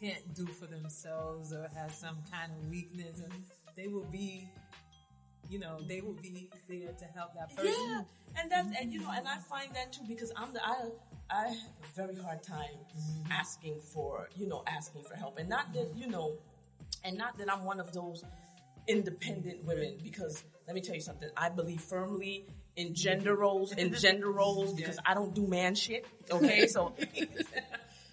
can't 0.00 0.34
do 0.34 0.46
for 0.46 0.66
themselves 0.66 1.52
or 1.52 1.68
has 1.76 1.96
some 1.96 2.18
kind 2.30 2.52
of 2.52 2.68
weakness, 2.68 3.20
and 3.20 3.32
they 3.76 3.86
will 3.86 4.06
be, 4.10 4.48
you 5.48 5.58
know, 5.58 5.78
they 5.86 6.00
will 6.00 6.14
be 6.14 6.50
there 6.68 6.92
to 6.92 7.04
help 7.14 7.34
that 7.34 7.54
person. 7.54 7.72
Yeah, 7.72 8.02
and 8.40 8.50
that's 8.50 8.68
and 8.80 8.92
you 8.92 9.00
know, 9.00 9.10
and 9.14 9.26
I 9.26 9.36
find 9.38 9.72
that 9.74 9.92
too 9.92 10.02
because 10.06 10.32
I'm 10.36 10.52
the 10.52 10.64
I 10.66 10.90
I 11.30 11.48
have 11.48 11.56
a 11.56 11.94
very 11.94 12.16
hard 12.16 12.42
time 12.42 12.76
mm-hmm. 12.96 13.32
asking 13.32 13.80
for 13.80 14.28
you 14.36 14.48
know 14.48 14.64
asking 14.66 15.02
for 15.02 15.14
help, 15.14 15.38
and 15.38 15.48
not 15.48 15.72
that 15.74 15.92
you 15.96 16.08
know, 16.08 16.36
and 17.04 17.16
not 17.16 17.38
that 17.38 17.52
I'm 17.52 17.64
one 17.64 17.80
of 17.80 17.92
those 17.92 18.24
independent 18.88 19.64
women 19.64 19.98
because 20.02 20.42
let 20.66 20.74
me 20.74 20.80
tell 20.80 20.94
you 20.94 21.00
something. 21.00 21.28
I 21.36 21.48
believe 21.48 21.80
firmly 21.80 22.46
in 22.76 22.94
gender 22.94 23.34
roles, 23.34 23.72
in 23.72 23.94
gender 23.94 24.30
roles 24.30 24.72
because 24.76 24.98
I 25.04 25.14
don't 25.14 25.34
do 25.34 25.46
man 25.46 25.74
shit. 25.74 26.06
Okay, 26.30 26.66
so. 26.66 26.94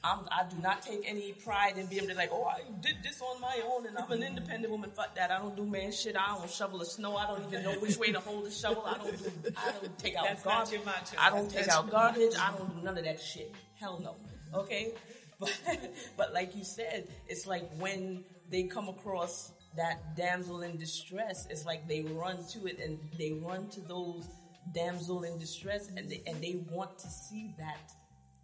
I'm, 0.01 0.19
I 0.31 0.43
do 0.49 0.55
not 0.61 0.81
take 0.81 1.03
any 1.05 1.33
pride 1.33 1.77
in 1.77 1.85
being 1.87 2.07
like, 2.15 2.29
oh, 2.31 2.45
I 2.45 2.61
did 2.81 2.97
this 3.03 3.21
on 3.21 3.41
my 3.41 3.61
own 3.69 3.85
and 3.85 3.97
I'm 3.97 4.09
an 4.11 4.23
independent 4.23 4.71
woman. 4.71 4.91
Fuck 4.91 5.15
that. 5.15 5.29
I 5.29 5.39
don't 5.39 5.55
do 5.57 5.65
man 5.65 5.91
shit. 5.91 6.15
I 6.15 6.37
don't 6.37 6.49
shovel 6.49 6.79
the 6.79 6.85
snow. 6.85 7.17
I 7.17 7.27
don't 7.27 7.45
even 7.45 7.63
know 7.63 7.73
which 7.73 7.97
way 7.97 8.11
to 8.13 8.19
hold 8.19 8.45
the 8.45 8.51
shovel. 8.51 8.83
I 8.85 8.97
don't 8.97 9.17
do, 9.17 9.51
I 9.57 9.71
don't 9.71 9.99
take 9.99 10.15
out 10.15 10.23
That's 10.25 10.43
garbage. 10.43 10.85
macho. 10.85 11.15
I 11.17 11.29
don't 11.29 11.49
That's 11.49 11.67
take 11.67 11.75
out 11.75 11.89
garbage. 11.91 12.33
I 12.39 12.51
don't 12.57 12.77
do 12.77 12.81
none 12.81 12.97
of 12.97 13.03
that 13.03 13.19
shit. 13.21 13.53
Hell 13.79 13.99
no. 14.01 14.15
Okay? 14.57 14.93
But, 15.39 15.57
but 16.17 16.33
like 16.33 16.53
you 16.53 16.65
said, 16.65 17.07
it's 17.29 17.47
like 17.47 17.63
when 17.77 18.25
they 18.49 18.63
come 18.63 18.89
across 18.89 19.53
that 19.77 20.17
damsel 20.17 20.63
in 20.63 20.75
distress, 20.75 21.47
it's 21.49 21.65
like 21.65 21.87
they 21.87 22.01
run 22.01 22.45
to 22.51 22.65
it 22.65 22.77
and 22.83 22.99
they 23.17 23.31
run 23.31 23.69
to 23.69 23.79
those 23.79 24.27
damsel 24.73 25.23
in 25.23 25.37
distress 25.37 25.89
and 25.95 26.09
they, 26.09 26.21
and 26.27 26.41
they 26.41 26.63
want 26.69 26.97
to 26.99 27.07
see 27.07 27.53
that 27.57 27.91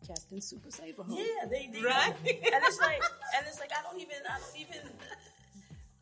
Captain 0.08 0.42
Super 0.42 0.70
Saver. 0.72 1.04
Home. 1.04 1.18
yeah, 1.18 1.48
they, 1.50 1.70
they 1.74 1.82
Right? 1.82 2.14
and 2.26 2.64
it's 2.64 2.80
like, 2.80 3.02
and 3.38 3.46
it's 3.48 3.60
like 3.60 3.72
I 3.72 3.82
don't 3.84 4.00
even, 4.00 4.18
I 4.30 4.40
don't 4.40 4.60
even 4.60 4.90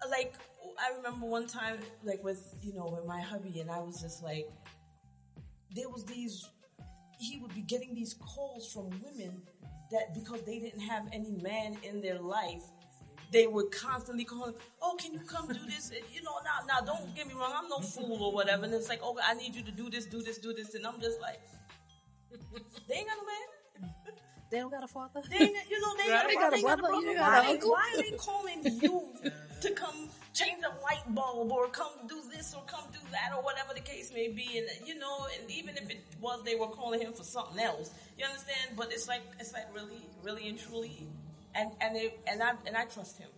like. 0.09 0.33
I 0.79 0.95
remember 0.97 1.25
one 1.25 1.47
time, 1.47 1.77
like 2.03 2.23
with 2.23 2.55
you 2.61 2.73
know, 2.73 2.87
with 2.95 3.05
my 3.05 3.21
hubby, 3.21 3.59
and 3.59 3.69
I 3.69 3.79
was 3.79 4.01
just 4.01 4.23
like, 4.23 4.49
there 5.75 5.89
was 5.89 6.03
these. 6.05 6.49
He 7.19 7.37
would 7.39 7.53
be 7.53 7.61
getting 7.61 7.95
these 7.95 8.15
calls 8.15 8.71
from 8.73 8.89
women 9.01 9.41
that 9.91 10.13
because 10.13 10.41
they 10.41 10.59
didn't 10.59 10.81
have 10.81 11.07
any 11.13 11.31
man 11.41 11.77
in 11.83 12.01
their 12.01 12.19
life, 12.19 12.63
they 13.33 13.47
would 13.47 13.71
constantly 13.71 14.23
call 14.23 14.45
him, 14.45 14.55
"Oh, 14.81 14.95
can 15.01 15.11
you 15.13 15.19
come 15.19 15.47
do 15.47 15.59
this?" 15.67 15.89
And, 15.89 16.03
you 16.13 16.21
know, 16.23 16.37
now, 16.45 16.59
now, 16.71 16.79
don't 16.85 17.13
get 17.15 17.27
me 17.27 17.33
wrong, 17.33 17.51
I'm 17.55 17.67
no 17.67 17.79
fool 17.79 18.23
or 18.23 18.31
whatever. 18.31 18.63
And 18.65 18.73
it's 18.73 18.87
like, 18.87 19.01
"Oh, 19.03 19.17
I 19.21 19.33
need 19.33 19.55
you 19.55 19.63
to 19.63 19.71
do 19.71 19.89
this, 19.89 20.05
do 20.05 20.21
this, 20.21 20.37
do 20.37 20.53
this," 20.53 20.73
and 20.75 20.85
I'm 20.87 21.01
just 21.01 21.19
like, 21.19 21.41
they 22.87 22.95
ain't 22.95 23.07
got 23.07 23.17
no 23.17 23.25
man. 23.25 23.47
They 24.51 24.59
don't 24.59 24.69
got 24.69 24.83
a 24.83 24.87
father. 24.87 25.21
They 25.29 25.37
ain't, 25.37 25.57
you 25.69 25.81
know, 25.81 25.93
they, 25.97 26.11
Right. 26.11 26.35
got, 26.35 26.51
They 26.51 26.59
a 26.59 26.61
got 26.63 26.79
a 26.79 26.81
brother. 26.81 26.81
brother, 26.81 27.07
Why, 27.07 27.15
got 27.15 27.39
an 27.39 27.45
they- 27.45 27.51
uncle. 27.53 27.71
why 27.71 27.93
are 27.95 28.01
they 28.03 28.11
calling 28.17 28.81
you 28.81 29.13
to 29.61 29.71
come 29.71 30.09
change 30.33 30.63
a 30.63 30.81
light 30.83 31.03
bulb 31.15 31.51
or 31.51 31.67
come 31.69 31.89
do 32.07 32.21
this 32.31 32.53
or 32.53 32.61
come 32.67 32.85
do 32.91 32.99
that 33.11 33.31
or 33.35 33.41
whatever 33.43 33.73
the 33.73 33.79
case 33.81 34.11
may 34.13 34.27
be? 34.27 34.59
And 34.59 34.87
you 34.87 34.99
know, 34.99 35.25
and 35.39 35.49
even 35.49 35.75
if 35.75 35.89
it 35.89 36.05
was 36.21 36.43
they 36.43 36.53
were 36.55 36.67
calling 36.67 37.01
him 37.01 37.13
for 37.13 37.23
something 37.23 37.59
else, 37.59 37.89
you 38.15 38.25
understand? 38.25 38.75
But 38.77 38.91
it's 38.93 39.07
like 39.07 39.23
it's 39.39 39.53
like 39.53 39.73
really, 39.73 40.05
really 40.21 40.47
and 40.49 40.59
truly, 40.59 41.07
and 41.55 41.71
and 41.81 41.97
it, 41.97 42.19
and 42.27 42.41
I 42.41 42.53
and 42.65 42.75
I 42.75 42.85
trust 42.85 43.17
him. 43.17 43.29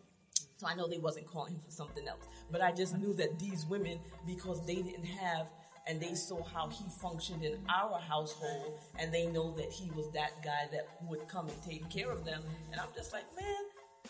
So 0.57 0.67
I 0.67 0.75
know 0.75 0.87
they 0.87 0.99
wasn't 0.99 1.27
calling 1.27 1.53
him 1.53 1.61
for 1.65 1.71
something 1.71 2.07
else. 2.07 2.23
But 2.49 2.61
I 2.61 2.71
just 2.71 2.97
knew 2.97 3.13
that 3.15 3.39
these 3.39 3.65
women, 3.65 3.99
because 4.25 4.65
they 4.65 4.75
didn't 4.75 5.05
have, 5.05 5.47
and 5.85 5.99
they 5.99 6.13
saw 6.13 6.41
how 6.43 6.69
he 6.69 6.85
functioned 7.01 7.43
in 7.43 7.57
our 7.69 7.99
household, 7.99 8.79
and 8.97 9.13
they 9.13 9.27
know 9.27 9.51
that 9.57 9.69
he 9.71 9.91
was 9.91 10.09
that 10.11 10.41
guy 10.43 10.69
that 10.71 10.87
would 11.09 11.27
come 11.27 11.49
and 11.49 11.61
take 11.63 11.89
care 11.89 12.09
of 12.09 12.23
them. 12.23 12.41
And 12.71 12.79
I'm 12.79 12.87
just 12.95 13.11
like, 13.11 13.25
man, 13.39 13.63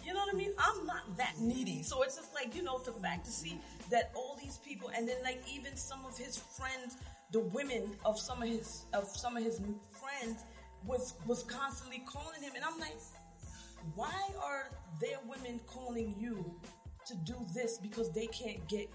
you 0.05 0.13
know 0.13 0.19
what 0.19 0.33
I 0.33 0.37
mean? 0.37 0.51
I'm 0.59 0.85
not 0.85 1.17
that 1.17 1.33
needy. 1.39 1.81
So 1.81 2.03
it's 2.03 2.15
just 2.15 2.33
like, 2.33 2.55
you 2.55 2.61
know, 2.61 2.77
the 2.79 2.91
fact 2.91 3.25
to 3.25 3.31
see 3.31 3.59
that 3.89 4.11
all 4.15 4.37
these 4.39 4.59
people, 4.59 4.91
and 4.95 5.07
then 5.07 5.17
like 5.23 5.41
even 5.51 5.75
some 5.75 6.05
of 6.05 6.15
his 6.17 6.37
friends, 6.37 6.97
the 7.31 7.39
women 7.39 7.89
of 8.05 8.19
some 8.19 8.43
of 8.43 8.47
his, 8.47 8.85
of 8.93 9.07
some 9.07 9.35
of 9.35 9.43
his 9.43 9.59
friends 9.91 10.43
was, 10.85 11.15
was 11.25 11.43
constantly 11.43 12.03
calling 12.05 12.41
him. 12.41 12.51
And 12.55 12.63
I'm 12.63 12.79
like, 12.79 12.97
why 13.93 14.29
are 14.43 14.69
their 14.99 15.17
women 15.27 15.59
calling 15.67 16.15
you 16.17 16.55
to 17.05 17.15
do 17.17 17.35
this 17.53 17.77
because 17.77 18.11
they 18.11 18.27
can't 18.27 18.65
get 18.67 18.89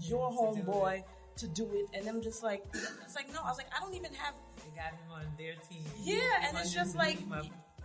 your 0.00 0.30
homeboy 0.30 1.02
to 1.36 1.48
do 1.48 1.68
it? 1.72 1.86
And 1.92 2.08
I'm 2.08 2.22
just 2.22 2.42
like, 2.42 2.64
it's 2.74 3.14
like, 3.14 3.32
no, 3.32 3.40
I 3.44 3.48
was 3.48 3.58
like, 3.58 3.68
I 3.76 3.80
don't 3.80 3.94
even 3.94 4.14
have, 4.14 4.34
They 4.56 4.70
got 4.74 4.92
him 4.92 5.10
on 5.12 5.26
their 5.36 5.54
team. 5.68 5.84
Yeah, 5.98 6.20
and 6.46 6.56
it's 6.58 6.72
just 6.72 6.96
like- 6.96 7.18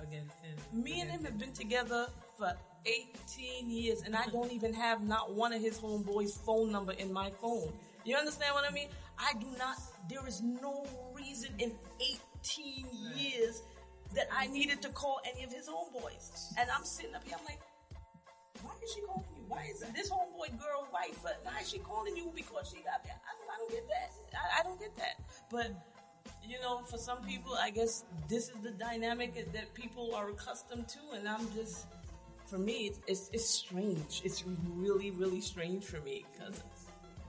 against 0.02 0.36
him. 0.42 0.84
me 0.84 1.00
and 1.02 1.10
him 1.10 1.24
have 1.24 1.38
been 1.38 1.54
together 1.54 2.08
for 2.38 2.52
18 2.86 3.70
years 3.70 4.02
and 4.02 4.16
I 4.18 4.26
don't 4.26 4.52
even 4.52 4.74
have 4.74 5.02
not 5.02 5.34
one 5.34 5.54
of 5.54 5.62
his 5.62 5.80
homeboys 5.80 6.38
phone 6.38 6.72
number 6.72 6.92
in 6.94 7.14
my 7.14 7.30
phone. 7.30 7.72
You 8.04 8.18
understand 8.18 8.54
what 8.54 8.70
I 8.70 8.74
mean? 8.74 8.90
I 9.18 9.34
do 9.40 9.48
not, 9.58 9.78
there 10.10 10.28
is 10.28 10.42
no 10.42 10.86
reason 11.16 11.52
in 11.58 11.74
18 12.44 12.88
years 13.16 13.62
that 14.16 14.28
I 14.32 14.48
needed 14.48 14.82
to 14.84 14.90
call 14.90 15.20
any 15.32 15.44
of 15.44 15.52
his 15.52 15.68
homeboys. 15.68 16.54
And 16.58 16.70
I'm 16.70 16.86
sitting 16.86 17.16
up 17.16 17.24
here, 17.24 17.36
I'm 17.40 17.46
like, 17.46 17.60
why 18.62 18.72
is 18.84 18.92
she 18.94 19.02
calling 19.02 19.26
you? 19.36 19.44
Why 19.48 19.68
is 19.72 19.80
this 19.96 20.10
homeboy 20.10 20.58
girl 20.60 20.88
wife? 20.94 21.20
uh, 21.26 21.30
Why 21.44 21.60
is 21.62 21.70
she 21.70 21.80
calling 21.80 22.16
you 22.16 22.32
because 22.36 22.70
she 22.70 22.78
got? 22.84 23.02
I 23.06 23.32
don't, 23.38 23.50
I 23.54 23.58
don't 23.60 23.72
get 23.72 23.88
that. 23.90 24.12
I, 24.34 24.60
I 24.60 24.64
don't 24.64 24.80
get 24.80 24.96
that. 24.98 25.20
But 25.52 25.72
you 26.48 26.60
know, 26.62 26.80
for 26.80 26.98
some 26.98 27.22
people, 27.24 27.54
I 27.60 27.70
guess 27.70 28.06
this 28.30 28.50
is 28.50 28.56
the 28.64 28.72
dynamic 28.72 29.34
that- 29.36 29.52
that 29.54 29.74
people 29.74 30.14
are 30.16 30.30
accustomed 30.30 30.88
to, 30.90 31.00
and 31.18 31.28
I'm 31.28 31.52
just, 31.54 31.88
for 32.46 32.58
me, 32.58 32.88
it's 32.88 33.00
it's, 33.08 33.30
it's 33.34 33.50
strange. 33.50 34.22
It's 34.24 34.44
really, 34.76 35.12
really 35.12 35.42
strange 35.42 35.84
for 35.86 36.00
me 36.02 36.26
because 36.32 36.62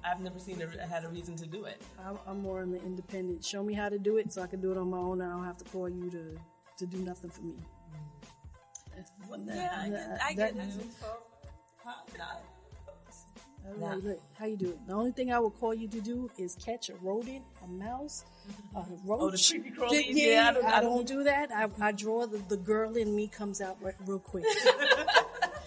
I've 0.05 0.21
never 0.21 0.39
seen 0.39 0.61
a, 0.63 0.87
had 0.87 1.05
a 1.05 1.09
reason 1.09 1.35
to 1.37 1.47
do 1.47 1.65
it. 1.65 1.81
I'm, 2.05 2.19
I'm 2.27 2.41
more 2.43 2.61
on 2.61 2.71
the 2.71 2.81
independent. 2.83 3.45
Show 3.45 3.63
me 3.63 3.73
how 3.75 3.89
to 3.89 3.99
do 3.99 4.19
it 4.19 4.33
so 4.33 4.43
I 4.43 4.47
can 4.47 4.61
do 4.61 4.71
it 4.71 4.77
on 4.79 4.91
my 4.91 4.99
own. 4.99 5.21
and 5.21 5.31
I 5.33 5.35
don't 5.35 5.45
have 5.45 5.57
to 5.59 5.65
call 5.65 5.89
you 5.89 6.11
to 6.11 6.37
to 6.79 6.87
do 6.87 6.99
nothing 6.99 7.31
for 7.31 7.43
me. 7.43 7.55
That- 8.97 9.57
yeah, 9.57 9.81
I 9.83 9.89
get, 9.89 10.19
I 10.23 10.33
get 10.35 10.57
that- 10.57 10.67
it. 10.81 10.87
Huh? 11.85 11.93
Nah. 12.19 12.25
I'm 13.67 13.81
like, 13.81 14.03
look, 14.05 14.21
how 14.39 14.45
you 14.45 14.57
do 14.59 14.69
it? 14.71 14.87
The 14.87 14.93
only 14.93 15.13
thing 15.13 15.33
I 15.33 15.39
would 15.39 15.55
call 15.59 15.73
you 15.73 15.89
to 15.89 16.01
do 16.01 16.31
is 16.37 16.55
catch 16.57 16.91
a 16.91 16.95
rodent, 16.97 17.45
a 17.65 17.67
mouse, 17.67 18.25
a 18.77 18.85
roach. 19.07 19.21
Oh, 19.23 19.31
the 19.31 19.61
creepy 19.61 19.71
crawlies? 19.71 20.05
Yeah, 20.09 20.27
Yeah, 20.27 20.49
I 20.49 20.53
don't- 20.53 20.65
I 20.67 20.81
don't- 20.81 21.07
do 21.07 21.23
that. 21.25 21.51
I, 21.51 21.69
I 21.81 21.93
draw 21.93 22.27
the, 22.27 22.39
the 22.49 22.59
girl 22.59 22.95
in 22.97 23.15
me 23.17 23.27
comes 23.29 23.61
out 23.63 23.79
re- 23.83 23.93
real 24.07 24.19
quick. 24.19 24.45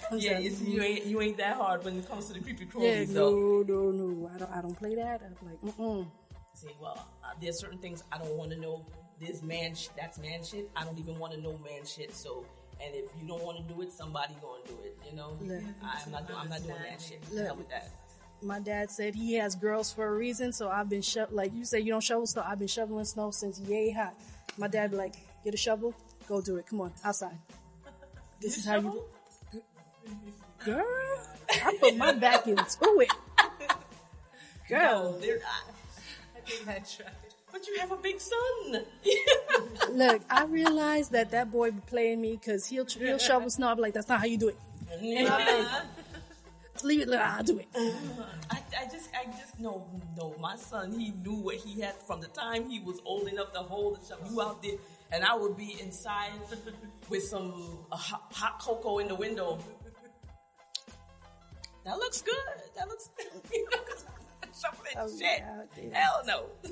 Yeah, 0.09 0.39
you 0.39 0.81
ain't 0.81 1.05
you 1.05 1.19
ain't 1.21 1.35
that 1.35 1.57
hard 1.57 1.83
when 1.83 1.97
it 1.99 2.07
comes 2.07 2.27
to 2.27 2.33
the 2.33 2.39
creepy 2.39 2.63
yeah, 2.63 3.03
crawlies, 3.03 3.13
though. 3.13 3.63
no, 3.67 3.91
no, 3.91 4.05
no. 4.05 4.31
I 4.33 4.37
don't, 4.37 4.51
I 4.53 4.61
don't 4.61 4.77
play 4.79 4.95
that. 4.95 5.21
I'm 5.21 5.35
like, 5.45 5.59
mm-mm. 5.75 6.07
See, 6.53 6.69
well, 6.81 7.09
uh, 7.25 7.31
there's 7.41 7.59
certain 7.59 7.77
things 7.79 8.05
I 8.09 8.17
don't 8.17 8.33
want 8.37 8.51
to 8.51 8.57
know. 8.57 8.85
This 9.20 9.41
man, 9.41 9.74
sh- 9.76 9.88
that's 9.97 10.20
man 10.20 10.43
shit. 10.43 10.70
I 10.76 10.84
don't 10.84 10.97
even 10.99 11.18
want 11.18 11.34
to 11.34 11.41
know 11.41 11.57
man 11.63 11.86
shit. 11.86 12.13
So, 12.15 12.45
and 12.84 12.93
if 12.93 13.05
you 13.20 13.28
don't 13.28 13.43
want 13.43 13.57
to 13.57 13.74
do 13.74 13.82
it, 13.82 13.91
somebody 13.91 14.36
gonna 14.41 14.63
do 14.68 14.78
it. 14.84 14.97
You 15.09 15.15
know. 15.15 15.38
I'm 15.41 16.11
not. 16.11 16.28
doing 16.28 16.39
I'm 16.39 16.49
not 16.49 16.61
doing 16.63 16.76
that 16.89 17.01
shit. 17.01 17.24
Hell 17.36 17.55
with 17.55 17.70
that. 17.70 17.89
My 18.43 18.59
dad 18.59 18.91
said 18.91 19.15
he 19.15 19.34
has 19.36 19.55
girls 19.55 19.91
for 19.91 20.05
a 20.07 20.13
reason, 20.13 20.53
so 20.53 20.70
I've 20.70 20.88
been 20.89 21.01
sho- 21.01 21.28
like 21.32 21.51
you 21.55 21.65
say 21.65 21.80
you 21.80 21.91
don't 21.91 22.03
shovel 22.03 22.28
snow. 22.28 22.43
I've 22.45 22.59
been 22.59 22.68
shoveling 22.68 23.05
snow 23.05 23.32
since 23.32 23.59
yay 23.61 23.89
hot. 23.91 24.13
My 24.59 24.68
dad 24.68 24.91
be 24.91 24.97
like, 24.97 25.15
get 25.43 25.55
a 25.55 25.57
shovel, 25.57 25.95
go 26.28 26.39
do 26.41 26.57
it. 26.57 26.68
Come 26.68 26.82
on, 26.82 26.93
outside. 27.03 27.38
This 28.39 28.55
is 28.59 28.65
how 28.65 28.76
you 28.76 29.03
do. 29.51 29.61
Girl, 30.63 30.86
I 31.65 31.76
put 31.80 31.97
my 31.97 32.11
back 32.11 32.45
into 32.45 32.59
it. 32.99 33.11
Girl, 34.70 35.13
No, 35.13 35.20
they're 35.20 35.39
not. 35.39 35.74
I 36.36 36.39
think 36.47 36.68
I 36.68 36.74
tried. 36.74 37.13
But 37.51 37.67
you 37.67 37.77
have 37.79 37.91
a 37.91 37.97
big 37.97 38.19
son. 38.19 38.85
look, 39.91 40.21
I 40.29 40.43
realized 40.45 41.11
that 41.13 41.31
that 41.31 41.51
boy 41.51 41.71
be 41.71 41.81
playing 41.81 42.21
me 42.21 42.33
because 42.33 42.67
he'll 42.67 42.85
he'll 42.85 43.17
shovel 43.17 43.49
snow. 43.49 43.69
I'm 43.69 43.77
like, 43.77 43.93
that's 43.93 44.09
not 44.09 44.19
how 44.19 44.25
you 44.25 44.37
do 44.37 44.49
it. 44.49 44.57
yeah. 45.01 45.81
Leave 46.83 47.01
it, 47.01 47.13
I'll 47.13 47.43
do 47.43 47.57
it. 47.57 47.67
I, 48.51 48.59
I 48.79 48.85
just, 48.85 49.09
I 49.15 49.25
just 49.31 49.59
no, 49.59 49.87
no. 50.15 50.35
My 50.39 50.55
son, 50.55 50.91
he 50.91 51.11
knew 51.23 51.33
what 51.33 51.55
he 51.55 51.81
had 51.81 51.95
from 52.03 52.21
the 52.21 52.27
time 52.27 52.69
he 52.69 52.79
was 52.79 52.99
old 53.03 53.27
enough 53.27 53.51
to 53.53 53.59
hold 53.59 53.97
and 53.97 54.05
stuff. 54.05 54.19
You 54.29 54.41
out 54.41 54.61
there, 54.61 54.75
and 55.11 55.23
I 55.23 55.33
would 55.33 55.57
be 55.57 55.77
inside 55.81 56.33
with 57.09 57.23
some 57.23 57.79
uh, 57.91 57.95
hot, 57.95 58.31
hot 58.31 58.59
cocoa 58.59 58.99
in 58.99 59.07
the 59.07 59.15
window. 59.15 59.57
That 61.83 61.97
looks 61.97 62.21
good. 62.21 62.35
That 62.75 62.87
looks 62.89 63.09
something 64.57 64.93
Oh, 64.97 65.07
shit. 65.09 65.41
yeah. 65.41 65.99
Hell 65.99 66.21
no. 66.25 66.45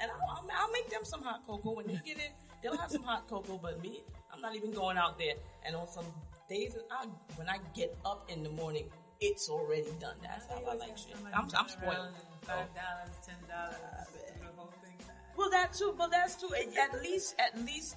and 0.00 0.10
I'll, 0.10 0.28
I'll, 0.30 0.48
I'll 0.56 0.72
make 0.72 0.88
them 0.90 1.04
some 1.04 1.22
hot 1.22 1.42
cocoa 1.46 1.72
when 1.72 1.86
they 1.86 2.00
get 2.04 2.16
in. 2.18 2.32
They'll 2.62 2.76
have 2.76 2.90
some 2.90 3.02
hot 3.02 3.28
cocoa, 3.28 3.58
but 3.62 3.82
me, 3.82 4.02
I'm 4.32 4.40
not 4.40 4.54
even 4.56 4.72
going 4.72 4.96
out 4.96 5.18
there. 5.18 5.34
And 5.64 5.76
on 5.76 5.88
some 5.88 6.06
days, 6.48 6.76
I, 6.90 7.06
when 7.36 7.48
I 7.48 7.58
get 7.74 7.96
up 8.04 8.28
in 8.30 8.42
the 8.42 8.50
morning, 8.50 8.84
it's 9.20 9.48
already 9.48 9.92
done. 10.00 10.16
That's 10.22 10.46
how 10.46 10.60
I 10.70 10.74
like 10.74 10.96
shit. 10.96 11.14
I'm, 11.34 11.44
I'm 11.56 11.68
spoiled. 11.68 11.96
Oh. 11.96 12.46
Five 12.46 12.68
dollars, 12.74 13.16
ten 13.26 13.34
dollars, 13.48 13.76
ah, 13.84 14.04
the 14.40 14.46
whole 14.56 14.72
thing. 14.82 14.94
Well, 15.36 15.50
that 15.50 15.74
too. 15.74 15.94
Well, 15.98 16.08
that's 16.08 16.36
true. 16.40 16.48
At 16.54 16.94
at 16.94 17.02
least, 17.02 17.34
at 17.38 17.58
least 17.64 17.96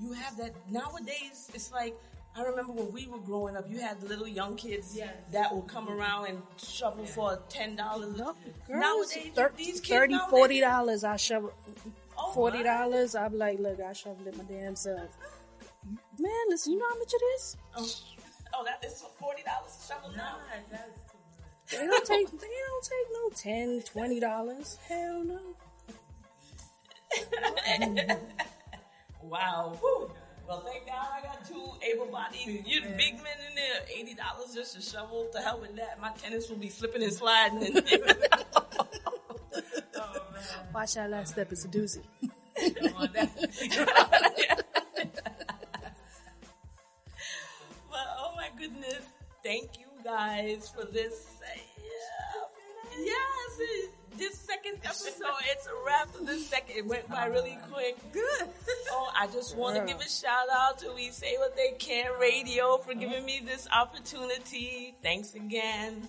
you 0.00 0.12
have 0.12 0.36
that. 0.38 0.54
Nowadays, 0.70 1.50
it's 1.52 1.70
like 1.70 1.94
I 2.36 2.42
remember 2.42 2.72
when 2.72 2.90
we 2.92 3.06
were 3.06 3.18
growing 3.20 3.56
up. 3.56 3.68
You 3.70 3.78
had 3.80 4.02
little 4.02 4.26
young 4.26 4.56
kids 4.56 4.96
Yes. 4.96 5.14
that 5.32 5.54
would 5.54 5.68
come 5.68 5.88
around 5.88 6.26
and 6.26 6.42
shovel 6.56 7.06
for 7.06 7.38
ten 7.48 7.76
dollars. 7.76 8.16
No, 8.16 8.34
girls, 8.66 8.80
Nowadays, 9.14 9.32
thir- 9.34 9.52
these 9.56 9.80
kids 9.80 9.88
30 10.00 10.14
nowadays- 10.14 10.30
40 10.30 10.60
dollars. 10.60 11.04
I 11.04 11.16
shovel 11.16 11.52
Oh, 12.18 12.32
forty 12.32 12.58
my. 12.58 12.64
dollars. 12.64 13.14
I'm 13.14 13.36
like, 13.38 13.58
look, 13.58 13.80
I 13.80 13.92
shoveled 13.92 14.26
it 14.26 14.36
my 14.36 14.44
damn 14.44 14.74
self. 14.76 15.16
Man, 16.18 16.30
listen, 16.48 16.72
you 16.72 16.78
know 16.78 16.88
how 16.88 16.98
much 16.98 17.12
it 17.12 17.22
is? 17.36 17.56
Oh, 17.76 17.88
oh, 18.54 18.64
that 18.64 18.84
is 18.84 19.04
forty 19.18 19.42
dollars 19.42 19.76
to 19.76 19.86
shovel 19.94 20.10
now. 20.16 20.38
God, 20.50 20.64
that's 20.70 21.00
too 21.12 21.18
much. 21.18 21.80
They 21.80 21.86
don't 21.86 22.04
take 22.06 22.30
they 22.40 22.48
don't 22.66 22.84
take 22.84 23.08
no 23.12 23.30
10 23.30 23.82
20 23.82 24.20
dollars. 24.20 24.78
Hell 24.88 25.22
no. 25.24 25.40
Wow. 29.22 29.76
Whew. 29.80 30.10
Well, 30.46 30.60
thank 30.60 30.86
God 30.86 31.06
I 31.12 31.22
got 31.22 31.44
two 31.48 31.72
able-bodied 31.82 32.64
you 32.66 32.80
big 32.82 33.14
men 33.16 33.38
in 33.48 33.54
there. 33.54 33.80
Eighty 33.96 34.14
dollars 34.14 34.54
just 34.54 34.74
to 34.74 34.82
shovel. 34.82 35.28
To 35.32 35.38
hell 35.40 35.58
with 35.60 35.74
that. 35.76 35.98
My 36.00 36.10
tennis 36.12 36.48
will 36.50 36.56
be 36.58 36.68
slipping 36.68 37.02
and 37.02 37.12
sliding. 37.12 37.76
And 39.56 40.74
Watch 40.74 40.94
that 40.94 41.08
last 41.10 41.32
step. 41.32 41.52
It's 41.52 41.64
a 41.64 41.68
doozy. 41.68 42.02
But 47.90 48.06
oh 48.18 48.32
my 48.36 48.48
goodness, 48.58 49.00
thank 49.42 49.78
you 49.78 49.86
guys 50.02 50.68
for 50.74 50.84
this. 50.86 51.26
Yeah. 51.78 52.98
Yes, 52.98 53.58
it- 53.60 53.90
this 54.18 54.38
second 54.38 54.78
episode, 54.84 55.42
it's 55.50 55.66
a 55.66 55.70
wrap 55.86 56.10
for 56.10 56.24
this 56.24 56.46
second. 56.48 56.76
It 56.76 56.86
went 56.86 57.08
by 57.08 57.26
really 57.26 57.58
quick. 57.70 57.96
Good. 58.12 58.48
Oh, 58.96 59.10
I 59.18 59.26
just 59.26 59.56
want 59.56 59.76
to 59.76 59.84
give 59.84 60.00
a 60.00 60.08
shout 60.08 60.46
out 60.54 60.78
to 60.78 60.92
We 60.94 61.10
Say 61.10 61.36
What 61.38 61.56
They 61.56 61.72
Can 61.78 62.12
Radio 62.20 62.76
for 62.76 62.94
giving 62.94 63.24
me 63.24 63.42
this 63.44 63.66
opportunity. 63.74 64.94
Thanks 65.02 65.34
again. 65.34 66.08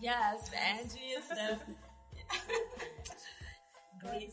Yes, 0.00 0.50
Angie 0.52 1.14
and 1.14 1.24
Steph. 1.24 1.60
Great 4.00 4.32